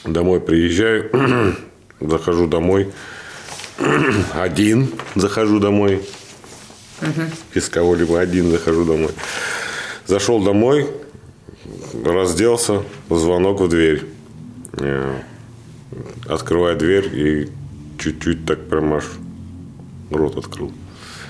домой 0.04 0.40
приезжаю, 0.40 1.10
захожу 2.00 2.46
домой, 2.46 2.90
один 4.34 4.88
захожу 5.14 5.60
домой, 5.60 6.02
без 7.54 7.68
кого-либо 7.68 8.20
один 8.20 8.50
захожу 8.50 8.84
домой. 8.84 9.10
Зашел 10.06 10.42
домой, 10.42 10.86
разделся, 12.04 12.82
звонок 13.08 13.60
в 13.60 13.68
дверь. 13.68 14.04
Э, 14.74 15.20
Открываю 16.28 16.76
дверь 16.76 17.08
и 17.12 17.48
чуть-чуть 17.98 18.46
так 18.46 18.68
прям 18.68 18.94
аж 18.94 19.04
рот 20.10 20.36
открыл. 20.36 20.72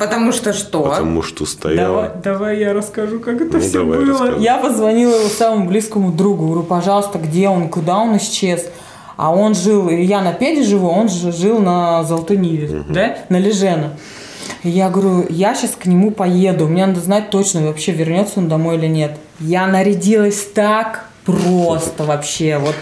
Потому 0.00 0.32
что 0.32 0.52
что? 0.52 0.82
Потому 0.82 1.22
что 1.22 1.44
Давай, 1.44 1.52
стояла. 1.52 2.12
давай 2.24 2.58
я 2.58 2.72
расскажу, 2.72 3.20
как 3.20 3.40
это 3.40 3.58
Ну, 3.58 3.60
все 3.60 3.72
давай, 3.84 3.98
было. 3.98 4.08
рассказывай. 4.08 4.42
Я 4.42 4.58
позвонила 4.58 5.14
его 5.14 5.28
самому 5.28 5.68
близкому 5.68 6.10
другу, 6.10 6.46
говорю, 6.46 6.62
пожалуйста, 6.64 7.18
где 7.18 7.48
он, 7.48 7.68
куда 7.68 7.98
он 7.98 8.16
исчез. 8.16 8.64
А 9.16 9.30
он 9.34 9.54
жил, 9.54 9.90
я 9.90 10.22
на 10.22 10.32
Педе 10.32 10.62
живу, 10.62 10.88
он 10.88 11.08
же 11.10 11.30
жил 11.30 11.58
на 11.60 12.02
Золотой 12.04 12.38
Ниве, 12.38 12.84
да, 12.88 13.18
на 13.28 13.36
Лежена. 13.38 13.90
И 14.62 14.70
Я 14.70 14.88
говорю, 14.88 15.26
я 15.28 15.54
сейчас 15.54 15.72
к 15.72 15.84
нему 15.84 16.10
поеду, 16.10 16.66
мне 16.66 16.86
надо 16.86 17.00
знать 17.00 17.28
точно, 17.30 17.60
вообще 17.66 17.92
вернется 17.92 18.40
он 18.40 18.48
домой 18.48 18.76
или 18.76 18.86
нет. 18.86 19.12
Я 19.38 19.66
нарядилась 19.66 20.42
так, 20.54 21.04
просто 21.32 22.04
вообще, 22.04 22.58
вот 22.58 22.74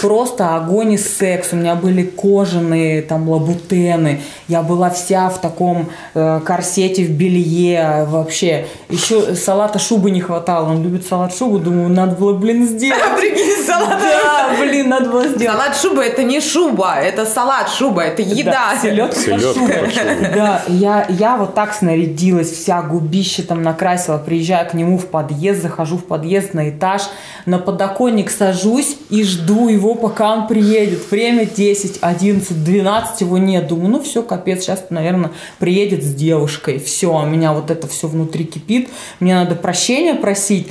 просто 0.00 0.56
огонь 0.56 0.92
и 0.92 0.98
секс. 0.98 1.52
У 1.52 1.56
меня 1.56 1.74
были 1.74 2.02
кожаные 2.02 3.02
там 3.02 3.28
лабутены. 3.28 4.20
Я 4.48 4.62
была 4.62 4.90
вся 4.90 5.28
в 5.28 5.40
таком 5.40 5.90
э, 6.14 6.40
корсете, 6.44 7.04
в 7.04 7.10
белье 7.10 8.06
вообще. 8.08 8.66
Еще 8.90 9.34
салата 9.34 9.78
шубы 9.78 10.10
не 10.10 10.20
хватало. 10.20 10.70
Он 10.70 10.82
любит 10.82 11.06
салат 11.06 11.36
шубу. 11.36 11.58
Думаю, 11.58 11.88
надо 11.88 12.16
было, 12.16 12.34
блин, 12.34 12.66
сделать. 12.66 13.02
Прикинь, 13.18 13.64
салат. 13.64 14.00
Да, 14.00 14.50
блин, 14.60 14.88
надо 14.88 15.10
было 15.10 15.28
сделать. 15.28 15.58
Салат 15.58 15.76
шуба 15.76 16.02
это 16.02 16.22
не 16.22 16.40
шуба, 16.40 16.96
это 16.96 17.26
салат 17.26 17.70
шуба, 17.70 18.02
это 18.02 18.22
еда. 18.22 18.72
Да, 18.72 18.80
селедка 18.80 19.20
Селедка 19.20 19.54
шубой. 19.54 19.78
под 19.78 19.94
шубой. 19.94 20.30
Да, 20.34 20.62
я, 20.68 21.06
я 21.08 21.36
вот 21.36 21.54
так 21.54 21.74
снарядилась, 21.74 22.50
вся 22.50 22.82
губище 22.82 23.42
там 23.42 23.62
накрасила, 23.62 24.18
приезжаю 24.18 24.68
к 24.68 24.74
нему 24.74 24.98
в 24.98 25.06
подъезд, 25.06 25.62
захожу 25.62 25.96
в 25.96 26.04
подъезд 26.04 26.54
на 26.54 26.70
этаж, 26.70 27.02
на 27.46 27.58
подоконник 27.58 28.30
сажусь 28.30 28.96
и 29.10 29.22
жду 29.22 29.68
его, 29.68 29.94
пока 29.94 30.32
он 30.32 30.46
приедет. 30.46 31.10
Время 31.10 31.46
10, 31.46 31.98
11, 32.00 32.64
12, 32.64 33.20
его 33.20 33.38
нет. 33.38 33.66
Думаю, 33.66 33.90
ну 33.90 34.02
все, 34.02 34.22
капец, 34.22 34.62
сейчас, 34.62 34.86
наверное, 34.90 35.32
приедет 35.58 36.02
с 36.02 36.14
девушкой. 36.14 36.78
Все, 36.78 37.12
у 37.12 37.26
меня 37.26 37.52
вот 37.52 37.70
это 37.70 37.86
все 37.88 38.08
внутри 38.08 38.44
кипит, 38.44 38.79
мне 39.20 39.34
надо 39.34 39.54
прощения 39.54 40.14
просить. 40.14 40.68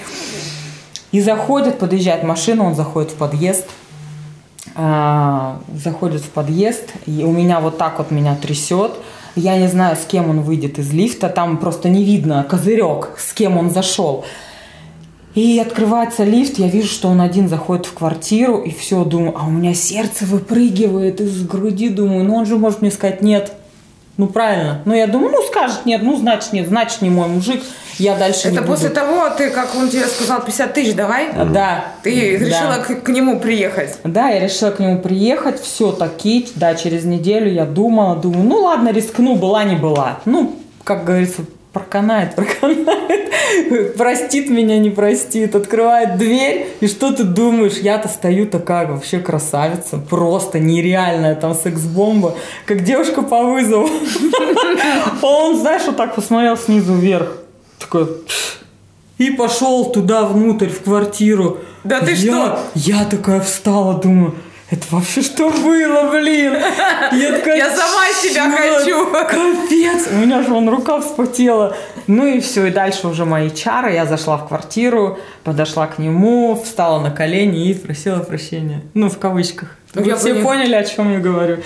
И 1.12 1.22
заходит, 1.22 1.80
подъезжает 1.80 2.24
машина, 2.24 2.66
он 2.66 2.76
заходит 2.76 3.12
в 3.12 3.16
подъезд, 3.16 3.68
а, 4.76 5.60
заходит 5.74 6.22
в 6.22 6.30
подъезд, 6.30 6.94
и 7.06 7.24
у 7.24 7.32
меня 7.32 7.60
вот 7.60 7.78
так 7.78 7.98
вот 7.98 8.12
меня 8.12 8.36
трясет. 8.36 8.92
Я 9.36 9.58
не 9.58 9.68
знаю, 9.68 9.96
с 9.96 10.06
кем 10.06 10.30
он 10.30 10.42
выйдет 10.42 10.80
из 10.80 10.92
лифта, 10.94 11.30
там 11.30 11.58
просто 11.58 11.90
не 11.90 12.04
видно 12.04 12.46
козырек, 12.48 13.10
с 13.18 13.34
кем 13.34 13.58
он 13.58 13.72
зашел. 13.72 14.26
И 15.36 15.60
открывается 15.60 16.24
лифт, 16.24 16.58
я 16.58 16.68
вижу, 16.68 16.88
что 16.88 17.08
он 17.08 17.22
один 17.22 17.48
заходит 17.48 17.86
в 17.86 17.94
квартиру, 17.94 18.58
и 18.58 18.72
все, 18.72 19.04
думаю, 19.04 19.36
а 19.38 19.46
у 19.46 19.52
меня 19.52 19.74
сердце 19.74 20.26
выпрыгивает 20.26 21.22
из 21.22 21.46
груди, 21.46 21.90
думаю, 21.90 22.24
ну 22.24 22.36
он 22.36 22.46
же 22.46 22.58
может 22.58 22.82
мне 22.82 22.92
сказать 22.92 23.22
нет. 23.22 23.54
Ну 24.18 24.28
правильно. 24.28 24.82
Ну 24.86 24.94
я 24.94 25.08
думаю, 25.08 25.32
ну 25.32 25.42
скажет 25.44 25.86
нет, 25.86 26.02
ну 26.04 26.18
значит 26.18 26.52
нет, 26.52 26.68
значит 26.68 27.02
не 27.02 27.10
мой 27.10 27.28
мужик, 27.28 27.64
я 28.00 28.16
дальше 28.16 28.48
не 28.50 28.54
Это 28.58 28.62
буду. 28.62 28.74
после 28.74 28.90
того, 28.90 29.30
ты, 29.38 29.50
как 29.50 29.76
он 29.76 29.90
тебе 29.90 30.06
сказал, 30.06 30.42
50 30.42 30.74
тысяч 30.74 30.96
давай, 30.96 31.30
Да. 31.34 31.86
ты 32.04 32.38
Да. 32.40 32.46
решила 32.46 32.78
к, 32.86 33.04
к 33.04 33.10
нему 33.10 33.40
приехать. 33.40 33.98
Да, 34.04 34.30
я 34.30 34.40
решила 34.40 34.72
к 34.72 34.80
нему 34.80 35.00
приехать, 35.00 35.62
все 35.62 35.92
таки, 35.92 36.48
да, 36.56 36.76
через 36.76 37.04
неделю 37.04 37.52
я 37.52 37.66
думала, 37.66 38.16
думаю, 38.16 38.44
ну 38.44 38.62
ладно, 38.62 38.90
рискну, 38.92 39.36
была 39.36 39.64
не 39.64 39.76
была. 39.76 40.20
Ну, 40.26 40.56
как 40.84 41.04
говорится, 41.04 41.42
проканает, 41.74 42.36
проканает, 42.36 43.96
простит 43.98 44.50
меня, 44.50 44.80
не 44.80 44.90
простит, 44.90 45.56
открывает 45.56 46.18
дверь, 46.18 46.68
и 46.80 46.88
что 46.88 47.12
ты 47.12 47.24
думаешь, 47.24 47.78
я-то 47.78 48.08
стою 48.08 48.48
такая 48.48 48.88
вообще 48.88 49.20
красавица, 49.20 49.98
просто 49.98 50.60
нереальная 50.60 51.36
там 51.36 51.54
секс-бомба, 51.54 52.36
как 52.66 52.84
девушка 52.84 53.22
по 53.22 53.44
вызову. 53.44 53.88
А 55.22 55.26
Он, 55.26 55.60
знаешь, 55.60 55.84
вот 55.86 55.98
так 55.98 56.16
посмотрел 56.16 56.58
снизу 56.58 56.94
вверх, 56.96 57.38
такой, 57.80 58.08
и 59.18 59.32
пошел 59.32 59.92
туда 59.92 60.24
внутрь, 60.24 60.70
в 60.70 60.82
квартиру. 60.82 61.60
Да 61.84 62.02
ты 62.02 62.12
я, 62.12 62.18
что? 62.18 62.60
Я 62.76 63.06
такая 63.06 63.42
встала, 63.42 64.00
думаю, 64.00 64.36
это 64.70 64.86
вообще 64.92 65.24
что 65.24 65.50
было, 65.50 66.12
блин? 66.12 66.54
Я, 67.12 67.32
такая, 67.38 67.58
Я 67.58 67.70
сама 67.76 68.06
себя 68.14 68.46
«Чёрт, 68.86 69.12
хочу». 69.12 69.12
Капец, 69.12 70.08
у 70.12 70.16
меня 70.18 70.44
же 70.44 70.50
вон 70.50 70.70
рука 70.70 71.02
вспотела. 71.02 71.76
Ну 72.06 72.28
и 72.28 72.40
все, 72.40 72.68
и 72.68 72.72
дальше 72.72 73.08
уже 73.08 73.26
мои 73.26 73.50
чары. 73.50 73.94
Я 73.94 74.06
зашла 74.06 74.38
в 74.38 74.48
квартиру, 74.48 75.18
подошла 75.44 75.88
к 75.88 75.98
нему, 75.98 76.62
встала 76.64 77.00
на 77.00 77.10
колени 77.10 77.70
и 77.70 77.74
просила 77.74 78.20
прощения. 78.20 78.84
Ну, 78.94 79.10
в 79.10 79.18
кавычках. 79.18 79.76
Ну, 79.96 80.04
Вы 80.04 80.10
я 80.10 80.16
все 80.18 80.34
пони- 80.36 80.44
поняли, 80.44 80.76
о 80.76 80.84
чем 80.84 81.12
я 81.14 81.20
говорю? 81.20 81.58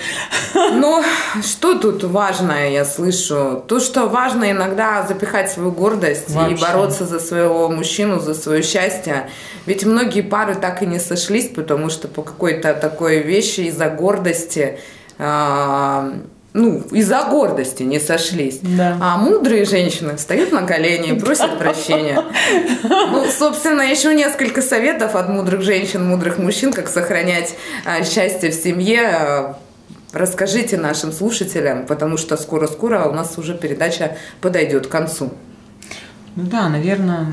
Ну, 0.54 1.02
что 1.42 1.74
тут 1.78 2.04
важное, 2.04 2.70
я 2.70 2.84
слышу? 2.86 3.62
То, 3.68 3.80
что 3.80 4.06
важно 4.06 4.50
иногда 4.50 5.04
запихать 5.06 5.50
свою 5.52 5.70
гордость 5.72 6.30
и 6.30 6.32
Вообще. 6.32 6.56
бороться 6.64 7.04
за 7.04 7.20
своего 7.20 7.68
мужчину, 7.68 8.20
за 8.20 8.34
свое 8.34 8.62
счастье. 8.62 9.28
Ведь 9.66 9.84
многие 9.84 10.22
пары 10.22 10.54
так 10.54 10.82
и 10.82 10.86
не 10.86 10.98
сошлись, 11.00 11.48
потому 11.48 11.90
что 11.90 12.08
по 12.08 12.22
какой-то 12.22 12.72
такой 12.72 13.18
вещи 13.18 13.60
из-за 13.62 13.90
гордости 13.90 14.78
а, 15.18 16.14
ну, 16.54 16.82
из-за 16.92 17.24
гордости 17.24 17.82
не 17.82 17.98
сошлись. 17.98 18.60
Да. 18.62 18.96
А 19.00 19.18
мудрые 19.18 19.64
женщины 19.64 20.16
встают 20.16 20.52
на 20.52 20.62
колени 20.62 21.10
и 21.10 21.18
просят 21.18 21.58
прощения. 21.58 22.22
Ну, 22.84 23.26
собственно, 23.28 23.82
еще 23.82 24.14
несколько 24.14 24.62
советов 24.62 25.16
от 25.16 25.28
мудрых 25.28 25.62
женщин, 25.62 26.06
мудрых 26.06 26.38
мужчин, 26.38 26.72
как 26.72 26.88
сохранять 26.88 27.56
а, 27.84 28.04
счастье 28.04 28.50
в 28.50 28.54
семье. 28.54 29.56
Расскажите 30.12 30.76
нашим 30.76 31.10
слушателям, 31.10 31.86
потому 31.86 32.16
что 32.16 32.36
скоро-скоро 32.36 33.08
у 33.08 33.12
нас 33.12 33.36
уже 33.36 33.54
передача 33.54 34.16
подойдет 34.40 34.86
к 34.86 34.90
концу. 34.90 35.32
Ну 36.36 36.44
да, 36.44 36.68
наверное, 36.68 37.26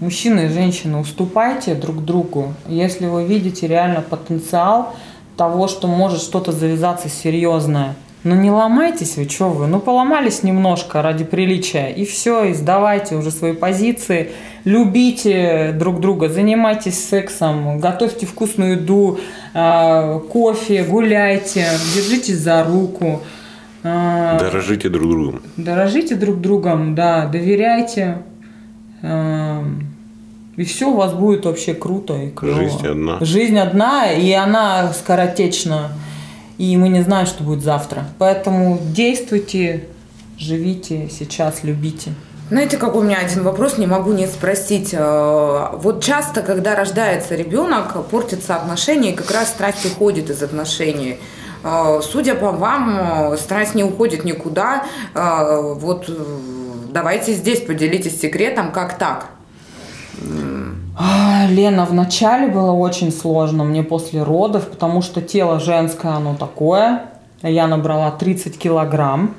мужчины 0.00 0.46
и 0.46 0.48
женщины, 0.48 0.98
уступайте 0.98 1.74
друг 1.74 2.04
другу. 2.04 2.54
Если 2.66 3.06
вы 3.06 3.24
видите 3.24 3.68
реально 3.68 4.00
потенциал 4.00 4.96
того, 5.40 5.68
что 5.68 5.86
может 5.88 6.20
что-то 6.20 6.52
завязаться 6.52 7.08
серьезное, 7.08 7.94
ну 8.24 8.34
не 8.34 8.50
ломайтесь 8.50 9.16
вы, 9.16 9.26
что 9.26 9.48
вы, 9.48 9.68
ну 9.68 9.80
поломались 9.80 10.42
немножко 10.42 11.00
ради 11.00 11.24
приличия, 11.24 11.88
и 11.88 12.04
все, 12.04 12.44
и 12.44 12.52
сдавайте 12.52 13.14
уже 13.16 13.30
свои 13.30 13.54
позиции, 13.54 14.32
любите 14.66 15.72
друг 15.72 16.00
друга, 16.00 16.28
занимайтесь 16.28 17.02
сексом, 17.08 17.78
готовьте 17.78 18.26
вкусную 18.26 18.72
еду, 18.72 19.18
э, 19.54 20.20
кофе, 20.30 20.84
гуляйте, 20.84 21.64
держитесь 21.94 22.40
за 22.40 22.62
руку. 22.62 23.22
э, 23.82 24.36
Дорожите 24.38 24.90
друг 24.90 25.10
другом. 25.10 25.42
Дорожите 25.56 26.16
друг 26.16 26.38
другом, 26.42 26.94
да, 26.94 27.26
доверяйте. 27.26 28.18
И 30.60 30.64
все 30.64 30.90
у 30.90 30.94
вас 30.94 31.14
будет 31.14 31.46
вообще 31.46 31.72
круто 31.72 32.14
и 32.18 32.28
клево. 32.28 32.60
Жизнь 32.60 32.86
одна. 32.86 33.16
Жизнь 33.22 33.58
одна, 33.58 34.12
и 34.12 34.30
она 34.32 34.92
скоротечна. 34.92 35.92
И 36.58 36.76
мы 36.76 36.90
не 36.90 37.00
знаем, 37.00 37.24
что 37.24 37.42
будет 37.42 37.62
завтра. 37.64 38.04
Поэтому 38.18 38.78
действуйте, 38.94 39.86
живите 40.36 41.08
сейчас, 41.08 41.64
любите. 41.64 42.12
Знаете, 42.50 42.76
какой 42.76 43.00
у 43.00 43.04
меня 43.06 43.20
один 43.24 43.42
вопрос, 43.42 43.78
не 43.78 43.86
могу 43.86 44.12
не 44.12 44.26
спросить. 44.26 44.90
Э, 44.92 45.78
Вот 45.78 46.04
часто, 46.04 46.42
когда 46.42 46.76
рождается 46.76 47.36
ребенок, 47.36 47.96
портятся 48.10 48.56
отношения, 48.56 49.12
и 49.12 49.16
как 49.16 49.30
раз 49.30 49.48
страсть 49.48 49.86
уходит 49.86 50.28
из 50.28 50.42
отношений. 50.42 51.16
Э, 51.64 52.02
Судя 52.02 52.34
по 52.34 52.52
вам, 52.52 53.32
э, 53.32 53.36
страсть 53.38 53.74
не 53.74 53.82
уходит 53.82 54.24
никуда. 54.24 54.84
Вот 55.14 56.10
давайте 56.92 57.32
здесь 57.32 57.62
поделитесь 57.62 58.20
секретом, 58.20 58.72
как 58.72 58.98
так. 58.98 59.39
А, 61.02 61.46
Лена, 61.48 61.86
вначале 61.86 62.48
было 62.48 62.72
очень 62.72 63.10
сложно 63.10 63.64
мне 63.64 63.82
после 63.82 64.22
родов, 64.22 64.68
потому 64.68 65.00
что 65.00 65.22
тело 65.22 65.58
женское, 65.58 66.12
оно 66.12 66.34
такое. 66.34 67.04
Я 67.42 67.66
набрала 67.66 68.10
30 68.10 68.58
килограмм. 68.58 69.34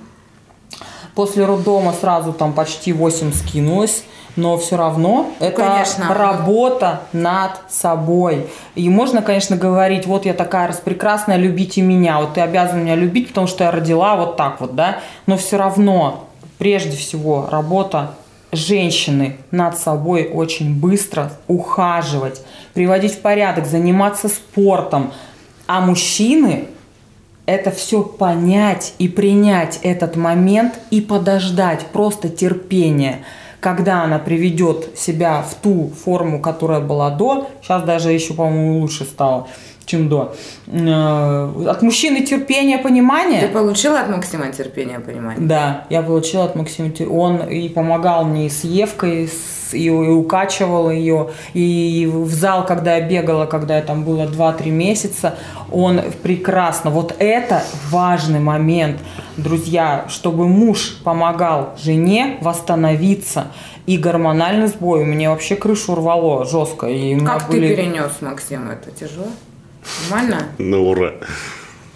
После 1.13 1.45
роддома 1.45 1.93
сразу 1.93 2.33
там 2.33 2.53
почти 2.53 2.93
8 2.93 3.31
скинулась. 3.31 4.03
Но 4.37 4.57
все 4.57 4.77
равно 4.77 5.29
это 5.39 5.61
Конечно. 5.61 6.13
работа 6.13 7.01
над 7.11 7.51
собой. 7.69 8.47
И 8.75 8.87
можно, 8.89 9.21
конечно, 9.21 9.57
говорить, 9.57 10.05
вот 10.07 10.25
я 10.25 10.33
такая 10.33 10.69
распрекрасная, 10.69 11.35
любите 11.35 11.81
меня. 11.81 12.19
Вот 12.21 12.35
ты 12.35 12.41
обязан 12.41 12.81
меня 12.81 12.95
любить, 12.95 13.27
потому 13.27 13.47
что 13.47 13.65
я 13.65 13.71
родила 13.71 14.15
вот 14.15 14.37
так 14.37 14.61
вот, 14.61 14.73
да. 14.73 14.99
Но 15.25 15.35
все 15.35 15.57
равно, 15.57 16.27
прежде 16.57 16.95
всего, 16.95 17.49
работа 17.51 18.11
женщины 18.51 19.37
над 19.51 19.77
собой 19.77 20.29
очень 20.31 20.79
быстро 20.79 21.31
ухаживать, 21.47 22.41
приводить 22.73 23.13
в 23.13 23.19
порядок, 23.19 23.65
заниматься 23.65 24.27
спортом. 24.27 25.11
А 25.67 25.81
мужчины 25.81 26.65
это 27.45 27.71
все 27.71 28.03
понять 28.03 28.93
и 28.99 29.07
принять 29.07 29.79
этот 29.83 30.15
момент 30.15 30.79
и 30.89 31.01
подождать, 31.01 31.87
просто 31.87 32.29
терпение. 32.29 33.23
Когда 33.59 34.03
она 34.03 34.19
приведет 34.19 34.97
себя 34.97 35.41
в 35.43 35.53
ту 35.55 35.91
форму, 36.03 36.41
которая 36.41 36.79
была 36.79 37.11
до, 37.11 37.49
сейчас 37.61 37.83
даже 37.83 38.11
еще, 38.11 38.33
по-моему, 38.33 38.79
лучше 38.79 39.05
стало, 39.05 39.47
чем 39.91 40.09
до. 40.09 40.33
Э, 40.67 41.67
От 41.69 41.81
мужчины 41.81 42.25
терпение, 42.25 42.77
понимание. 42.77 43.41
Ты 43.41 43.47
получила 43.49 43.99
от 43.99 44.09
Максима 44.09 44.51
терпение, 44.51 44.99
понимание? 44.99 45.45
Да, 45.47 45.85
я 45.89 46.01
получила 46.01 46.45
от 46.45 46.55
Максима. 46.55 46.89
Те- 46.89 47.07
Он 47.07 47.37
и 47.37 47.69
помогал 47.69 48.23
мне 48.25 48.45
и 48.45 48.49
с 48.49 48.63
Евкой, 48.63 49.27
с- 49.27 49.73
и, 49.73 49.85
и 49.85 49.89
укачивал 49.89 50.89
ее. 50.91 51.29
И 51.53 52.09
в 52.11 52.29
зал, 52.33 52.65
когда 52.65 52.95
я 52.97 53.07
бегала, 53.07 53.45
когда 53.45 53.75
я 53.77 53.81
там 53.81 54.03
было 54.03 54.25
2-3 54.27 54.69
месяца, 54.71 55.35
он 55.71 56.01
прекрасно. 56.23 56.89
Вот 56.89 57.15
это 57.19 57.63
важный 57.89 58.39
момент, 58.39 58.97
друзья, 59.37 60.05
чтобы 60.09 60.47
муж 60.47 60.97
помогал 61.03 61.73
жене 61.81 62.37
восстановиться. 62.41 63.47
И 63.87 63.97
гормональный 63.97 64.67
сбой. 64.67 65.01
У 65.01 65.05
меня 65.05 65.31
вообще 65.31 65.55
крышу 65.55 65.95
рвало 65.95 66.45
жестко. 66.45 66.87
И 66.87 67.17
Как 67.19 67.47
были- 67.49 67.69
ты 67.69 67.75
перенес, 67.75 68.11
Максим, 68.21 68.69
это 68.69 68.91
тяжело? 68.91 69.25
Нормально? 70.09 70.51
Ну, 70.57 70.89
ура. 70.89 71.15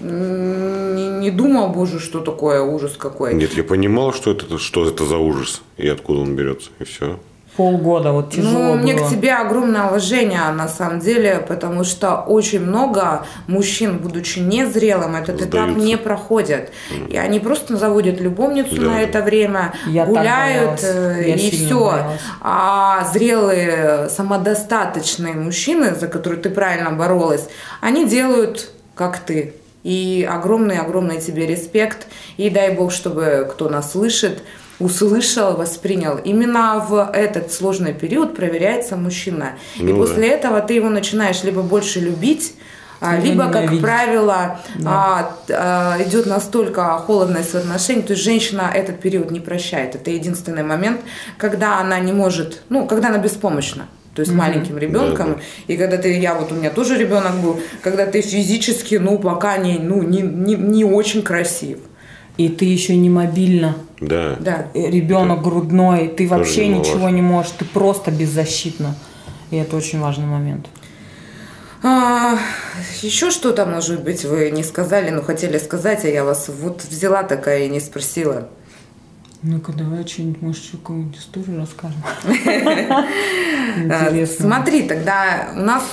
Не, 0.01 1.19
не 1.19 1.31
думал, 1.31 1.69
боже, 1.69 1.99
что 1.99 2.19
такое 2.19 2.61
ужас 2.61 2.97
какой. 2.97 3.33
Нет, 3.33 3.53
я 3.53 3.63
понимал, 3.63 4.13
что 4.13 4.31
это, 4.31 4.57
что 4.57 4.87
это 4.87 5.05
за 5.05 5.17
ужас 5.17 5.61
и 5.77 5.87
откуда 5.87 6.19
он 6.19 6.35
берется, 6.35 6.69
и 6.79 6.83
все. 6.83 7.19
Полгода 7.55 8.11
вот 8.11 8.31
тяжело 8.31 8.51
Ну, 8.59 8.75
мне 8.75 8.93
было. 8.95 9.05
к 9.07 9.09
тебе 9.09 9.33
огромное 9.35 9.85
уважение, 9.87 10.41
на 10.51 10.67
самом 10.67 10.99
деле, 10.99 11.43
потому 11.47 11.83
что 11.83 12.17
очень 12.17 12.61
много 12.61 13.25
мужчин, 13.47 13.97
будучи 13.97 14.39
незрелым, 14.39 15.15
этот 15.15 15.37
этап 15.41 15.49
Сдаются. 15.69 15.79
не 15.85 15.97
проходят. 15.97 16.71
И 17.09 17.17
они 17.17 17.39
просто 17.39 17.77
заводят 17.77 18.19
любовницу 18.19 18.75
Да. 18.75 18.89
на 18.91 19.01
это 19.01 19.21
время, 19.21 19.73
Я 19.87 20.05
гуляют, 20.05 20.81
э, 20.83 21.23
Я 21.27 21.35
и 21.35 21.49
все. 21.51 21.79
боялась. 21.79 22.21
А 22.41 23.07
зрелые, 23.13 24.09
самодостаточные 24.09 25.33
мужчины, 25.33 25.95
за 25.95 26.07
которые 26.07 26.41
ты 26.41 26.49
правильно 26.49 26.91
боролась, 26.91 27.47
они 27.81 28.05
делают, 28.07 28.69
как 28.95 29.17
ты. 29.19 29.53
И 29.83 30.27
огромный-огромный 30.29 31.21
тебе 31.21 31.45
респект. 31.45 32.07
И 32.37 32.49
дай 32.49 32.71
бог, 32.71 32.91
чтобы 32.91 33.47
кто 33.51 33.69
нас 33.69 33.91
слышит, 33.91 34.41
услышал, 34.79 35.55
воспринял. 35.55 36.17
Именно 36.17 36.85
в 36.87 37.11
этот 37.13 37.51
сложный 37.51 37.93
период 37.93 38.35
проверяется 38.35 38.95
мужчина. 38.95 39.53
и 39.75 39.83
Ну 39.83 39.93
да. 39.93 39.95
после 39.95 40.27
этого 40.29 40.61
ты 40.61 40.73
его 40.73 40.89
начинаешь 40.89 41.43
либо 41.43 41.61
больше 41.61 41.99
любить, 41.99 42.53
а, 43.01 43.19
Либо 43.19 43.51
как 43.51 43.79
правило, 43.81 44.59
а, 44.85 45.35
а, 45.49 45.97
идет 46.01 46.25
настолько 46.25 46.97
холодное 47.05 47.43
соотношение, 47.43 48.03
то 48.03 48.13
есть 48.13 48.23
женщина 48.23 48.71
этот 48.73 48.99
период 48.99 49.31
не 49.31 49.39
прощает. 49.39 49.95
Это 49.95 50.11
единственный 50.11 50.63
момент, 50.63 51.01
когда 51.37 51.79
она 51.79 51.99
не 51.99 52.13
может, 52.13 52.61
ну, 52.69 52.87
когда 52.87 53.09
она 53.09 53.17
беспомощна. 53.17 53.87
То 54.15 54.21
есть 54.21 54.31
маленьким 54.31 54.77
ребенком. 54.77 55.33
Да, 55.33 55.39
И 55.67 55.75
когда 55.75 55.97
ты, 55.97 56.17
я 56.17 56.35
вот 56.35 56.49
у 56.53 56.55
меня 56.55 56.69
тоже 56.69 56.97
ребенок 56.97 57.35
был, 57.41 57.59
когда 57.81 58.05
ты 58.05 58.21
физически, 58.21 58.95
ну, 58.95 59.19
пока 59.19 59.57
не, 59.57 59.77
ну, 59.77 60.01
не, 60.03 60.21
не, 60.21 60.55
не 60.55 60.85
очень 60.85 61.21
красив. 61.21 61.79
И 62.37 62.49
ты 62.49 62.65
еще 62.65 62.95
не 62.95 63.09
мобильна. 63.09 63.77
Да. 64.01 64.35
Да. 64.39 64.67
ребенок 64.73 65.41
грудной, 65.41 66.09
ты 66.09 66.27
вообще 66.27 66.67
немаловажно. 66.67 66.91
ничего 66.91 67.09
не 67.09 67.21
можешь, 67.21 67.51
ты 67.51 67.65
просто 67.65 68.11
беззащитна. 68.11 68.95
И 69.51 69.55
это 69.55 69.77
очень 69.77 69.99
важный 69.99 70.25
момент. 70.25 70.67
А, 71.81 72.37
еще 73.01 73.29
что-то, 73.29 73.65
может 73.65 74.03
быть, 74.03 74.25
вы 74.25 74.49
не 74.49 74.63
сказали, 74.63 75.11
но 75.11 75.21
хотели 75.21 75.57
сказать, 75.59 76.03
а 76.03 76.07
я 76.07 76.23
вас 76.23 76.49
вот 76.49 76.83
взяла 76.83 77.23
такая 77.23 77.65
и 77.65 77.69
не 77.69 77.79
спросила. 77.79 78.49
Ну-ка, 79.43 79.71
давай 79.73 80.07
что-нибудь, 80.07 80.41
может, 80.41 80.63
какую-нибудь 80.71 81.19
историю 81.19 81.59
расскажем. 81.59 82.01
Интересно. 83.77 84.45
Смотри, 84.45 84.83
тогда 84.87 85.49
у 85.55 85.59
нас... 85.59 85.83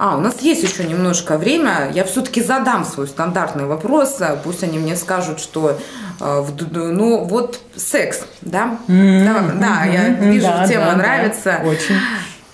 э, 0.00 0.02
А, 0.02 0.16
у 0.16 0.20
нас 0.20 0.40
есть 0.40 0.62
еще 0.62 0.84
немножко 0.84 1.36
время. 1.38 1.90
Я 1.92 2.04
все-таки 2.04 2.42
задам 2.42 2.84
свой 2.84 3.06
стандартный 3.06 3.66
вопрос. 3.66 4.18
Пусть 4.44 4.62
они 4.62 4.78
мне 4.78 4.96
скажут, 4.96 5.40
что... 5.40 5.78
э, 6.20 6.44
Ну, 6.72 7.24
вот 7.24 7.60
секс, 7.76 8.20
да? 8.40 8.78
Да, 8.88 9.44
да, 9.54 9.84
я 9.84 10.08
вижу, 10.08 10.46
да, 10.46 10.66
тема 10.66 10.86
да, 10.86 10.92
да. 10.92 10.96
нравится. 10.96 11.60
Очень. 11.64 11.96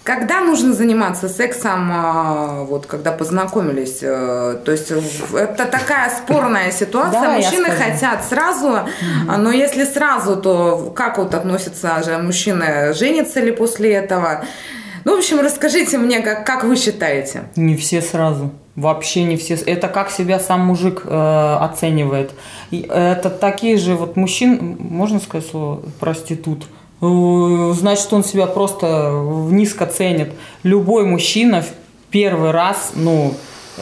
Когда 0.04 0.40
нужно 0.40 0.72
заниматься 0.72 1.28
сексом, 1.28 1.90
а, 1.92 2.62
вот 2.62 2.86
когда 2.86 3.10
познакомились? 3.10 3.98
э, 4.02 4.56
То 4.64 4.70
есть 4.70 4.92
это 5.34 5.64
такая 5.66 6.10
спорная 6.10 6.70
ситуация. 6.70 7.22
Я 7.22 7.30
Мужчины 7.30 7.70
хотят 7.70 8.24
сразу, 8.24 8.78
а, 9.28 9.36
но 9.36 9.50
если 9.50 9.84
сразу, 9.84 10.36
то 10.36 10.92
как 10.94 11.18
вот 11.18 11.34
относятся 11.34 12.02
же 12.04 12.18
мужчины, 12.18 12.94
женятся 12.94 13.40
ли 13.40 13.50
после 13.50 13.94
этого? 13.94 14.44
Ну, 15.06 15.14
в 15.14 15.18
общем, 15.18 15.38
расскажите 15.38 15.98
мне, 15.98 16.18
как, 16.18 16.44
как 16.44 16.64
вы 16.64 16.74
считаете? 16.74 17.44
Не 17.54 17.76
все 17.76 18.02
сразу. 18.02 18.50
Вообще 18.74 19.22
не 19.22 19.36
все. 19.36 19.54
Это 19.54 19.86
как 19.86 20.10
себя 20.10 20.40
сам 20.40 20.62
мужик 20.62 21.02
э, 21.04 21.56
оценивает. 21.60 22.32
И 22.72 22.80
это 22.80 23.30
такие 23.30 23.76
же 23.76 23.94
вот 23.94 24.16
мужчин, 24.16 24.76
можно 24.80 25.20
сказать 25.20 25.48
слово 25.48 25.80
проститут. 26.00 26.64
Э, 27.00 27.72
Значит, 27.76 28.12
он 28.12 28.24
себя 28.24 28.48
просто 28.48 29.22
низко 29.48 29.86
ценит. 29.86 30.32
Любой 30.64 31.06
мужчина 31.06 31.62
в 31.62 31.68
первый 32.10 32.50
раз, 32.50 32.90
ну, 32.96 33.32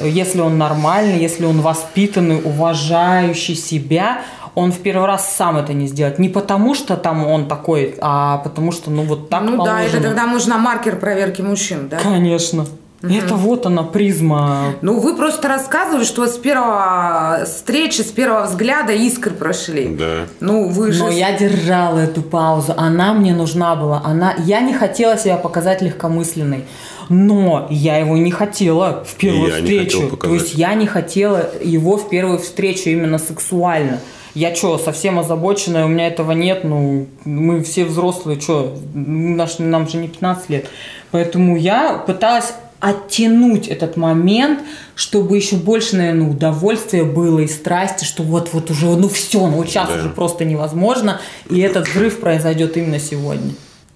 если 0.03 0.41
он 0.41 0.59
нормальный, 0.59 1.19
если 1.19 1.47
он 1.47 1.63
воспитанный, 1.63 2.43
уважающий 2.45 3.55
себя, 3.55 4.19
он 4.55 4.73
в 4.73 4.79
первый 4.79 5.07
раз 5.07 5.35
сам 5.35 5.57
это 5.57 5.73
не 5.73 5.87
сделает. 5.87 6.19
Не 6.19 6.29
потому, 6.29 6.75
что 6.75 6.97
там 6.97 7.27
он 7.27 7.49
такой, 7.49 7.97
а 8.01 8.39
потому 8.39 8.73
что, 8.73 8.91
ну, 8.91 9.03
вот 9.03 9.29
так 9.29 9.43
ну 9.43 9.65
да, 9.65 9.81
это 9.83 9.93
положено. 9.93 10.03
тогда 10.03 10.27
нужно 10.27 10.59
маркер 10.59 10.97
проверки 10.97 11.43
мужчин, 11.43 11.89
да? 11.89 11.99
Конечно. 11.99 12.67
Это 13.03 13.35
вот 13.35 13.67
она, 13.67 13.83
призма 13.83 14.75
Ну, 14.81 14.99
вы 14.99 15.17
просто 15.17 15.49
рассказывали, 15.49 16.05
что 16.05 16.27
с 16.27 16.39
первого 16.39 17.45
встречи, 17.45 18.01
с 18.01 18.11
первого 18.11 18.47
взгляда 18.47 18.93
искры 18.93 19.33
прошли. 19.33 19.95
Да. 19.95 20.27
Ну, 20.41 20.69
вы 20.69 20.93
же... 20.93 21.03
Но 21.03 21.11
я 21.11 21.37
держала 21.37 21.99
эту 21.99 22.23
паузу. 22.23 22.73
Она 22.77 23.13
мне 23.13 23.35
нужна 23.35 23.77
была. 23.77 24.01
Она... 24.05 24.35
Я 24.39 24.61
не 24.61 24.73
хотела 24.73 25.19
себя 25.19 25.37
показать 25.37 25.83
легкомысленной. 25.83 26.65
Но 27.11 27.67
я 27.69 27.99
его 27.99 28.17
не 28.17 28.31
хотела 28.31 29.05
в 29.05 29.15
первую 29.17 29.51
я 29.51 29.61
не 29.61 29.67
встречу. 29.67 30.01
хотел 30.03 30.17
То 30.17 30.35
есть 30.35 30.55
я 30.55 30.75
не 30.75 30.87
хотела 30.87 31.51
его 31.63 31.99
в 31.99 32.09
первую 32.09 32.39
встречу 32.39 32.89
именно 32.89 33.19
сексуально. 33.19 34.01
Я 34.35 34.55
что, 34.55 34.79
совсем 34.79 35.19
озабоченная, 35.21 35.85
у 35.85 35.89
меня 35.89 36.09
этого 36.09 36.33
нет, 36.33 36.65
ну, 36.65 37.07
мы 37.25 37.63
все 37.63 37.85
взрослые, 37.85 38.41
что, 38.41 38.77
нам 38.95 39.89
же 39.89 39.97
не 39.99 40.09
15 40.09 40.51
лет. 40.51 40.67
Поэтому 41.13 41.57
я 41.57 41.99
пыталась 41.99 42.53
оттянуть 42.81 43.69
этот 43.69 43.97
момент, 43.97 44.59
чтобы 44.97 45.37
еще 45.37 45.57
больше, 45.57 45.97
наверное, 45.97 46.29
удовольствия 46.29 47.05
было 47.05 47.39
и 47.41 47.47
страсти, 47.47 48.05
что 48.05 48.23
вот-вот 48.25 48.71
уже, 48.71 48.87
ну 48.87 49.09
все, 49.09 49.47
ну 49.47 49.65
сейчас 49.65 49.89
Да. 49.89 49.95
уже 49.97 50.09
просто 50.11 50.45
невозможно, 50.45 51.21
и 51.49 51.61
этот 51.61 51.89
взрыв 51.89 52.21
произойдет 52.21 52.77
именно 52.77 52.99
сегодня. 52.99 53.53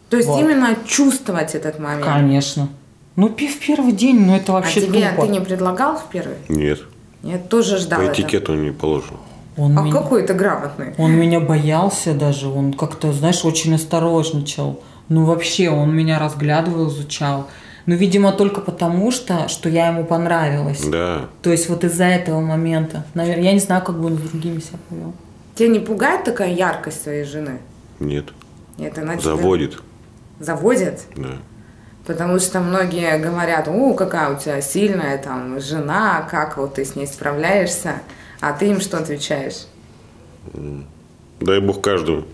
То 0.08 0.16
есть 0.16 0.28
Вот. 0.28 0.40
именно 0.40 0.74
чувствовать 0.86 1.54
этот 1.54 1.78
момент. 1.80 2.04
Конечно. 2.06 2.68
Ну, 3.16 3.28
пи- 3.28 3.48
в 3.48 3.58
первый 3.58 3.92
день, 3.92 4.20
ну 4.20 4.36
это 4.36 4.52
А 4.52 4.54
вообще 4.54 4.80
тебе 4.80 5.10
тупо. 5.10 5.26
ты 5.26 5.32
не 5.32 5.40
предлагал 5.40 5.96
в 5.98 6.04
первый? 6.10 6.36
Нет. 6.48 6.80
Я 7.22 7.36
тоже 7.38 7.76
ждала. 7.78 8.04
По 8.06 8.12
этикету 8.12 8.54
не 8.54 8.70
положено. 8.70 9.18
Он, 9.58 9.76
А 9.76 9.82
меня, 9.82 9.92
какой 9.92 10.22
ты 10.22 10.34
грамотный. 10.34 10.94
он 10.96 11.12
меня 11.12 11.40
боялся 11.40 12.14
даже, 12.14 12.48
он 12.48 12.72
как-то, 12.72 13.12
знаешь, 13.12 13.44
очень 13.44 13.74
осторожничал. 13.74 14.80
Ну, 15.08 15.24
вообще, 15.24 15.68
он 15.68 15.94
меня 15.94 16.18
разглядывал, 16.18 16.88
изучал. 16.88 17.48
Ну, 17.86 17.94
видимо, 17.94 18.32
только 18.32 18.60
потому, 18.60 19.10
что, 19.10 19.48
что 19.48 19.68
я 19.68 19.88
ему 19.88 20.04
понравилась. 20.04 20.84
Да. 20.84 21.26
То 21.42 21.50
есть 21.50 21.68
вот 21.68 21.84
из-за 21.84 22.04
этого 22.04 22.40
момента. 22.40 23.04
Наверное, 23.14 23.44
я 23.44 23.52
не 23.52 23.58
знаю, 23.60 23.82
как 23.82 23.98
бы 23.98 24.06
он 24.06 24.18
с 24.18 24.20
другими 24.20 24.60
себя 24.60 24.78
повел. 24.88 25.12
Тебя 25.54 25.68
не 25.70 25.80
пугает 25.80 26.24
такая 26.24 26.52
яркость 26.52 27.02
своей 27.02 27.24
жены? 27.24 27.58
Нет. 27.98 28.26
Это 28.78 29.00
она 29.02 29.14
тебя 29.16 29.24
Заводит. 29.24 29.82
Заводит? 30.38 31.00
Да. 31.16 31.38
Потому 32.06 32.38
что 32.38 32.60
многие 32.60 33.18
говорят, 33.18 33.68
о, 33.68 33.94
какая 33.94 34.34
у 34.34 34.38
тебя 34.38 34.60
сильная 34.60 35.18
там 35.18 35.58
жена, 35.60 36.26
как 36.30 36.56
вот 36.58 36.74
ты 36.74 36.84
с 36.84 36.94
ней 36.94 37.06
справляешься. 37.06 37.94
А 38.40 38.52
ты 38.52 38.66
им 38.66 38.80
что 38.80 38.98
отвечаешь? 38.98 39.66
Дай 41.40 41.60
бог 41.60 41.80
каждому. 41.82 42.24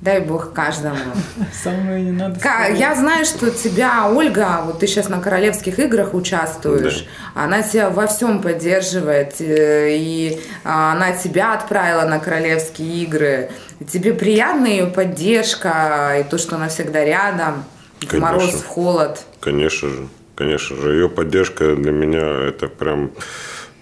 Дай 0.00 0.20
бог 0.20 0.52
каждому. 0.52 0.96
Со 1.62 1.70
мной 1.70 2.02
не 2.02 2.12
надо. 2.12 2.38
Ка- 2.38 2.68
Я 2.68 2.94
знаю, 2.94 3.24
что 3.24 3.50
тебя, 3.50 4.08
Ольга, 4.08 4.62
вот 4.64 4.78
ты 4.78 4.86
сейчас 4.86 5.08
на 5.08 5.20
королевских 5.20 5.78
играх 5.80 6.14
участвуешь, 6.14 7.06
она 7.34 7.62
тебя 7.62 7.90
во 7.90 8.06
всем 8.06 8.40
поддерживает, 8.40 9.40
э, 9.40 9.96
и 9.96 10.40
а, 10.62 10.92
она 10.92 11.12
тебя 11.12 11.54
отправила 11.54 12.02
на 12.04 12.20
королевские 12.20 13.02
игры. 13.02 13.50
Тебе 13.90 14.14
приятна 14.14 14.66
ее 14.66 14.86
поддержка, 14.86 16.18
и 16.20 16.22
то, 16.30 16.38
что 16.38 16.54
она 16.56 16.68
всегда 16.68 17.04
рядом, 17.04 17.64
в 18.00 18.06
Конечно. 18.06 18.20
мороз, 18.32 18.50
в 18.54 18.66
холод. 18.66 19.24
Конечно 19.40 19.88
же. 19.88 20.08
Конечно 20.36 20.76
же. 20.76 20.92
Ее 20.92 21.08
поддержка 21.08 21.74
для 21.74 21.90
меня 21.90 22.48
это 22.48 22.68
прям, 22.68 23.10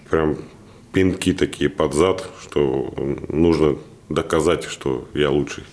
прям 0.09 0.37
пинки 0.91 1.33
такие 1.33 1.69
под 1.69 1.93
зад, 1.93 2.23
что 2.41 2.93
нужно 3.29 3.75
доказать, 4.09 4.63
что 4.63 5.07
я 5.13 5.29
лучший. 5.29 5.63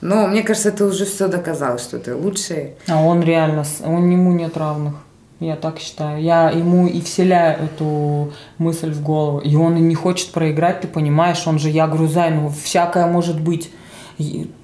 Но 0.00 0.28
мне 0.28 0.42
кажется, 0.42 0.70
ты 0.70 0.84
уже 0.84 1.04
все 1.04 1.28
доказал, 1.28 1.78
что 1.78 1.98
ты 1.98 2.14
лучший. 2.14 2.74
А 2.86 3.02
он 3.02 3.22
реально, 3.22 3.64
он 3.84 4.08
ему 4.10 4.32
нет 4.32 4.56
равных. 4.56 4.94
Я 5.40 5.56
так 5.56 5.78
считаю. 5.78 6.22
Я 6.22 6.50
ему 6.50 6.86
и 6.86 7.00
вселяю 7.00 7.64
эту 7.64 8.32
мысль 8.58 8.90
в 8.90 9.02
голову. 9.02 9.38
И 9.38 9.54
он 9.56 9.76
не 9.88 9.94
хочет 9.94 10.30
проиграть, 10.32 10.80
ты 10.80 10.88
понимаешь, 10.88 11.46
он 11.46 11.58
же, 11.58 11.68
я 11.68 11.86
говорю, 11.86 12.08
Зай, 12.08 12.30
ну 12.30 12.48
всякое 12.50 13.06
может 13.06 13.40
быть. 13.40 13.70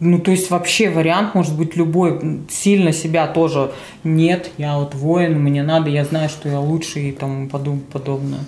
Ну, 0.01 0.18
то 0.18 0.32
есть 0.32 0.51
вообще 0.51 0.91
вариант 0.91 1.37
может 1.37 1.57
быть 1.57 1.76
любой. 1.76 2.41
Сильно 2.51 2.93
себя 2.93 3.28
тоже 3.28 3.70
нет, 4.03 4.51
я 4.59 4.78
вот 4.78 4.97
воин, 4.97 5.41
мне 5.41 5.62
надо, 5.62 5.91
я 5.91 6.05
знаю, 6.05 6.28
что 6.28 6.49
я 6.49 6.59
лучший 6.59 7.11
и 7.11 7.12
тому 7.12 7.47
подоб- 7.47 7.85
подобное. 7.93 8.41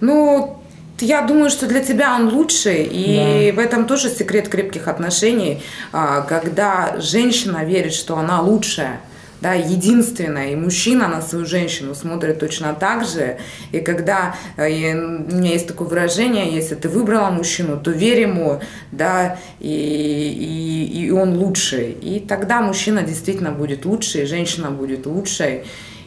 Ну, 0.00 0.58
я 1.00 1.22
думаю, 1.22 1.50
что 1.50 1.66
для 1.66 1.80
тебя 1.80 2.16
он 2.16 2.28
лучший, 2.28 2.88
и 2.90 3.52
в 3.52 3.58
этом 3.58 3.86
тоже 3.86 4.10
секрет 4.10 4.48
крепких 4.48 4.88
отношений, 4.88 5.62
а, 5.92 6.22
когда 6.22 7.00
женщина 7.00 7.64
верит, 7.64 7.94
что 7.94 8.16
она 8.16 8.40
лучшая, 8.40 9.00
да, 9.40 9.54
единственная, 9.54 10.50
и 10.52 10.56
мужчина 10.56 11.06
на 11.06 11.22
свою 11.22 11.46
женщину 11.46 11.94
смотрит 11.94 12.40
точно 12.40 12.74
так 12.74 13.06
же, 13.06 13.38
и 13.70 13.80
когда, 13.80 14.34
э, 14.56 14.70
и 14.70 14.94
у 14.94 15.36
меня 15.36 15.52
есть 15.52 15.68
такое 15.68 15.86
выражение, 15.86 16.52
если 16.52 16.74
ты 16.74 16.88
выбрала 16.88 17.30
мужчину, 17.30 17.78
то 17.78 17.92
верь 17.92 18.22
ему, 18.22 18.60
да, 18.90 19.38
и, 19.60 19.68
и, 19.70 21.04
и 21.04 21.10
он 21.10 21.36
лучший, 21.36 21.92
и 21.92 22.18
тогда 22.18 22.60
мужчина 22.60 23.02
действительно 23.02 23.52
будет 23.52 23.84
лучше, 23.84 24.22
и 24.22 24.26
женщина 24.26 24.70
будет 24.70 25.06
лучшей, 25.06 25.62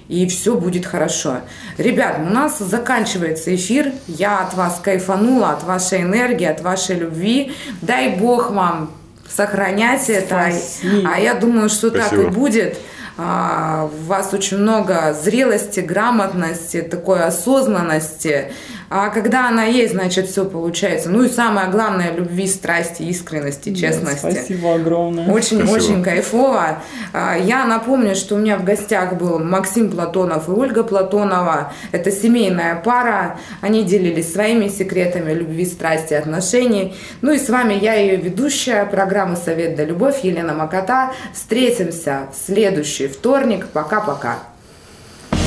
и 0.08 0.28
все 0.28 0.56
будет 0.56 0.86
хорошо. 0.86 1.38
Ребят, 1.78 2.20
у 2.20 2.30
нас 2.30 2.60
заканчивается 2.60 3.56
эфир. 3.56 3.92
Я 4.08 4.40
от 4.40 4.54
вас 4.54 4.80
кайфанула, 4.84 5.52
от 5.52 5.64
вашей 5.64 6.02
энергии, 6.02 6.46
от 6.46 6.62
вашей 6.62 6.98
любви. 6.98 7.54
Дай 7.82 8.10
Бог 8.10 8.52
вам 8.52 8.92
сохранять 9.30 10.10
это. 10.10 10.52
Спасибо. 10.52 11.10
А 11.14 11.20
я 11.20 11.34
думаю, 11.34 11.70
что 11.70 11.90
так 11.92 12.08
Спасибо. 12.08 12.24
и 12.24 12.32
будет. 12.32 12.78
А, 13.18 13.90
У 13.94 14.06
вас 14.06 14.34
очень 14.34 14.58
много 14.58 15.14
зрелости, 15.14 15.80
грамотности, 15.80 16.82
такой 16.82 17.24
осознанности. 17.24 18.52
А 18.94 19.10
когда 19.10 19.48
она 19.48 19.64
есть, 19.64 19.94
значит, 19.94 20.28
все 20.28 20.44
получается. 20.44 21.10
Ну 21.10 21.24
и 21.24 21.30
самое 21.30 21.70
главное, 21.70 22.12
любви, 22.12 22.46
страсти, 22.46 23.04
искренности, 23.04 23.74
честности. 23.74 24.20
Спасибо 24.32 24.76
огромное. 24.76 25.32
Очень-очень 25.32 25.68
Спасибо. 25.70 26.04
кайфово. 26.04 26.80
А, 27.14 27.38
Я 27.38 27.64
напомню, 27.64 28.16
что 28.16 28.36
у 28.36 28.38
меня 28.38 28.58
в 28.58 28.66
гостях 28.66 29.14
был 29.14 29.40
Максим 29.40 29.90
Платонов 29.90 30.50
и 30.50 30.52
Ольга 30.52 30.84
Платонова. 30.84 31.72
Это 31.94 32.12
семейная 32.12 32.76
пара. 32.76 33.40
Они 33.62 33.86
делились 33.86 34.34
своими 34.34 34.68
секретами 34.68 35.32
любви, 35.32 35.66
страсти, 35.66 36.14
отношений. 36.14 36.94
Ну 37.22 37.32
и 37.32 37.40
с 37.40 37.48
вами 37.48 37.76
я, 37.76 37.94
ее 37.94 38.18
ведущая 38.18 38.86
программы 38.86 39.38
«Совет 39.38 39.78
да 39.78 39.86
любовь» 39.86 40.20
Елена 40.24 40.54
Макота. 40.54 41.14
Встретимся 41.34 42.24
в 42.34 42.46
следующий 42.46 43.08
вторник. 43.08 43.68
Пока-пока. 43.72 44.40